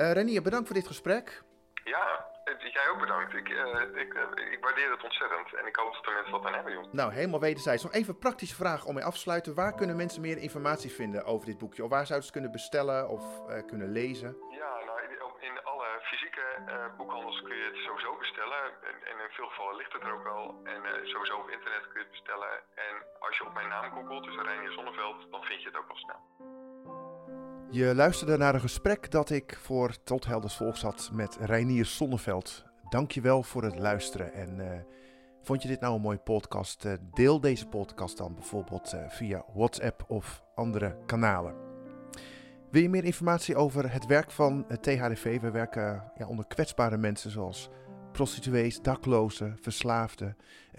Eh 0.00 0.12
Renier, 0.12 0.42
bedankt 0.42 0.66
voor 0.66 0.76
dit 0.76 0.86
gesprek. 0.86 1.42
Ja, 1.84 2.04
jij 2.72 2.88
ook 2.90 3.00
bedankt. 3.00 3.34
Ik, 3.34 3.48
eh, 3.48 4.02
ik, 4.02 4.14
eh, 4.14 4.52
ik 4.52 4.58
waardeer 4.60 4.90
het 4.90 5.02
ontzettend. 5.02 5.54
En 5.54 5.66
ik 5.66 5.76
hoop 5.76 5.92
dat 5.92 6.04
de 6.04 6.10
mensen 6.10 6.32
wat 6.32 6.44
aan 6.46 6.54
hebben, 6.54 6.72
joh. 6.72 6.92
Nou, 6.92 7.12
helemaal 7.12 7.40
wederzijds. 7.40 7.82
Nog 7.82 7.92
even 7.92 8.12
een 8.14 8.18
praktische 8.18 8.54
vraag 8.54 8.84
om 8.84 8.94
mee 8.94 9.04
af 9.04 9.14
te 9.14 9.20
sluiten. 9.20 9.54
Waar 9.54 9.74
kunnen 9.74 9.96
mensen 9.96 10.20
meer 10.20 10.38
informatie 10.38 10.90
vinden 10.90 11.24
over 11.24 11.46
dit 11.46 11.58
boekje? 11.58 11.84
Of 11.84 11.90
waar 11.90 12.06
zouden 12.06 12.28
ze 12.28 12.32
het 12.32 12.38
kunnen 12.38 12.52
bestellen 12.52 13.08
of 13.08 13.24
kunnen 13.66 13.92
lezen? 13.92 14.36
Ja, 14.50 14.72
nou, 14.86 14.98
in, 15.40 15.64
alle 15.64 15.88
fysieke 16.02 16.46
boekhandels 16.96 17.42
kun 17.42 17.56
je 17.56 17.64
het 17.64 17.76
sowieso 17.76 18.16
bestellen. 18.16 18.62
En, 18.88 18.94
en 19.10 19.16
in 19.24 19.30
veel 19.30 19.48
gevallen 19.48 19.76
ligt 19.76 19.92
het 19.92 20.02
er 20.02 20.12
ook 20.12 20.24
wel. 20.24 20.60
En 20.64 20.80
sowieso 21.08 21.36
op 21.36 21.50
internet 21.50 21.82
kun 21.82 22.00
je 22.00 22.06
het 22.08 22.10
bestellen. 22.10 22.52
En 22.74 22.94
als 23.20 23.36
je 23.36 23.46
op 23.46 23.54
mijn 23.54 23.68
naam 23.68 23.90
googelt, 23.90 24.24
dus 24.24 24.36
Reinier 24.36 24.72
Zonneveld, 24.72 25.30
dan 25.30 25.42
vind 25.44 25.62
je 25.62 25.68
het 25.68 25.76
ook 25.76 25.88
wel 25.88 25.96
snel. 25.96 26.20
Je 27.72 27.94
luisterde 27.94 28.36
naar 28.36 28.54
een 28.54 28.60
gesprek 28.60 29.10
dat 29.10 29.30
ik 29.30 29.58
voor 29.62 30.02
Tot 30.04 30.26
Helders 30.26 30.56
Volks 30.56 30.82
had 30.82 31.10
met 31.12 31.36
Reinier 31.40 31.86
Sonneveld. 31.86 32.64
Dankjewel 32.88 33.42
voor 33.42 33.62
het 33.62 33.78
luisteren. 33.78 34.32
En 34.32 34.72
eh, 34.72 34.80
vond 35.42 35.62
je 35.62 35.68
dit 35.68 35.80
nou 35.80 35.94
een 35.94 36.00
mooie 36.00 36.18
podcast? 36.18 36.84
Eh, 36.84 36.92
deel 37.14 37.40
deze 37.40 37.66
podcast 37.66 38.16
dan 38.16 38.34
bijvoorbeeld 38.34 38.92
eh, 38.92 39.08
via 39.08 39.44
WhatsApp 39.54 40.04
of 40.08 40.42
andere 40.54 40.96
kanalen. 41.06 41.54
Wil 42.70 42.82
je 42.82 42.88
meer 42.88 43.04
informatie 43.04 43.56
over 43.56 43.92
het 43.92 44.06
werk 44.06 44.30
van 44.30 44.64
het 44.68 44.82
THDV? 44.82 45.40
We 45.40 45.50
werken 45.50 46.12
ja, 46.16 46.26
onder 46.26 46.46
kwetsbare 46.46 46.96
mensen 46.96 47.30
zoals 47.30 47.68
prostituees, 48.12 48.82
daklozen, 48.82 49.58
verslaafden, 49.60 50.36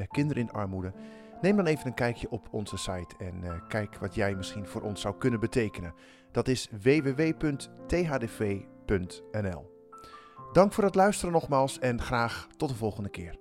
kinderen 0.07 0.43
in 0.43 0.51
armoede. 0.51 0.93
Neem 1.41 1.55
dan 1.55 1.65
even 1.65 1.87
een 1.87 1.93
kijkje 1.93 2.29
op 2.29 2.47
onze 2.51 2.77
site 2.77 3.15
en 3.17 3.63
kijk 3.67 3.95
wat 3.95 4.15
jij 4.15 4.35
misschien 4.35 4.67
voor 4.67 4.81
ons 4.81 5.01
zou 5.01 5.17
kunnen 5.17 5.39
betekenen. 5.39 5.93
Dat 6.31 6.47
is 6.47 6.69
www.thdv.nl. 6.81 7.69
Dank 10.51 10.73
voor 10.73 10.83
het 10.83 10.95
luisteren 10.95 11.33
nogmaals 11.33 11.79
en 11.79 12.01
graag 12.01 12.47
tot 12.57 12.69
de 12.69 12.75
volgende 12.75 13.09
keer. 13.09 13.35